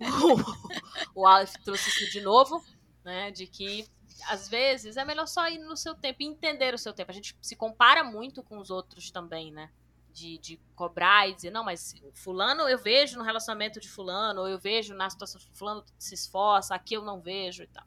o, 1.14 1.20
o 1.20 1.26
Aleph 1.26 1.54
trouxe 1.64 1.88
isso 1.88 2.10
de 2.10 2.20
novo, 2.20 2.64
né? 3.04 3.30
De 3.30 3.46
que 3.46 3.86
às 4.28 4.48
vezes 4.48 4.96
é 4.96 5.04
melhor 5.04 5.26
só 5.26 5.48
ir 5.48 5.58
no 5.58 5.76
seu 5.76 5.94
tempo 5.94 6.22
e 6.22 6.26
entender 6.26 6.74
o 6.74 6.78
seu 6.78 6.92
tempo. 6.92 7.10
A 7.10 7.14
gente 7.14 7.36
se 7.40 7.56
compara 7.56 8.02
muito 8.02 8.42
com 8.42 8.58
os 8.58 8.70
outros 8.70 9.10
também, 9.10 9.50
né? 9.52 9.70
De, 10.12 10.38
de 10.38 10.60
cobrar 10.74 11.28
e 11.28 11.34
dizer, 11.34 11.50
não, 11.50 11.62
mas 11.62 11.94
fulano 12.14 12.68
eu 12.68 12.78
vejo 12.78 13.16
no 13.16 13.24
relacionamento 13.24 13.78
de 13.78 13.88
fulano, 13.88 14.40
ou 14.40 14.48
eu 14.48 14.58
vejo 14.58 14.92
na 14.92 15.08
situação 15.08 15.40
de 15.40 15.48
fulano 15.52 15.84
se 15.98 16.14
esforça, 16.14 16.74
aqui 16.74 16.94
eu 16.94 17.02
não 17.02 17.20
vejo 17.20 17.62
e 17.62 17.66
tal. 17.68 17.84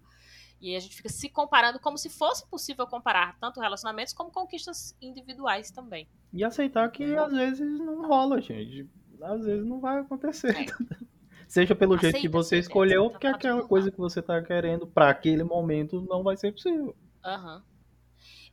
E 0.63 0.77
a 0.77 0.79
gente 0.79 0.95
fica 0.95 1.09
se 1.09 1.27
comparando 1.27 1.77
como 1.77 1.97
se 1.97 2.09
fosse 2.09 2.47
possível 2.47 2.87
comparar 2.87 3.37
tanto 3.37 3.59
relacionamentos 3.59 4.13
como 4.13 4.31
conquistas 4.31 4.95
individuais 5.01 5.69
também. 5.69 6.07
E 6.31 6.41
aceitar 6.41 6.89
que 6.89 7.13
às 7.17 7.33
vezes 7.33 7.79
não 7.79 8.07
rola, 8.07 8.39
gente. 8.39 8.89
Às 9.21 9.43
vezes 9.43 9.65
não 9.65 9.81
vai 9.81 9.99
acontecer. 9.99 10.55
É. 10.55 10.65
Seja 11.49 11.75
pelo 11.75 11.97
jeito 11.97 12.13
que 12.13 12.27
Aceita, 12.27 12.37
você 12.37 12.55
aceita, 12.55 12.69
escolheu, 12.69 13.01
aceita, 13.01 13.11
porque 13.11 13.27
tá 13.27 13.33
tudo 13.33 13.49
aquela 13.49 13.67
coisa 13.67 13.91
que 13.91 13.97
você 13.97 14.21
tá 14.21 14.41
querendo 14.41 14.87
pra 14.87 15.09
aquele 15.09 15.43
momento 15.43 15.99
não 16.09 16.23
vai 16.23 16.37
ser 16.37 16.53
possível. 16.53 16.95
Aham. 17.25 17.61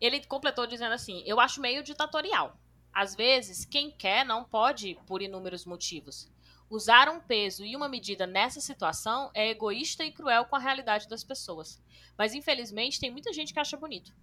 Ele 0.00 0.20
completou 0.26 0.66
dizendo 0.66 0.92
assim: 0.92 1.22
Eu 1.24 1.38
acho 1.38 1.60
meio 1.60 1.84
ditatorial. 1.84 2.58
Às 2.92 3.14
vezes, 3.14 3.64
quem 3.64 3.88
quer 3.88 4.26
não 4.26 4.42
pode 4.42 4.98
por 5.06 5.22
inúmeros 5.22 5.64
motivos. 5.64 6.28
Usar 6.70 7.08
um 7.08 7.20
peso 7.20 7.64
e 7.64 7.74
uma 7.74 7.88
medida 7.88 8.28
nessa 8.28 8.60
situação 8.60 9.28
é 9.34 9.50
egoísta 9.50 10.04
e 10.04 10.12
cruel 10.12 10.44
com 10.44 10.54
a 10.54 10.60
realidade 10.60 11.08
das 11.08 11.24
pessoas. 11.24 11.82
Mas 12.16 12.32
infelizmente 12.32 13.00
tem 13.00 13.10
muita 13.10 13.32
gente 13.32 13.52
que 13.52 13.58
acha 13.58 13.76
bonito. 13.76 14.14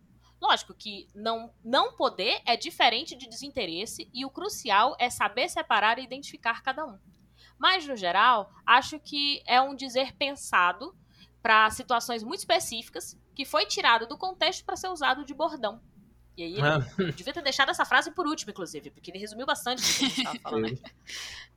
Lógico 0.41 0.73
que 0.73 1.09
não, 1.13 1.53
não 1.61 1.97
poder 1.97 2.41
é 2.45 2.55
diferente 2.55 3.17
de 3.17 3.27
desinteresse 3.27 4.09
e 4.13 4.23
o 4.23 4.29
crucial 4.29 4.95
é 4.97 5.09
saber 5.09 5.49
separar 5.49 5.99
e 5.99 6.03
identificar 6.03 6.63
cada 6.63 6.85
um. 6.85 6.97
Mas, 7.59 7.85
no 7.85 7.97
geral, 7.97 8.49
acho 8.65 8.97
que 8.97 9.43
é 9.45 9.59
um 9.59 9.75
dizer 9.75 10.15
pensado 10.15 10.95
para 11.41 11.69
situações 11.71 12.23
muito 12.23 12.39
específicas 12.39 13.19
que 13.35 13.43
foi 13.43 13.65
tirado 13.65 14.07
do 14.07 14.17
contexto 14.17 14.63
para 14.63 14.77
ser 14.77 14.87
usado 14.87 15.25
de 15.25 15.33
bordão. 15.33 15.81
E 16.38 16.43
aí 16.43 16.53
ele 16.99 17.11
devia 17.13 17.33
ter 17.33 17.41
deixado 17.41 17.69
essa 17.69 17.83
frase 17.83 18.11
por 18.11 18.27
último, 18.27 18.51
inclusive, 18.51 18.91
porque 18.91 19.09
ele 19.09 19.17
resumiu 19.17 19.45
bastante 19.45 19.81
o 19.81 19.85
que 19.85 20.05
a 20.05 20.07
gente 20.07 20.17
estava 20.19 20.39
falando 20.39 20.65
aqui. 20.67 20.81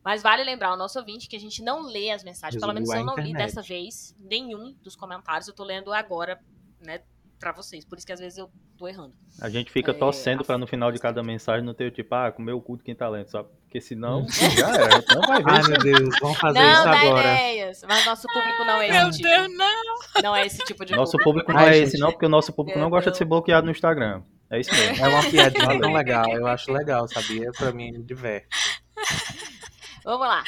Mas 0.03 0.22
vale 0.22 0.43
lembrar 0.43 0.68
ao 0.68 0.76
nosso 0.78 0.99
ouvinte 0.99 1.28
que 1.28 1.37
a 1.37 1.41
gente 1.41 1.62
não 1.62 1.83
lê 1.83 2.11
as 2.11 2.24
mensagens. 2.24 2.59
Pelo 2.59 2.72
menos 2.72 2.89
eu 2.89 3.05
não 3.05 3.14
li 3.16 3.35
dessa 3.35 3.61
vez 3.61 4.16
nenhum 4.18 4.74
dos 4.83 4.97
comentários. 4.97 5.47
Eu 5.47 5.55
tô 5.55 5.62
lendo 5.64 5.93
agora, 5.93 6.41
né, 6.81 7.03
para 7.39 7.53
vocês. 7.53 7.85
Por 7.85 7.99
isso 7.99 8.07
que 8.07 8.12
às 8.12 8.20
vezes 8.20 8.39
eu 8.39 8.51
tô 8.78 8.89
errando. 8.89 9.12
A 9.43 9.51
gente 9.51 9.70
fica 9.70 9.91
É, 9.91 9.95
torcendo 9.95 10.41
a- 10.41 10.45
para 10.45 10.57
no 10.57 10.66
final 10.66 10.91
de 10.91 10.99
cada 10.99 11.22
mensagem 11.22 11.62
não 11.64 11.74
ter 11.74 11.85
o 11.85 11.91
tipo, 11.91 12.14
ah, 12.14 12.33
comeu 12.33 12.57
o 12.57 12.62
cu 12.62 12.78
de 12.78 12.83
quem 12.85 12.95
talento, 12.95 13.31
sabe? 13.31 13.51
Porque 13.64 13.78
senão 13.83 14.26
já 14.57 14.74
era, 14.74 14.97
então 14.97 15.20
vai 15.20 15.43
ver. 15.43 15.51
Ai, 15.51 15.62
meu 15.68 15.78
Deus, 15.78 16.18
vamos 16.22 16.39
fazer 16.39 16.59
não 16.59 16.72
isso 16.72 16.85
dá 16.85 17.01
agora. 17.01 17.33
ideias. 17.35 17.83
Mas 17.87 18.07
nosso 18.07 18.26
público 18.28 18.64
não 18.64 18.81
é 18.81 18.89
esse 18.89 18.99
Meu 18.99 19.11
tipo. 19.11 19.28
Deus, 19.28 19.49
não. 19.59 20.22
Não 20.22 20.37
é 20.37 20.47
esse 20.47 20.64
tipo 20.64 20.85
de 20.87 20.97
Nosso 20.97 21.12
público. 21.18 21.31
público 21.47 21.53
não 21.53 21.61
Ai, 21.61 21.68
é 21.68 21.74
gente. 21.74 21.89
esse 21.89 21.99
não, 21.99 22.11
porque 22.11 22.24
o 22.26 22.31
nosso 22.31 22.53
público 22.55 22.78
não 22.78 22.89
gosta 22.89 23.11
de 23.11 23.18
ser 23.18 23.26
bloqueado 23.26 23.66
no 23.66 23.70
Instagram. 23.70 24.22
É 24.51 24.61
isso 24.61 24.71
mesmo. 24.75 25.05
É 25.05 25.09
uma 25.09 25.23
piadinha 25.31 25.79
tão 25.81 25.93
legal, 25.93 26.33
eu 26.33 26.47
acho 26.47 26.71
legal, 26.73 27.07
sabia? 27.09 27.51
Pra 27.53 27.73
mim, 27.73 27.93
me 27.93 28.03
diverte. 28.03 28.49
Vamos 30.05 30.27
lá. 30.27 30.43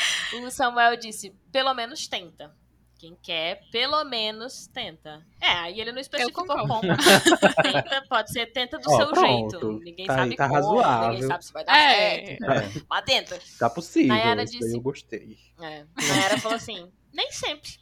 O 0.45 0.51
Samuel 0.51 0.97
disse: 0.97 1.31
pelo 1.53 1.73
menos 1.75 2.07
tenta. 2.09 2.55
Quem 2.99 3.17
quer, 3.21 3.61
pelo 3.73 4.05
menos 4.05 4.69
tenta. 4.69 5.27
É, 5.41 5.49
aí 5.51 5.81
ele 5.81 5.91
não 5.93 6.01
especificou 6.01 6.47
como. 6.47 6.81
tenta, 7.63 8.03
pode 8.09 8.31
ser 8.33 8.47
tenta 8.53 8.79
do 8.79 8.89
Ó, 8.91 8.97
seu 8.97 9.09
pronto. 9.11 9.51
jeito. 9.51 9.73
Ninguém 9.85 10.07
Tá 10.07 10.13
aí, 10.15 10.19
sabe 10.21 10.37
tá 10.37 10.45
como, 10.49 10.55
razoável. 10.55 11.09
ninguém 11.11 11.29
sabe 11.29 11.45
se 11.45 11.53
vai 11.53 11.65
dar 11.65 11.77
É. 11.77 12.27
certo. 12.27 12.45
É. 12.45 12.83
Mas 12.89 13.05
tenta. 13.05 13.41
Tá 13.59 13.69
possível, 13.69 14.09
Nayara 14.09 14.45
isso 14.45 14.59
disse- 14.59 14.77
eu 14.77 14.81
gostei. 14.81 15.37
É. 15.61 15.85
Nayara 15.97 16.39
falou 16.39 16.57
assim: 16.57 16.91
nem 17.13 17.31
sempre. 17.33 17.73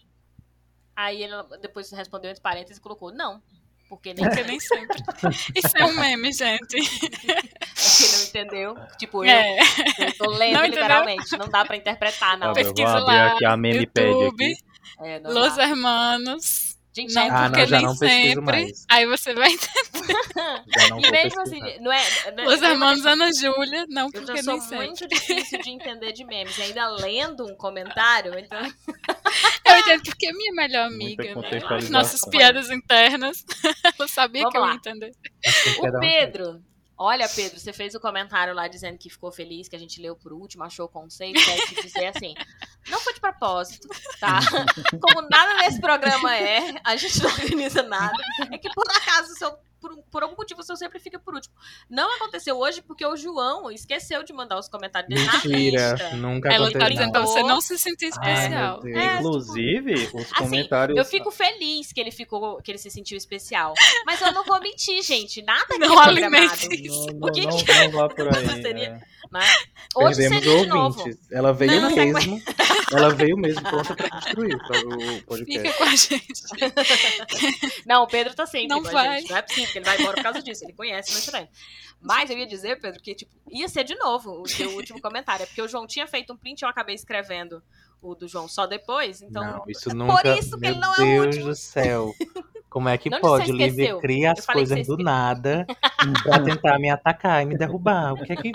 Aí 0.96 1.22
ele 1.22 1.34
depois 1.60 1.90
respondeu 1.92 2.30
entre 2.30 2.42
parênteses 2.42 2.78
e 2.78 2.80
colocou: 2.80 3.12
não. 3.12 3.42
Porque 3.90 4.14
nem 4.14 4.24
Porque 4.24 4.42
nem 4.44 4.60
sempre. 4.60 5.02
Isso 5.54 5.76
é 5.76 5.84
um 5.84 5.92
meme, 6.00 6.32
gente. 6.32 6.76
porque 6.80 8.06
não 8.16 8.22
entendeu. 8.28 8.76
Tipo, 8.96 9.24
eu, 9.24 9.30
É. 9.30 9.58
eu 9.98 10.16
tô 10.16 10.30
lendo 10.30 10.52
Não 10.54 10.60
entendeu? 10.64 10.82
literalmente. 10.82 11.36
Não 11.36 11.48
dá 11.48 11.64
pra 11.64 11.76
interpretar, 11.76 12.38
não. 12.38 12.52
Tá, 12.54 12.60
eu 12.60 12.64
vou 12.64 12.72
Pesquisa 12.74 12.98
abrir 12.98 13.04
lá, 13.16 13.32
aqui 13.32 13.44
a 13.44 13.54
YouTube, 13.56 14.44
aqui. 14.44 14.56
É, 15.02 15.18
não 15.18 15.32
Los 15.32 15.56
dá. 15.56 15.64
Hermanos. 15.64 16.70
Gente, 16.92 17.14
Não, 17.14 17.22
é 17.22 17.30
Ah, 17.30 17.42
porque 17.44 17.60
não, 17.60 17.66
já 17.68 17.76
nem 17.78 17.86
não 17.86 17.96
pesquiso 17.96 18.24
sempre. 18.34 18.40
mais. 18.44 18.84
Aí 18.90 19.06
você 19.06 19.32
vai 19.32 19.48
não 20.90 20.98
E 21.00 21.10
mesmo 21.12 21.40
assim, 21.40 21.60
não 21.80 21.92
é. 21.92 22.06
não 22.36 22.50
é- 22.50 22.54
é 22.54 22.70
Hermanos 22.70 22.94
questão- 23.02 23.12
Ana 23.12 23.32
Júlia. 23.32 23.86
Não, 23.88 24.08
Eu 24.12 24.20
já 24.20 24.26
porque 24.26 24.42
sou 24.42 24.52
nem 24.54 24.60
sempre. 24.62 24.86
muito 24.86 25.08
difícil 25.08 25.58
de 25.62 25.70
entender 25.70 26.12
de 26.12 26.24
memes. 26.24 26.58
E 26.58 26.62
ainda 26.62 26.88
lendo 26.90 27.46
um 27.46 27.54
comentário, 27.54 28.36
então. 28.38 28.60
Eu 29.80 29.94
entendo 29.96 30.02
porque 30.04 30.26
é 30.26 30.32
minha 30.32 30.52
melhor 30.52 30.86
amiga. 30.86 31.24
Né? 31.24 31.34
contextualização. 31.34 31.92
Nossas 31.92 32.20
piadas 32.28 32.70
internas. 32.70 33.44
Ela 33.98 34.08
sabia 34.08 34.42
Vamos 34.42 34.52
que 34.52 34.58
eu 34.58 34.62
lá. 34.62 34.68
ia 34.70 34.74
entender. 34.76 35.12
O 35.80 35.86
um- 35.86 36.00
Pedro. 36.00 36.62
Olha, 37.02 37.26
Pedro, 37.30 37.58
você 37.58 37.72
fez 37.72 37.94
o 37.94 38.00
comentário 38.00 38.52
lá 38.52 38.68
dizendo 38.68 38.98
que 38.98 39.08
ficou 39.08 39.32
feliz, 39.32 39.68
que 39.68 39.74
a 39.74 39.78
gente 39.78 39.98
leu 40.02 40.14
por 40.14 40.34
último, 40.34 40.64
achou 40.64 40.84
o 40.84 40.88
conceito, 40.88 41.42
quer 41.42 41.56
te 41.66 41.82
dizer 41.82 42.06
assim. 42.08 42.34
Não 42.90 43.00
foi 43.00 43.14
de 43.14 43.20
propósito, 43.20 43.88
tá? 44.20 44.38
Como 45.00 45.26
nada 45.30 45.54
nesse 45.62 45.80
programa 45.80 46.36
é, 46.36 46.74
a 46.84 46.96
gente 46.96 47.22
não 47.22 47.30
organiza 47.30 47.82
nada. 47.84 48.12
É 48.52 48.58
que 48.58 48.68
por 48.74 48.84
acaso, 48.90 49.32
o 49.32 49.34
seu, 49.34 49.58
por, 49.90 49.98
um- 49.98 50.02
por 50.10 50.22
algum 50.22 50.36
motivo, 50.36 50.60
o 50.60 50.64
seu 50.64 50.76
sempre 50.76 50.98
fica 51.00 51.18
por 51.18 51.34
último. 51.34 51.54
Não 51.88 52.14
aconteceu 52.16 52.56
hoje 52.58 52.82
porque 52.82 53.04
o 53.04 53.16
João 53.16 53.70
esqueceu 53.70 54.22
de 54.22 54.32
mandar 54.32 54.58
os 54.58 54.68
comentários 54.68 55.08
dele 55.08 55.24
na 55.26 55.32
Mentira, 55.32 55.90
lista. 55.92 56.16
nunca 56.16 56.48
Ela 56.48 56.68
aconteceu. 56.68 56.80
tá 56.80 56.88
dizendo 56.88 57.12
pra 57.12 57.20
não. 57.20 57.26
você 57.26 57.42
não 57.42 57.60
se 57.60 57.78
sentir 57.78 58.10
Ai, 58.18 58.32
especial. 58.34 58.80
Deus. 58.80 58.96
É, 58.96 59.14
Inclusive, 59.16 59.94
os 59.94 60.14
Assim, 60.14 60.34
comentários. 60.38 60.98
eu 60.98 61.04
fico 61.04 61.30
feliz 61.30 61.92
que 61.92 62.00
ele 62.00 62.10
ficou, 62.10 62.60
que 62.62 62.70
ele 62.70 62.78
se 62.78 62.90
sentiu 62.90 63.16
especial. 63.16 63.74
Mas 64.06 64.20
eu 64.20 64.32
não 64.32 64.44
vou 64.44 64.60
mentir, 64.60 65.02
gente. 65.02 65.42
Nada 65.42 65.66
Não 65.78 66.00
é 66.00 66.04
programado. 66.04 66.36
alimente 66.46 66.88
Não, 66.88 67.06
não, 67.06 67.28
O 67.28 67.32
que 67.32 67.46
não, 67.46 67.56
que- 67.56 67.72
não 67.74 67.90
vá 67.90 68.08
por 68.08 68.28
aí. 68.36 68.62
Seria- 68.62 68.86
é. 69.06 69.20
Né? 69.30 69.46
Hoje 69.94 70.16
Perdemos 70.22 70.42
seria 70.44 70.62
de 70.62 70.66
novo. 70.68 70.98
ouvintes. 70.98 71.30
Ela 71.30 71.52
veio 71.52 71.80
Não, 71.80 71.90
mesmo. 71.94 72.42
Ela 72.92 73.10
veio 73.14 73.36
mesmo 73.36 73.62
pronta 73.62 73.94
pra 73.94 74.08
destruir 74.18 74.56
o 74.56 75.22
podcast. 75.24 75.44
Fica 75.68 75.72
com 75.74 75.84
a 75.84 75.94
gente. 75.94 76.32
Não, 77.86 78.02
o 78.02 78.06
Pedro 78.08 78.34
tá 78.34 78.44
sempre 78.46 78.66
Não 78.68 78.82
com 78.82 78.88
a 78.88 78.92
vai. 78.92 79.18
gente. 79.20 79.30
Não 79.30 79.36
é 79.36 79.42
possível 79.42 79.72
que 79.72 79.79
ele 79.80 79.84
vai 79.84 79.98
embora 80.00 80.16
por 80.16 80.22
causa 80.22 80.42
disso. 80.42 80.64
Ele 80.64 80.72
conhece 80.72 81.10
meu 81.10 81.18
estranho. 81.20 81.48
Mas 82.00 82.30
eu 82.30 82.38
ia 82.38 82.46
dizer, 82.46 82.80
Pedro, 82.80 83.00
que 83.02 83.14
tipo, 83.14 83.32
ia 83.50 83.68
ser 83.68 83.84
de 83.84 83.94
novo 83.96 84.40
o 84.40 84.46
seu 84.46 84.70
último 84.76 85.00
comentário. 85.00 85.42
É 85.42 85.46
porque 85.46 85.62
o 85.62 85.68
João 85.68 85.86
tinha 85.86 86.06
feito 86.06 86.32
um 86.32 86.36
print 86.36 86.60
e 86.60 86.64
eu 86.64 86.68
acabei 86.68 86.94
escrevendo 86.94 87.62
o 88.00 88.14
do 88.14 88.26
João 88.28 88.48
só 88.48 88.66
depois. 88.66 89.20
Então, 89.20 89.44
não, 89.44 89.64
isso 89.68 89.90
é 89.90 89.94
nunca. 89.94 90.12
por 90.22 90.26
isso 90.38 90.50
que 90.52 90.60
Meu 90.60 90.70
ele 90.70 90.80
não 90.80 90.94
é 90.94 90.96
o 90.96 90.96
Deus 91.04 91.26
último. 91.26 91.44
do 91.46 91.54
céu. 91.54 92.14
Como 92.70 92.88
é 92.88 92.96
que 92.96 93.10
Não 93.10 93.20
pode? 93.20 93.50
Lívia 93.50 93.66
esqueceu. 93.66 93.98
cria 93.98 94.32
as 94.32 94.46
coisas 94.46 94.86
do 94.86 94.96
nada 94.96 95.66
pra 96.22 96.40
tentar 96.40 96.78
me 96.78 96.88
atacar 96.88 97.42
e 97.42 97.46
me 97.46 97.58
derrubar. 97.58 98.12
O 98.14 98.22
que 98.24 98.32
é 98.32 98.36
que. 98.36 98.52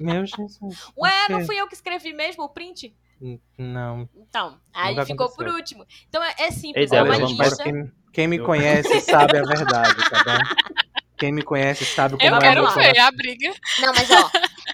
Meu 0.00 0.24
Jesus. 0.26 0.90
Ué, 0.98 1.28
não 1.28 1.40
quê? 1.40 1.44
fui 1.44 1.60
eu 1.60 1.68
que 1.68 1.74
escrevi 1.74 2.12
mesmo 2.12 2.42
o 2.42 2.48
print? 2.48 2.96
Não. 3.58 4.08
Então, 4.16 4.58
aí 4.72 4.94
ficou 5.06 5.26
aconteceu. 5.26 5.36
por 5.36 5.48
último. 5.54 5.86
Então 6.08 6.22
é, 6.22 6.34
é 6.38 6.50
simples, 6.50 6.90
Ei, 6.92 6.98
é 6.98 7.02
uma 7.02 7.16
lista. 7.16 7.62
quem, 7.64 7.92
quem 8.12 8.26
me 8.28 8.36
Eu- 8.38 8.44
conhece 8.44 9.00
sabe 9.00 9.38
a 9.38 9.42
verdade, 9.42 9.94
tá 10.10 10.24
bom? 10.24 10.84
Quem 11.16 11.32
me 11.32 11.42
conhece 11.42 11.84
sabe 11.84 12.16
como 12.18 12.28
Eu 12.28 12.34
é 12.36 12.40
quero 12.40 12.62
meu 12.62 12.72
ver 12.74 12.98
a 12.98 13.10
briga. 13.12 13.54
Não, 13.78 13.94
mas 13.94 14.10
ó, 14.10 14.30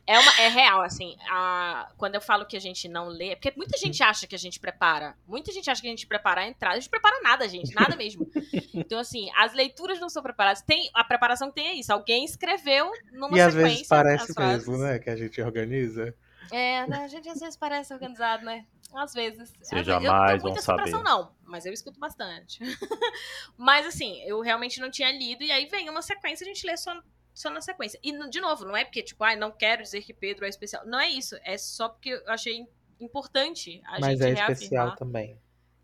é, 0.07 0.19
uma, 0.19 0.33
é 0.41 0.49
real, 0.49 0.81
assim. 0.81 1.15
a- 1.31 1.87
quando 1.99 2.15
eu 2.15 2.21
falo 2.21 2.47
que 2.47 2.57
a 2.57 2.61
gente 2.61 2.89
não 2.89 3.09
lê, 3.09 3.29
é 3.33 3.37
porque 3.37 3.53
muita 3.57 3.77
gente 3.77 4.03
acha 4.03 4.27
que 4.27 4.35
a 4.35 4.39
gente 4.39 4.59
prepara. 4.59 5.15
Muita 5.29 5.53
gente 5.53 5.71
acha 5.71 5.83
que 5.83 5.87
a 5.87 5.91
gente 5.91 6.07
prepara 6.07 6.41
a 6.41 6.49
entrada. 6.49 6.77
A 6.77 6.81
gente 6.81 6.89
prepara 6.89 7.21
nada, 7.23 7.47
gente, 7.47 7.75
nada 7.75 7.95
mesmo. 7.95 8.27
Então, 8.75 8.99
assim, 8.99 9.29
as 9.37 9.53
leituras 9.53 10.01
não 10.01 10.09
são 10.09 10.23
preparadas. 10.23 10.63
Tem, 10.63 10.89
a 10.95 11.05
preparação 11.05 11.49
que 11.51 11.57
tem 11.57 11.69
é 11.69 11.75
isso. 11.75 11.93
Alguém 11.93 12.25
escreveu 12.25 12.91
numa 13.13 13.37
E 13.37 13.41
às 13.41 13.53
sequência. 13.53 13.75
vezes 13.75 13.87
parece 13.89 14.25
as 14.25 14.35
frases. 14.35 14.67
mesmo, 14.67 14.83
né? 14.83 14.99
Que 14.99 15.11
a 15.11 15.17
gente 15.17 15.41
organiza. 15.43 16.15
É, 16.51 16.87
né? 16.87 17.05
A 17.05 17.09
gente 17.09 17.29
às 17.29 17.39
vezes 17.41 17.57
parece 17.57 17.93
organizado, 17.93 18.45
né? 18.45 18.67
Às 18.95 19.13
vezes. 19.13 19.53
Às 19.61 19.71
vezes- 19.71 19.73
eu 19.73 19.77
não 19.79 19.85
jamais 20.03 20.31
tenho 20.31 20.41
vão 20.43 20.51
muita 20.53 20.63
saber. 20.63 20.91
não, 21.03 21.33
mas 21.45 21.65
eu 21.67 21.73
escuto 21.73 21.99
bastante. 22.01 22.59
mas 23.57 23.87
assim, 23.87 24.21
eu 24.23 24.41
realmente 24.41 24.81
não 24.81 24.91
tinha 24.91 25.11
lido, 25.13 25.43
e 25.45 25.53
aí 25.53 25.67
vem 25.67 25.89
uma 25.89 26.03
sequência, 26.03 26.45
a 26.45 26.49
gente 26.49 26.67
lê 26.67 26.77
só, 26.77 27.01
só 27.33 27.51
na 27.51 27.61
sequência. 27.61 27.99
E, 28.03 28.13
de 28.29 28.41
novo, 28.41 28.65
não 28.65 28.77
é 28.77 28.85
porque, 28.85 29.03
tipo, 29.03 29.23
ai, 29.23 29.37
não 29.37 29.51
quero 29.53 29.83
dizer 29.83 30.03
que 30.03 30.13
Pedro 30.13 30.45
é 30.45 30.49
especial. 30.49 30.85
Não 30.87 30.99
é 30.99 31.09
isso. 31.09 31.37
É 31.45 31.57
só 31.57 31.89
porque 31.89 32.11
eu 32.11 32.29
achei 32.29 32.67
importante 33.01 33.81
a 33.87 34.01
Mas 34.01 34.19
gente 34.19 34.23
é 34.23 34.27
reafirmar 34.27 34.51
especial 34.53 34.97
também. 34.97 35.39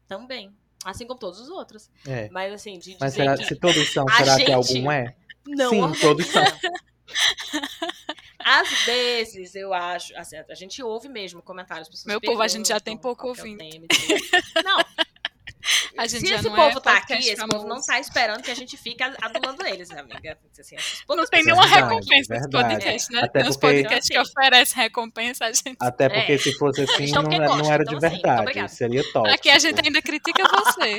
também. 0.08 0.54
Assim 0.84 1.06
como 1.06 1.18
todos 1.18 1.40
os 1.40 1.48
outros. 1.48 1.90
É. 2.06 2.28
Mas 2.30 2.52
assim, 2.52 2.78
de 2.78 2.96
Mas 3.00 3.12
dizer 3.12 3.22
será, 3.24 3.36
que 3.36 3.44
se 3.44 3.56
todos 3.56 3.92
são, 3.92 4.06
será 4.08 4.34
que 4.36 4.40
gente 4.46 4.52
algum 4.52 4.90
é? 4.90 5.16
não 5.46 5.70
Sim, 5.70 6.00
todos 6.00 6.26
são. 6.26 6.42
Às 8.48 8.70
vezes, 8.84 9.56
eu 9.56 9.74
acho. 9.74 10.16
Assim, 10.16 10.36
a 10.36 10.54
gente 10.54 10.80
ouve 10.82 11.08
mesmo 11.08 11.42
comentários. 11.42 11.88
pessoas 11.88 12.06
Meu 12.06 12.20
povo, 12.20 12.40
a 12.40 12.46
gente 12.48 12.68
já 12.68 12.78
tem 12.78 12.96
pouco 12.96 13.24
é 13.24 13.26
o 13.26 13.28
ouvinte. 13.30 13.58
tema 13.58 13.86
tudo. 13.88 14.64
Não, 14.64 14.78
A 15.98 16.06
gente 16.06 16.20
se 16.20 16.26
já 16.28 16.36
esse 16.36 16.44
não 16.48 16.54
povo 16.54 16.78
é 16.78 16.80
tá 16.80 16.96
aqui, 16.96 17.14
esse 17.14 17.44
povo 17.48 17.66
não 17.66 17.80
tá 17.80 17.98
esperando 17.98 18.40
que 18.40 18.50
a 18.52 18.54
gente 18.54 18.76
fique 18.76 19.02
adulando 19.02 19.66
eles, 19.66 19.90
amiga. 19.90 20.38
Assim, 20.60 20.76
poucas 21.08 21.24
Não 21.24 21.26
tem 21.28 21.44
nenhuma 21.44 21.66
Verdade, 21.66 21.88
recompensa 21.88 22.34
nesse 22.34 22.48
verdade. 22.50 22.74
podcast, 22.74 23.12
né? 23.12 23.20
Até 23.22 23.40
tem 23.40 23.50
uns 23.50 23.56
porque- 23.56 23.76
podcasts 23.82 24.08
que 24.08 24.18
oferecem 24.18 24.82
recompensa, 24.84 25.44
a 25.46 25.52
gente. 25.52 25.76
Até 25.80 26.08
porque 26.08 26.32
É. 26.32 26.38
se 26.38 26.52
fosse 26.52 26.82
assim, 26.82 27.04
Então, 27.06 27.22
não, 27.24 27.30
não 27.58 27.72
era 27.72 27.82
então, 27.82 27.98
de 27.98 28.06
assim, 28.06 28.14
muito 28.14 28.22
verdade. 28.22 28.40
obrigada. 28.42 28.68
Seria 28.68 29.12
top. 29.12 29.28
Aqui 29.28 29.50
a 29.50 29.58
gente 29.58 29.84
ainda 29.84 30.00
critica 30.00 30.44
você. 30.48 30.98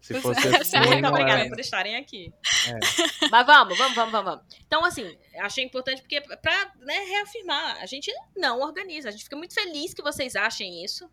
Se 0.00 0.20
fosse 0.20 0.46
assim, 0.48 0.76
a 0.76 0.80
não 0.80 0.90
Muito 0.90 1.08
obrigada 1.08 1.48
por 1.48 1.60
estarem 1.60 1.96
aqui. 1.96 2.32
É. 2.66 3.28
Mas 3.30 3.46
vamos, 3.46 3.76
vamos, 3.76 3.94
vamos, 3.94 4.12
vamos, 4.12 4.30
vamos. 4.32 4.44
Então, 4.66 4.84
assim, 4.84 5.18
achei 5.38 5.64
importante 5.64 6.00
porque 6.00 6.20
pra 6.20 6.72
né, 6.78 6.98
reafirmar, 7.04 7.78
a 7.80 7.86
gente 7.86 8.12
não 8.36 8.60
organiza. 8.60 9.08
A 9.08 9.12
gente 9.12 9.24
fica 9.24 9.36
muito 9.36 9.54
feliz 9.54 9.92
que 9.92 10.02
vocês 10.02 10.36
achem 10.36 10.84
isso. 10.84 11.10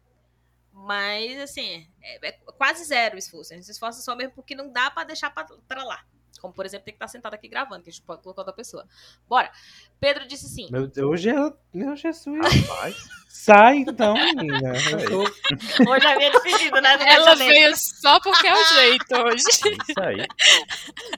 Mas, 0.71 1.39
assim, 1.39 1.87
é, 2.01 2.27
é 2.27 2.31
quase 2.57 2.83
zero 2.83 3.15
o 3.15 3.19
esforço. 3.19 3.53
A 3.53 3.55
gente 3.55 3.65
se 3.65 3.71
esforça 3.71 4.01
só 4.01 4.15
mesmo 4.15 4.33
porque 4.33 4.55
não 4.55 4.71
dá 4.71 4.91
pra 4.91 5.03
deixar 5.03 5.29
pra 5.31 5.83
lá. 5.83 6.05
Como, 6.39 6.53
por 6.53 6.65
exemplo, 6.65 6.85
ter 6.85 6.91
que 6.91 6.97
estar 6.97 7.07
sentado 7.07 7.33
aqui 7.33 7.47
gravando, 7.47 7.83
que 7.83 7.89
a 7.89 7.93
gente 7.93 8.03
pode 8.03 8.21
colocar 8.21 8.41
outra 8.41 8.53
pessoa. 8.53 8.85
Bora. 9.27 9.51
Pedro 9.99 10.27
disse 10.27 10.47
sim. 10.49 10.67
Meu 10.71 10.87
Deus, 10.87 11.11
hoje 11.11 11.29
ela. 11.29 11.57
Meu 11.73 11.95
Jesus. 11.95 12.39
Rapaz, 12.67 12.95
Sai 13.27 13.77
então, 13.77 14.13
menina. 14.13 14.73
Hoje 15.87 16.05
é 16.07 16.15
minha 16.15 16.31
despedida, 16.31 16.81
né? 16.81 16.97
Ela 17.05 17.35
veio 17.35 17.75
só 17.75 18.19
porque 18.19 18.47
é 18.47 18.53
o 18.53 18.65
jeito 18.65 19.15
hoje. 19.15 19.43
isso 19.45 19.99
aí. 20.01 20.25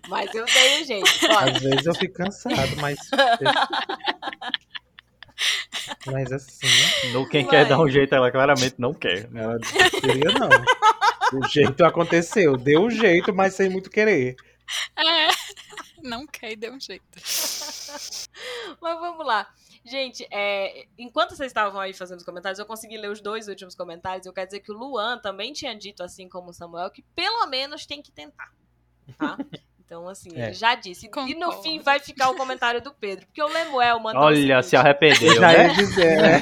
Mas 0.09 0.33
eu 0.35 0.45
dei 0.45 0.81
o 0.81 0.85
jeito. 0.85 1.27
Bora. 1.27 1.51
Às 1.51 1.61
vezes 1.61 1.85
eu 1.85 1.95
fico 1.95 2.15
cansado, 2.15 2.75
mas. 2.81 2.97
Mas 6.07 6.31
assim, 6.31 6.67
No 7.13 7.29
quem 7.29 7.43
Vai. 7.43 7.51
quer 7.51 7.65
dar 7.67 7.79
um 7.79 7.87
jeito, 7.87 8.13
ela 8.13 8.31
claramente 8.31 8.75
não 8.77 8.93
quer. 8.93 9.29
ela 9.33 9.57
queria 10.01 10.31
não. 10.31 10.49
O 11.39 11.47
jeito 11.47 11.83
aconteceu. 11.85 12.57
Deu 12.57 12.83
o 12.85 12.89
jeito, 12.89 13.33
mas 13.33 13.53
sem 13.53 13.69
muito 13.69 13.89
querer. 13.89 14.35
É. 14.95 15.27
Não 16.03 16.25
quer 16.27 16.51
e 16.51 16.55
deu 16.55 16.73
um 16.73 16.79
jeito. 16.79 17.05
Mas 18.81 18.99
vamos 18.99 19.25
lá. 19.25 19.47
Gente, 19.85 20.27
é, 20.31 20.85
enquanto 20.97 21.35
vocês 21.35 21.47
estavam 21.49 21.79
aí 21.79 21.93
fazendo 21.93 22.17
os 22.19 22.25
comentários, 22.25 22.59
eu 22.59 22.65
consegui 22.65 22.97
ler 22.97 23.09
os 23.09 23.21
dois 23.21 23.47
últimos 23.47 23.73
comentários. 23.75 24.25
Eu 24.25 24.33
quero 24.33 24.47
dizer 24.47 24.59
que 24.59 24.71
o 24.71 24.75
Luan 24.77 25.17
também 25.19 25.53
tinha 25.53 25.73
dito, 25.75 26.03
assim 26.03 26.27
como 26.27 26.49
o 26.49 26.53
Samuel, 26.53 26.91
que 26.91 27.01
pelo 27.15 27.45
menos 27.47 27.85
tem 27.85 28.01
que 28.01 28.11
tentar. 28.11 28.51
Tá? 29.17 29.37
Então, 29.87 30.05
assim, 30.09 30.27
É. 30.35 30.47
ele 30.47 30.53
já 30.53 30.75
disse. 30.75 31.05
E 31.05 31.09
no 31.33 31.45
Concordo. 31.45 31.63
fim 31.63 31.79
vai 31.79 31.97
ficar 31.97 32.29
o 32.29 32.35
comentário 32.35 32.81
do 32.81 32.93
Pedro. 32.93 33.25
Porque 33.25 33.41
o 33.41 33.47
Lemuel 33.47 33.97
mandou. 34.01 34.21
o 34.21 34.25
Olha, 34.25 34.61
se 34.61 34.75
arrependeu, 34.75 35.33
Já 35.35 35.47
né? 35.47 35.67
ia 35.67 35.73
dizer, 35.75 36.21
né? 36.21 36.41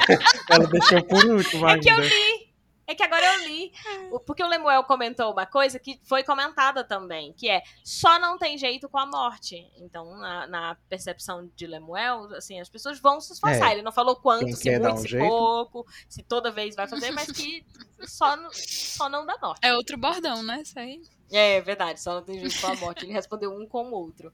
Ela 0.49 0.65
deixou 0.65 1.03
por 1.03 1.23
último 1.25 1.67
É 1.69 1.73
ainda. 1.73 1.83
que 1.83 1.91
eu 1.91 1.99
li. 1.99 2.44
É 2.87 2.93
que 2.93 3.01
agora 3.03 3.25
eu 3.25 3.47
li. 3.47 3.71
O- 4.11 4.19
Porque 4.19 4.43
o 4.43 4.47
Lemuel 4.47 4.83
comentou 4.83 5.31
uma 5.31 5.45
coisa 5.45 5.79
que 5.79 5.99
foi 6.03 6.23
comentada 6.23 6.83
também, 6.83 7.33
que 7.33 7.49
é 7.49 7.63
só 7.83 8.19
não 8.19 8.37
tem 8.37 8.57
jeito 8.57 8.87
com 8.87 8.97
a 8.99 9.05
morte. 9.05 9.55
Então, 9.77 10.15
na, 10.17 10.45
na 10.47 10.77
percepção 10.87 11.49
de 11.55 11.65
Lemuel, 11.65 12.25
assim, 12.35 12.59
as 12.59 12.69
pessoas 12.69 12.99
vão 12.99 13.19
se 13.19 13.33
esforçar. 13.33 13.69
É. 13.69 13.73
Ele 13.73 13.81
não 13.81 13.91
falou 13.91 14.15
quanto, 14.15 14.55
se 14.55 14.69
muito, 14.69 14.87
um 14.93 14.97
se 14.97 15.07
jeito. 15.07 15.27
pouco, 15.27 15.85
se 16.07 16.21
toda 16.23 16.51
vez 16.51 16.75
vai 16.75 16.87
fazer, 16.87 17.09
mas 17.11 17.31
que 17.31 17.65
só, 18.05 18.35
não- 18.35 18.51
só 18.53 19.09
não 19.09 19.25
dá 19.25 19.35
morte. 19.41 19.59
É 19.65 19.73
outro 19.75 19.97
bordão, 19.97 20.43
né? 20.43 20.61
Isso 20.61 20.77
aí. 20.77 21.01
É 21.31 21.59
verdade, 21.61 21.99
só 21.99 22.13
não 22.15 22.23
tem 22.23 22.39
jeito 22.39 22.61
com 22.61 22.67
a 22.67 22.75
morte. 22.75 23.03
Ele 23.03 23.13
respondeu 23.13 23.51
um 23.51 23.67
com 23.67 23.89
o 23.89 23.93
outro. 23.95 24.31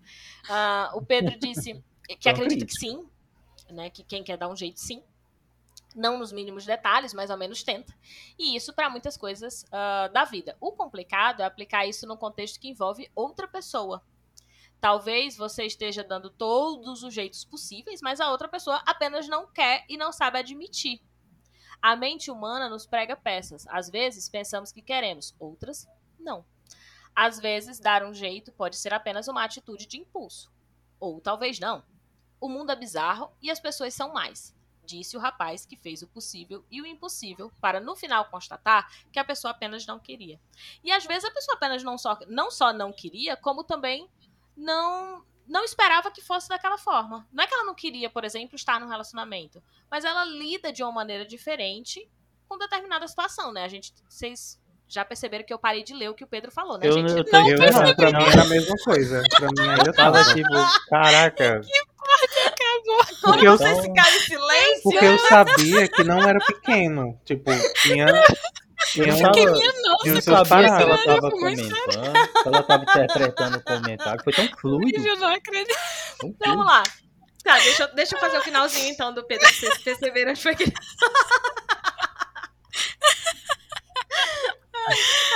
Ah, 0.50 0.92
o 0.94 1.02
Pedro 1.02 1.40
disse 1.40 1.82
que 2.20 2.28
acredita 2.28 2.66
que 2.66 2.74
sim, 2.74 3.08
né? 3.70 3.90
Que 3.90 4.04
quem 4.04 4.24
quer 4.24 4.36
dar 4.38 4.50
um 4.50 4.56
jeito, 4.58 4.80
sim. 4.80 5.02
Não 5.96 6.18
nos 6.18 6.32
mínimos 6.32 6.66
detalhes, 6.66 7.14
mas 7.14 7.30
ao 7.30 7.38
menos 7.38 7.64
tenta. 7.64 7.94
E 8.38 8.56
isso 8.56 8.74
para 8.74 8.90
muitas 8.90 9.18
coisas 9.18 9.66
ah, 9.72 10.10
da 10.14 10.24
vida. 10.24 10.56
O 10.60 10.72
complicado 10.72 11.42
é 11.42 11.46
aplicar 11.46 11.86
isso 11.86 12.08
num 12.08 12.18
contexto 12.18 12.60
que 12.60 12.70
envolve 12.70 13.12
outra 13.16 13.48
pessoa. 13.48 14.02
Talvez 14.80 15.38
você 15.38 15.66
esteja 15.66 16.04
dando 16.04 16.30
todos 16.30 17.04
os 17.04 17.14
jeitos 17.14 17.46
possíveis, 17.46 18.02
mas 18.02 18.20
a 18.20 18.32
outra 18.32 18.48
pessoa 18.48 18.82
apenas 18.86 19.28
não 19.28 19.46
quer 19.46 19.86
e 19.88 19.96
não 19.96 20.12
sabe 20.12 20.40
admitir. 20.40 21.02
A 21.82 21.96
mente 21.96 22.32
humana 22.32 22.70
nos 22.70 22.86
prega 22.86 23.16
peças. 23.16 23.68
Às 23.68 23.90
vezes 23.90 24.30
pensamos 24.30 24.72
que 24.72 24.82
queremos, 24.82 25.36
outras 25.40 25.88
não. 26.20 26.46
Às 27.16 27.40
vezes, 27.40 27.80
dar 27.80 28.04
um 28.04 28.14
jeito 28.14 28.52
pode 28.52 28.78
ser 28.78 28.94
apenas 28.94 29.28
uma 29.28 29.44
atitude 29.44 29.86
de 29.86 29.98
impulso. 29.98 30.52
Ou 31.00 31.20
talvez 31.20 31.60
não. 31.60 31.84
O 32.40 32.48
mundo 32.48 32.72
é 32.72 32.76
bizarro 32.76 33.32
e 33.42 33.52
as 33.52 33.60
pessoas 33.60 33.94
são 33.94 34.14
mais. 34.14 34.56
Disse 34.86 35.16
o 35.16 35.20
rapaz 35.20 35.66
que 35.66 35.78
fez 35.78 36.02
o 36.02 36.08
possível 36.08 36.66
e 36.70 36.82
o 36.82 36.86
impossível 36.86 37.52
para 37.62 37.80
no 37.80 37.96
final 37.96 38.26
constatar 38.26 38.90
que 39.12 39.20
a 39.20 39.24
pessoa 39.24 39.52
apenas 39.52 39.86
não 39.86 40.00
queria. 40.00 40.40
E 40.84 40.92
às 40.92 41.06
vezes 41.06 41.26
a 41.26 41.32
pessoa 41.32 41.56
apenas 41.56 41.84
não 41.84 41.98
só 41.98 42.18
não, 42.28 42.50
só 42.52 42.74
não 42.74 42.92
queria, 42.92 43.36
como 43.38 43.64
também 43.64 44.10
não 44.56 45.24
não 45.48 45.64
esperava 45.64 46.12
que 46.12 46.22
fosse 46.22 46.48
daquela 46.48 46.78
forma. 46.78 47.28
Não 47.32 47.44
é 47.44 47.48
que 47.48 47.54
ela 47.54 47.66
não 47.66 47.76
queria, 47.76 48.10
por 48.10 48.24
exemplo, 48.24 48.56
estar 48.56 48.80
num 48.80 48.88
relacionamento, 48.88 49.62
mas 49.90 50.06
ela 50.06 50.24
lida 50.24 50.72
de 50.72 50.82
uma 50.82 50.92
maneira 50.92 51.26
diferente 51.26 52.10
com 52.48 52.58
determinada 52.58 53.08
situação, 53.08 53.52
né? 53.52 53.64
A 53.64 53.68
gente 53.68 53.94
vocês 54.08 54.62
já 54.92 55.06
perceberam 55.06 55.46
que 55.46 55.54
eu 55.54 55.60
parei 55.60 55.84
de 55.84 55.94
ler 55.94 56.10
o 56.10 56.14
que 56.14 56.24
o 56.24 56.28
Pedro 56.28 56.52
falou, 56.52 56.78
né, 56.78 56.86
Eu, 56.86 56.92
gente? 56.92 57.12
eu 57.12 57.24
Eu 57.48 57.58
não, 57.58 57.96
pra 57.96 58.12
mim 58.12 58.26
era 58.30 58.42
a 58.42 58.46
mesma 58.46 58.76
coisa. 58.84 59.24
Pra 59.30 59.48
mim 59.48 59.84
Eu 59.86 59.94
tava 59.94 60.22
tipo, 60.34 60.50
caraca. 60.90 61.62
Porque 63.22 63.48
eu, 63.48 63.58
Vocês 63.58 63.80
ficaram 63.82 64.16
em 64.16 64.20
silêncio? 64.20 64.82
porque 64.84 65.06
eu 65.06 65.18
sabia 65.20 65.88
que 65.88 66.04
não 66.04 66.22
era 66.28 66.40
pequeno. 66.40 67.20
Tipo, 67.26 67.52
tinha. 67.82 68.06
tinha 68.92 69.08
Eu 69.08 69.22
tava- 69.22 69.40
Eu 69.40 70.22
seus 70.22 70.24
sabia 70.24 70.24
se 70.24 70.32
ela 70.32 70.46
parágrafos. 70.46 71.04
tava 71.06 71.30
foi 71.32 71.40
muito 71.40 71.62
comentando, 71.64 72.30
ela 72.46 72.64
tava 72.64 72.84
interpretando 72.84 73.58
o 73.58 73.64
comentário. 73.64 74.24
Foi 74.24 74.34
tão 74.34 74.48
fluido. 74.60 75.08
eu 75.08 75.16
não 75.18 75.28
acredito. 75.34 75.78
Tão 76.20 76.34
vamos 76.40 76.66
lá. 76.66 76.84
Tá, 77.44 77.56
deixa, 77.58 77.84
eu- 77.84 77.96
deixa 77.96 78.16
eu 78.16 78.20
fazer 78.20 78.38
o 78.38 78.42
finalzinho 78.42 78.92
então 78.92 79.12
do 79.14 79.24
Pedro, 79.26 79.48
pra 79.48 79.54
vocês 79.56 79.78
perceberam 79.80 80.32
onde 80.32 80.42
foi 80.42 80.56
que. 80.56 80.66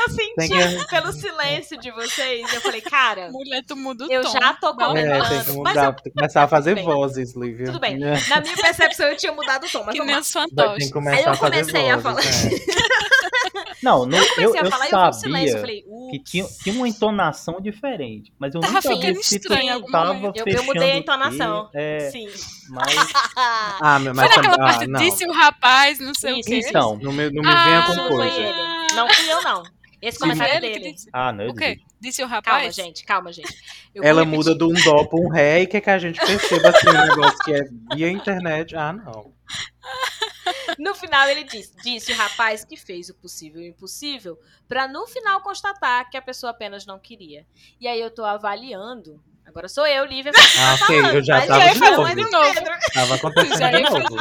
Eu 0.02 0.10
senti 0.10 0.78
que- 0.78 0.88
pelo 0.90 1.12
silêncio 1.14 1.80
de 1.80 1.92
vocês, 1.92 2.54
eu 2.54 2.62
falei, 2.62 2.82
cara, 2.82 3.30
Mulher, 3.32 3.64
tu 3.68 3.76
muda 3.76 4.06
o 4.06 4.12
eu 4.12 4.22
tom. 4.24 4.32
já 4.32 4.54
tô 4.54 4.72
uma- 4.72 5.00
É, 5.00 5.04
tem 5.04 5.22
que 5.22 5.36
mas 5.48 5.48
mudar. 5.56 5.86
eu- 5.86 5.94
Tem 5.94 6.04
que 6.04 6.12
começar 6.12 6.44
a 6.44 6.48
fazer 6.48 6.72
Tudo 6.76 6.86
bem. 6.86 6.96
vozes, 6.96 7.36
Lívia. 7.36 7.66
tudo 7.68 7.80
bem. 7.80 8.04
É. 8.04 8.14
Na 8.30 8.42
minha 8.42 8.56
percepção 8.58 9.08
eu 9.08 9.18
tinha 9.18 9.32
mudado 9.32 9.66
o 9.66 9.70
tom, 9.70 9.84
mas 9.86 9.94
Que 9.96 10.04
nem 10.04 10.16
Tem 10.16 10.24
fantoches. 10.24 10.92
que 10.92 10.98
Aí 11.10 11.24
eu 11.24 11.30
a 11.32 11.36
fazer 11.36 11.60
comecei 11.62 11.90
a 11.90 11.98
vozes. 11.98 12.26
falar. 12.26 12.52
é. 12.52 12.76
Não, 13.84 14.04
não 14.06 14.18
Eu 14.18 14.24
eu, 14.24 14.30
comecei 14.36 14.62
eu 14.62 14.68
a 14.68 14.72
falar 14.72 14.86
eu 14.90 14.90
vi 15.02 15.08
um 15.10 15.14
silêncio, 15.14 15.58
eu 15.58 15.60
sabia 15.60 15.62
falei, 15.84 16.10
que 16.10 16.20
tinha, 16.24 16.46
tinha 16.64 16.76
uma 16.76 16.88
entonação 16.88 17.62
diferente, 17.62 18.34
mas 18.40 18.56
eu 18.56 18.62
Tava 18.62 18.74
nunca 18.74 18.90
vi 19.14 19.24
se 19.24 19.38
tu 19.40 19.42
estranho 19.44 19.74
algum 19.74 19.92
tava. 19.92 20.14
Eu, 20.14 20.34
fechando 20.34 20.50
eu 20.58 20.64
mudei 20.64 20.92
a 20.92 20.98
entonação. 20.98 21.70
quê, 21.72 21.78
É, 21.78 22.10
Sim. 22.10 22.28
mas 22.70 22.96
Ah, 23.82 24.00
meu, 24.00 24.16
Foi 24.16 24.24
mas 24.24 24.36
naquela 24.36 24.56
ah, 24.56 24.58
parte, 24.58 24.92
disse 24.94 25.26
o 25.28 25.32
rapaz, 25.32 26.00
não 26.00 26.14
sei 26.16 26.40
Isso, 26.40 26.50
o 26.50 26.54
isso, 26.56 26.70
então, 26.70 26.98
Não 27.02 27.12
me, 27.12 27.30
não 27.30 27.44
me 27.44 27.50
Ah, 27.50 27.64
venha 27.64 27.82
com 27.84 28.08
coisa. 28.16 28.54
Não 28.96 29.08
fui 29.10 29.32
eu, 29.32 29.42
não. 29.44 29.64
Esse 30.08 30.20
comentário 30.20 30.54
é 30.54 30.60
dele. 30.60 30.94
disse. 30.94 31.10
ah, 31.12 31.32
não, 31.32 31.46
eu 31.46 31.52
O 31.52 31.56
quê? 31.56 31.80
Disse 32.00 32.24
o 32.24 32.28
Calma, 32.30 32.36
rapaz? 32.36 32.76
gente, 32.76 33.04
calma, 33.04 33.34
gente. 33.34 33.54
Eu 33.94 34.04
Ela 34.04 34.24
muda 34.24 34.56
de 34.56 34.64
um 34.64 34.74
dó 34.74 35.04
pra 35.06 35.20
um 35.20 35.30
ré 35.30 35.62
e 35.62 35.68
quer 35.68 35.82
que 35.82 35.90
a 35.90 35.98
gente 35.98 36.20
perceba 36.20 36.70
assim 36.70 36.90
um 36.90 37.08
negócio 37.08 37.40
que 37.40 37.54
é 37.54 37.64
via 37.96 38.10
internet. 38.12 38.76
Ah, 38.76 38.94
não. 38.94 39.34
No 40.78 40.94
final 40.94 41.28
ele 41.30 41.44
disse, 41.44 41.74
disse 41.84 42.12
o 42.12 42.16
rapaz 42.16 42.64
que 42.64 42.78
fez 42.78 43.10
o 43.10 43.16
possível 43.16 43.62
e 43.62 43.66
o 43.66 43.70
impossível 43.70 44.38
pra 44.68 44.88
no 44.88 45.08
final 45.08 45.42
constatar 45.42 46.10
que 46.10 46.18
a 46.18 46.22
pessoa 46.22 46.52
apenas 46.52 46.86
não 46.86 47.00
queria. 47.00 47.46
E 47.80 47.88
aí 47.88 48.00
eu 48.00 48.12
tô 48.12 48.24
avaliando. 48.24 49.22
Agora 49.46 49.68
sou 49.70 49.86
eu, 49.88 50.06
Lívia. 50.06 50.32
Ah, 50.36 50.78
tá 50.78 50.86
ok, 50.86 51.02
falando, 51.02 51.16
eu 51.16 51.24
já 51.24 51.48
tava 51.48 51.70
de 51.70 51.80
novo. 51.80 52.32
novo. 52.32 52.54
Tava 52.94 53.16
acontecendo 53.16 53.78
de 53.78 53.84
novo. 53.84 54.16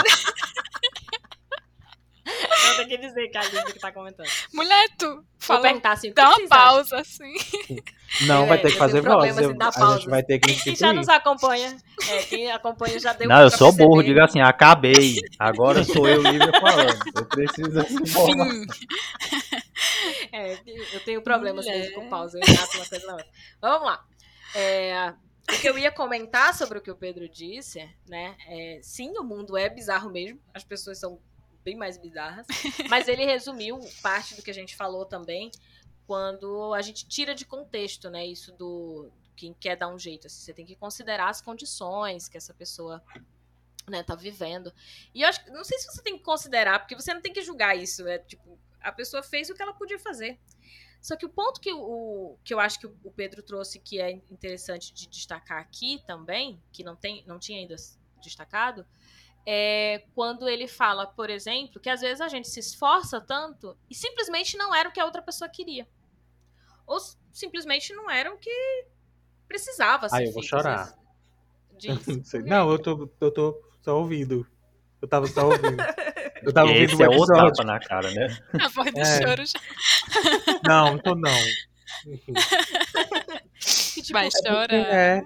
Eu 2.68 2.76
tenho 2.76 2.88
que 2.88 2.98
dizer 2.98 3.28
que 3.28 3.36
é 3.36 3.40
a 3.40 3.44
Lívia 3.44 3.64
que 3.64 3.78
tá 3.78 3.92
comentando. 3.92 4.28
Mulher, 4.52 4.88
tu 4.98 5.06
Vou 5.06 5.24
fala, 5.40 5.80
assim, 5.84 6.12
dá 6.12 6.30
uma 6.30 6.48
pausa, 6.48 6.98
assim. 6.98 7.34
Não, 8.26 8.44
É, 8.44 8.46
vai 8.46 8.60
ter 8.62 8.72
que 8.72 8.78
fazer 8.78 9.00
voz. 9.02 9.36
assim, 9.38 9.56
a 9.60 9.72
pausa. 9.72 9.96
gente 9.98 10.08
vai 10.08 10.22
ter 10.22 10.38
que 10.38 10.54
Quem 10.54 10.76
já 10.76 10.92
nos 10.92 11.08
acompanha, 11.08 11.76
é, 12.08 12.22
quem 12.22 12.50
acompanha 12.50 12.98
já 12.98 13.12
deu 13.12 13.28
Não, 13.28 13.42
eu 13.42 13.50
sou 13.50 13.72
burro, 13.72 13.96
perceber. 13.96 14.08
diga 14.08 14.24
assim, 14.24 14.40
acabei. 14.40 15.16
Agora 15.38 15.84
sou 15.84 16.08
eu 16.08 16.22
livre 16.22 16.50
falando. 16.60 16.98
Eu 17.14 17.26
preciso 17.26 17.78
assim. 17.80 18.06
Fim. 18.06 18.66
É, 20.32 20.58
eu 20.92 21.00
tenho 21.04 21.22
problemas 21.22 21.66
Mulher. 21.66 21.92
com 21.92 22.08
pausa, 22.08 22.38
eu 22.38 22.42
engato 22.42 22.76
uma 22.76 22.86
coisa 22.86 23.06
na 23.06 23.12
outra. 23.14 23.28
Vamos 23.60 23.86
lá. 23.86 24.04
É, 24.54 25.12
o 25.50 25.60
que 25.60 25.68
eu 25.68 25.78
ia 25.78 25.90
comentar 25.90 26.54
sobre 26.54 26.78
o 26.78 26.80
que 26.80 26.90
o 26.90 26.96
Pedro 26.96 27.28
disse, 27.28 27.86
né? 28.08 28.34
É, 28.48 28.78
sim, 28.82 29.12
o 29.18 29.22
mundo 29.24 29.56
é 29.56 29.68
bizarro 29.68 30.10
mesmo. 30.10 30.38
As 30.54 30.64
pessoas 30.64 30.98
são 30.98 31.18
bem 31.64 31.76
mais 31.76 31.96
bizarras. 31.96 32.46
Mas 32.88 33.08
ele 33.08 33.24
resumiu 33.24 33.80
parte 34.02 34.34
do 34.34 34.42
que 34.42 34.50
a 34.50 34.54
gente 34.54 34.76
falou 34.76 35.04
também 35.04 35.50
quando 36.06 36.74
a 36.74 36.82
gente 36.82 37.08
tira 37.08 37.34
de 37.34 37.46
contexto, 37.46 38.10
né? 38.10 38.26
Isso 38.26 38.52
do 38.52 39.10
quem 39.34 39.54
quer 39.54 39.76
dar 39.76 39.88
um 39.88 39.98
jeito. 39.98 40.26
Assim, 40.26 40.44
você 40.44 40.52
tem 40.52 40.66
que 40.66 40.76
considerar 40.76 41.28
as 41.28 41.40
condições 41.40 42.28
que 42.28 42.36
essa 42.36 42.54
pessoa 42.54 43.02
né, 43.88 44.02
tá 44.02 44.14
vivendo. 44.14 44.72
E 45.14 45.22
eu 45.22 45.28
acho 45.28 45.44
que 45.44 45.50
não 45.50 45.64
sei 45.64 45.78
se 45.78 45.86
você 45.86 46.02
tem 46.02 46.16
que 46.16 46.22
considerar, 46.22 46.78
porque 46.78 46.94
você 46.94 47.12
não 47.12 47.20
tem 47.20 47.32
que 47.32 47.42
julgar 47.42 47.76
isso. 47.76 48.06
É 48.06 48.18
tipo, 48.18 48.58
a 48.80 48.92
pessoa 48.92 49.22
fez 49.22 49.48
o 49.50 49.54
que 49.54 49.62
ela 49.62 49.72
podia 49.72 49.98
fazer. 49.98 50.38
Só 51.00 51.16
que 51.16 51.26
o 51.26 51.28
ponto 51.28 51.60
que, 51.60 51.70
o, 51.70 52.38
que 52.42 52.54
eu 52.54 52.58
acho 52.58 52.80
que 52.80 52.86
o 52.86 53.12
Pedro 53.14 53.42
trouxe 53.42 53.78
que 53.78 54.00
é 54.00 54.10
interessante 54.10 54.92
de 54.94 55.06
destacar 55.06 55.60
aqui 55.60 56.02
também, 56.06 56.62
que 56.72 56.82
não, 56.82 56.96
tem, 56.96 57.22
não 57.26 57.38
tinha 57.38 57.58
ainda 57.58 57.76
destacado, 58.22 58.86
é 59.46 60.04
quando 60.14 60.48
ele 60.48 60.66
fala, 60.66 61.06
por 61.06 61.28
exemplo, 61.30 61.80
que 61.80 61.90
às 61.90 62.00
vezes 62.00 62.20
a 62.20 62.28
gente 62.28 62.48
se 62.48 62.60
esforça 62.60 63.20
tanto 63.20 63.76
e 63.90 63.94
simplesmente 63.94 64.56
não 64.56 64.74
era 64.74 64.88
o 64.88 64.92
que 64.92 65.00
a 65.00 65.04
outra 65.04 65.20
pessoa 65.22 65.48
queria. 65.48 65.86
Ou 66.86 66.98
simplesmente 67.32 67.92
não 67.94 68.10
era 68.10 68.32
o 68.32 68.38
que 68.38 68.86
precisava 69.48 70.08
ser 70.08 70.16
Ai, 70.16 70.26
eu 70.26 70.32
vou 70.32 70.42
chorar. 70.42 70.84
vezes. 70.84 71.04
Diz. 71.76 72.06
Não 72.16 72.24
sei. 72.24 72.42
Não, 72.42 72.70
eu 72.70 72.78
tô, 72.78 73.10
eu 73.20 73.30
tô 73.32 73.62
só 73.82 73.98
ouvindo. 73.98 74.46
Eu 75.02 75.08
tava 75.08 75.26
só 75.26 75.46
ouvindo. 75.46 75.76
Eu 76.44 76.52
tava 76.52 76.68
ouvindo 76.68 76.84
Esse 76.92 76.96
o 76.96 77.04
é 77.04 77.08
o 77.08 77.12
episódio. 77.14 77.52
tapa 77.54 77.64
na 77.64 77.80
cara, 77.80 78.10
né? 78.10 78.26
A 78.62 78.68
voz 78.68 78.92
do 78.92 79.00
É. 79.00 79.04
choro 79.22 79.42
já. 79.46 80.60
Não, 80.68 80.90
não 80.92 80.98
tô 80.98 81.14
não. 81.14 81.30
Enfim. 82.06 82.32
E 83.96 84.02
tipo, 84.02 84.12
Vai 84.12 84.28
chorar. 84.30 84.70
É. 84.74 85.22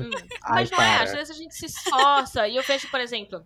Hum. 0.00 0.10
Ai, 0.44 0.62
Mas 0.62 0.70
não 0.70 0.80
é, 0.80 1.02
às 1.02 1.12
vezes 1.12 1.30
a 1.30 1.38
gente 1.38 1.54
se 1.56 1.66
esforça. 1.66 2.46
e 2.46 2.54
eu 2.54 2.62
vejo, 2.62 2.88
por 2.88 3.00
exemplo, 3.00 3.44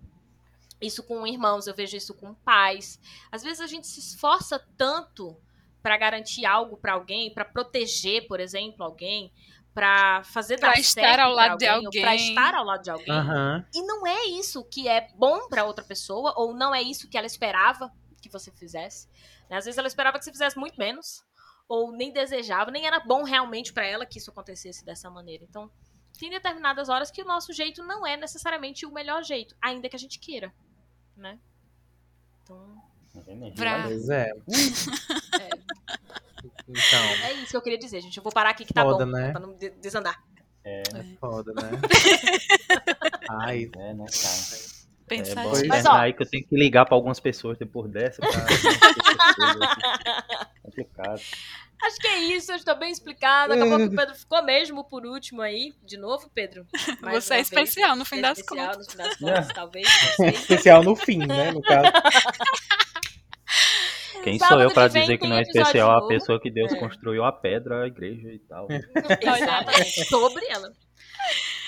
isso 0.85 1.03
com 1.03 1.27
irmãos, 1.27 1.67
eu 1.67 1.75
vejo 1.75 1.97
isso 1.97 2.15
com 2.15 2.35
pais. 2.35 3.01
Às 3.33 3.43
vezes 3.43 3.61
a 3.61 3.67
gente 3.67 3.87
se 3.87 4.01
esforça 4.01 4.59
tanto 4.77 5.37
pra 5.83 5.97
garantir 5.97 6.47
algo 6.47 6.77
pra 6.77 6.95
alguém, 6.95 7.33
pra 7.33 7.45
proteger, 7.45 8.27
por 8.27 8.41
exemplo, 8.41 8.85
alguém, 8.85 9.33
pra 9.75 10.23
fazer 10.25 10.59
Pra 10.59 10.71
dar 10.73 10.79
estar 10.81 11.01
certo 11.03 11.21
ao 11.21 11.33
lado 11.33 11.59
de 11.59 11.67
alguém, 11.67 12.01
Pra 12.01 12.11
alguém. 12.13 12.29
estar 12.29 12.55
ao 12.55 12.65
lado 12.65 12.83
de 12.83 12.91
alguém. 12.91 13.11
Aham. 13.11 13.67
E 13.75 13.83
não 13.83 14.07
é 14.07 14.25
isso 14.27 14.65
que 14.65 14.89
é 14.89 15.09
bom 15.17 15.49
pra 15.49 15.65
outra 15.65 15.85
pessoa, 15.85 16.33
ou 16.37 16.55
não 16.55 16.75
é 16.75 16.81
isso 16.81 17.09
que 17.09 17.19
ela 17.19 17.27
esperava 17.27 17.91
que 18.23 18.29
você 18.31 18.51
fizesse. 18.53 19.09
né? 19.51 19.57
Às 19.59 19.67
vezes 19.67 19.77
ela 19.77 19.87
esperava 19.89 20.19
que 20.19 20.25
você 20.25 20.31
fizesse 20.33 20.57
muito 20.59 20.79
menos, 20.79 21.23
ou 21.69 21.93
nem 21.93 22.11
desejava, 22.13 22.71
nem 22.71 22.87
era 22.87 23.01
bom 23.01 23.23
realmente 23.25 23.73
pra 23.73 23.85
ela 23.85 24.07
que 24.07 24.19
isso 24.19 24.31
acontecesse 24.31 24.83
dessa 24.85 25.11
maneira. 25.11 25.45
Então, 25.45 25.71
tem 26.19 26.31
determinadas 26.31 26.89
horas 26.89 27.11
que 27.11 27.21
o 27.21 27.25
nosso 27.27 27.53
jeito 27.53 27.83
não 27.83 28.07
é 28.07 28.17
necessariamente 28.17 28.87
o 28.87 28.91
melhor 28.93 29.23
jeito, 29.25 29.55
ainda 29.61 29.89
que 29.89 29.97
a 29.97 29.99
gente 29.99 30.19
queira, 30.19 30.55
né? 31.17 31.39
Então. 32.43 32.83
Pois 33.13 34.09
é. 34.09 34.31
é, 35.41 35.51
Então, 36.69 37.05
é 37.25 37.33
isso 37.35 37.51
que 37.51 37.57
eu 37.57 37.63
queria 37.63 37.79
dizer, 37.79 38.01
gente. 38.01 38.17
Eu 38.17 38.23
vou 38.23 38.33
parar 38.33 38.51
aqui 38.51 38.65
que 38.65 38.75
tá 38.75 38.83
Foda, 38.83 39.05
bom, 39.07 39.13
né? 39.13 39.31
pra 39.31 39.41
não 39.41 39.55
de- 39.55 39.71
desandar. 39.71 40.23
É, 40.65 40.83
foda, 41.21 41.53
né? 41.53 41.71
Ai, 43.31 43.71
é, 43.77 43.95
né, 43.95 44.05
cara? 44.07 44.35
É 44.71 45.07
Pensar 45.07 45.43
bom 45.45 45.53
Mas, 45.69 45.85
ó- 45.85 45.93
aí 45.93 46.15
que 46.15 46.23
eu 46.23 46.29
tenho 46.29 46.47
que 46.47 46.57
ligar 46.57 46.87
pra 46.87 46.95
algumas 46.95 47.21
pessoas 47.21 47.59
depois 47.59 47.91
dessa 47.93 48.23
pra 48.23 48.31
assim. 48.49 48.69
complicado. 50.63 51.21
Acho 51.87 51.97
que 51.99 52.07
é 52.07 52.19
isso, 52.37 52.53
eu 52.53 52.57
estou 52.57 52.77
bem 52.79 52.91
explicado. 52.91 53.53
Acabou 53.53 53.79
que 53.79 53.85
o 53.85 53.97
Pedro 53.97 54.15
ficou 54.15 54.43
mesmo 54.43 54.85
por 54.85 55.05
último 55.07 55.43
aí. 55.43 55.73
De 55.85 55.97
novo, 55.97 56.31
Pedro? 56.35 56.67
Mais 57.01 57.25
Você 57.25 57.35
é 57.35 57.37
vez. 57.37 57.49
especial 57.49 57.95
no 57.97 58.05
fim 58.05 58.19
é 58.19 58.23
das 58.23 58.39
especial, 58.39 58.67
contas. 58.75 58.87
No 58.87 58.93
fim 58.93 58.97
das 58.97 59.17
contas, 59.19 59.49
talvez. 59.55 59.89
Especial 60.35 60.83
no 60.83 60.97
fim, 60.97 61.19
né? 61.19 61.51
No 61.53 61.61
caso. 61.63 61.91
Quem 64.23 64.39
Sábado 64.39 64.71
sou 64.73 64.83
eu 64.83 64.91
vem 64.91 65.03
dizer 65.03 65.19
que 65.19 65.27
não 65.29 65.37
é 65.37 65.43
especial 65.43 65.91
a 65.91 66.09
pessoa 66.09 66.41
que 66.41 66.51
Deus 66.51 66.73
É. 66.73 66.77
construiu 66.79 67.25
a 67.25 67.33
pedra, 67.33 67.85
a 67.85 67.87
igreja 67.87 68.29
e 68.33 68.39
tal. 68.39 68.67
Exatamente. 69.21 70.05
Sobre 70.07 70.47
ela. 70.49 70.73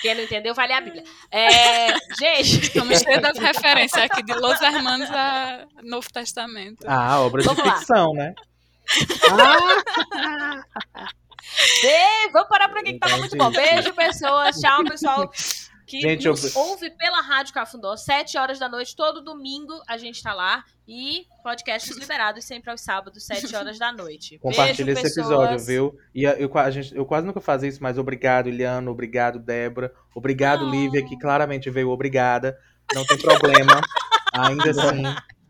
Quem 0.00 0.14
não 0.14 0.22
entendeu, 0.22 0.54
vale 0.54 0.72
a 0.72 0.80
Bíblia. 0.80 1.04
É, 1.30 1.88
gente, 2.18 2.62
Estamos 2.62 3.00
cheios 3.00 3.20
das 3.20 3.38
referências 3.38 4.02
aqui 4.10 4.22
de 4.22 4.32
Los 4.34 4.60
Hermanos 4.62 5.10
a 5.10 5.66
Novo 5.82 6.10
Testamento. 6.10 6.78
Ah, 6.86 7.20
obra 7.20 7.42
de 7.42 7.48
Vamos 7.48 7.62
lá. 7.64 7.76
ficção, 7.76 8.12
né? 9.37 10.62
Beijo, 11.82 12.32
vamos 12.32 12.49
parar 12.49 12.68
por 12.68 12.78
aqui 12.78 12.93
que 12.95 12.99
tava 12.99 13.16
muito 13.18 13.37
bom. 13.37 13.51
Beijo, 13.51 13.93
pessoas. 13.95 14.57
Tchau, 14.59 14.84
pessoal. 14.84 15.30
Que 15.87 16.01
Gente, 16.01 16.26
nos 16.26 16.53
eu- 16.57 16.61
ouve 16.62 16.91
pela 16.91 17.20
Rádio 17.20 17.55
Cafundó, 17.55 17.97
7 17.97 18.37
horas 18.37 18.59
da 18.59 18.68
noite, 18.68 18.97
todo 18.97 19.22
domingo 19.22 19.72
a 19.87 19.97
gente 19.97 20.20
tá 20.20 20.34
lá. 20.34 20.64
E 20.89 21.26
podcasts 21.45 21.97
liberados 21.97 22.45
sempre 22.45 22.70
aos 22.72 22.80
sábados, 22.80 23.24
7 23.24 23.55
horas 23.55 23.78
da 23.78 23.93
noite. 23.93 24.37
Compartilha 24.43 24.95
Beijo, 24.95 25.07
esse 25.07 25.20
episódio, 25.20 25.59
viu? 25.61 25.97
E 26.12 26.26
a- 26.26 26.32
eu, 26.34 26.49
qua- 26.49 26.64
a 26.64 26.70
gente, 26.72 26.93
eu 26.95 27.07
quase 27.07 27.24
nunca 27.26 27.41
fazia 27.41 27.68
isso, 27.68 27.80
mas 27.82 27.99
obrigado, 27.99 28.49
Iliano. 28.49 28.91
Obrigado, 28.91 29.39
Débora. 29.39 29.93
Obrigado, 30.14 30.66
Ah. 30.66 30.70
Lívia, 30.70 31.05
que 31.07 31.16
claramente 31.16 31.70
veio 31.70 31.91
obrigada. 31.91 32.59
Não 32.93 33.05
tem 33.07 33.18
problema. 33.18 33.80
Ainda 34.32 34.70
assim, 34.70 35.03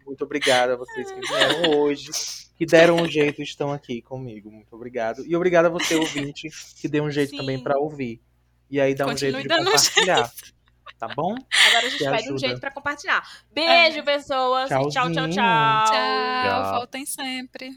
muito 0.07 0.23
obrigado 0.23 0.73
a 0.73 0.77
vocês 0.77 1.11
que 1.11 1.21
vieram 1.21 1.79
hoje, 1.79 2.11
que 2.57 2.65
deram 2.65 2.97
um 2.97 3.09
jeito 3.09 3.41
e 3.41 3.45
estão 3.45 3.71
aqui 3.71 4.01
comigo. 4.01 4.51
Muito 4.51 4.75
obrigado. 4.75 5.25
E 5.27 5.37
obrigado 5.37 5.67
a 5.67 5.69
você, 5.69 5.95
ouvinte, 5.97 6.49
que 6.81 6.89
deu 6.89 7.05
um 7.05 7.11
jeito 7.11 7.31
Sim. 7.31 7.37
também 7.37 7.63
pra 7.63 7.79
ouvir. 7.79 8.21
E 8.71 8.81
aí 8.81 8.95
dá 8.95 9.05
um 9.05 9.11
Continue 9.11 9.33
jeito 9.33 9.49
de 9.49 9.55
um 9.55 9.65
compartilhar. 9.65 10.33
Tá 10.99 11.09
bom? 11.09 11.35
Agora 11.69 11.87
a 11.87 11.91
gente 11.91 12.05
pede 12.05 12.33
um 12.33 12.39
jeito 12.39 12.59
pra 12.59 12.71
compartilhar. 12.71 13.23
Beijo, 13.53 14.03
pessoas. 14.03 14.71
E 14.71 14.75
Tchau, 14.75 14.89
tchau, 14.89 15.13
tchau. 15.13 15.29
Tchau, 15.29 15.87
Tchau. 15.87 16.75
voltem 16.75 17.05
sempre. 17.05 17.77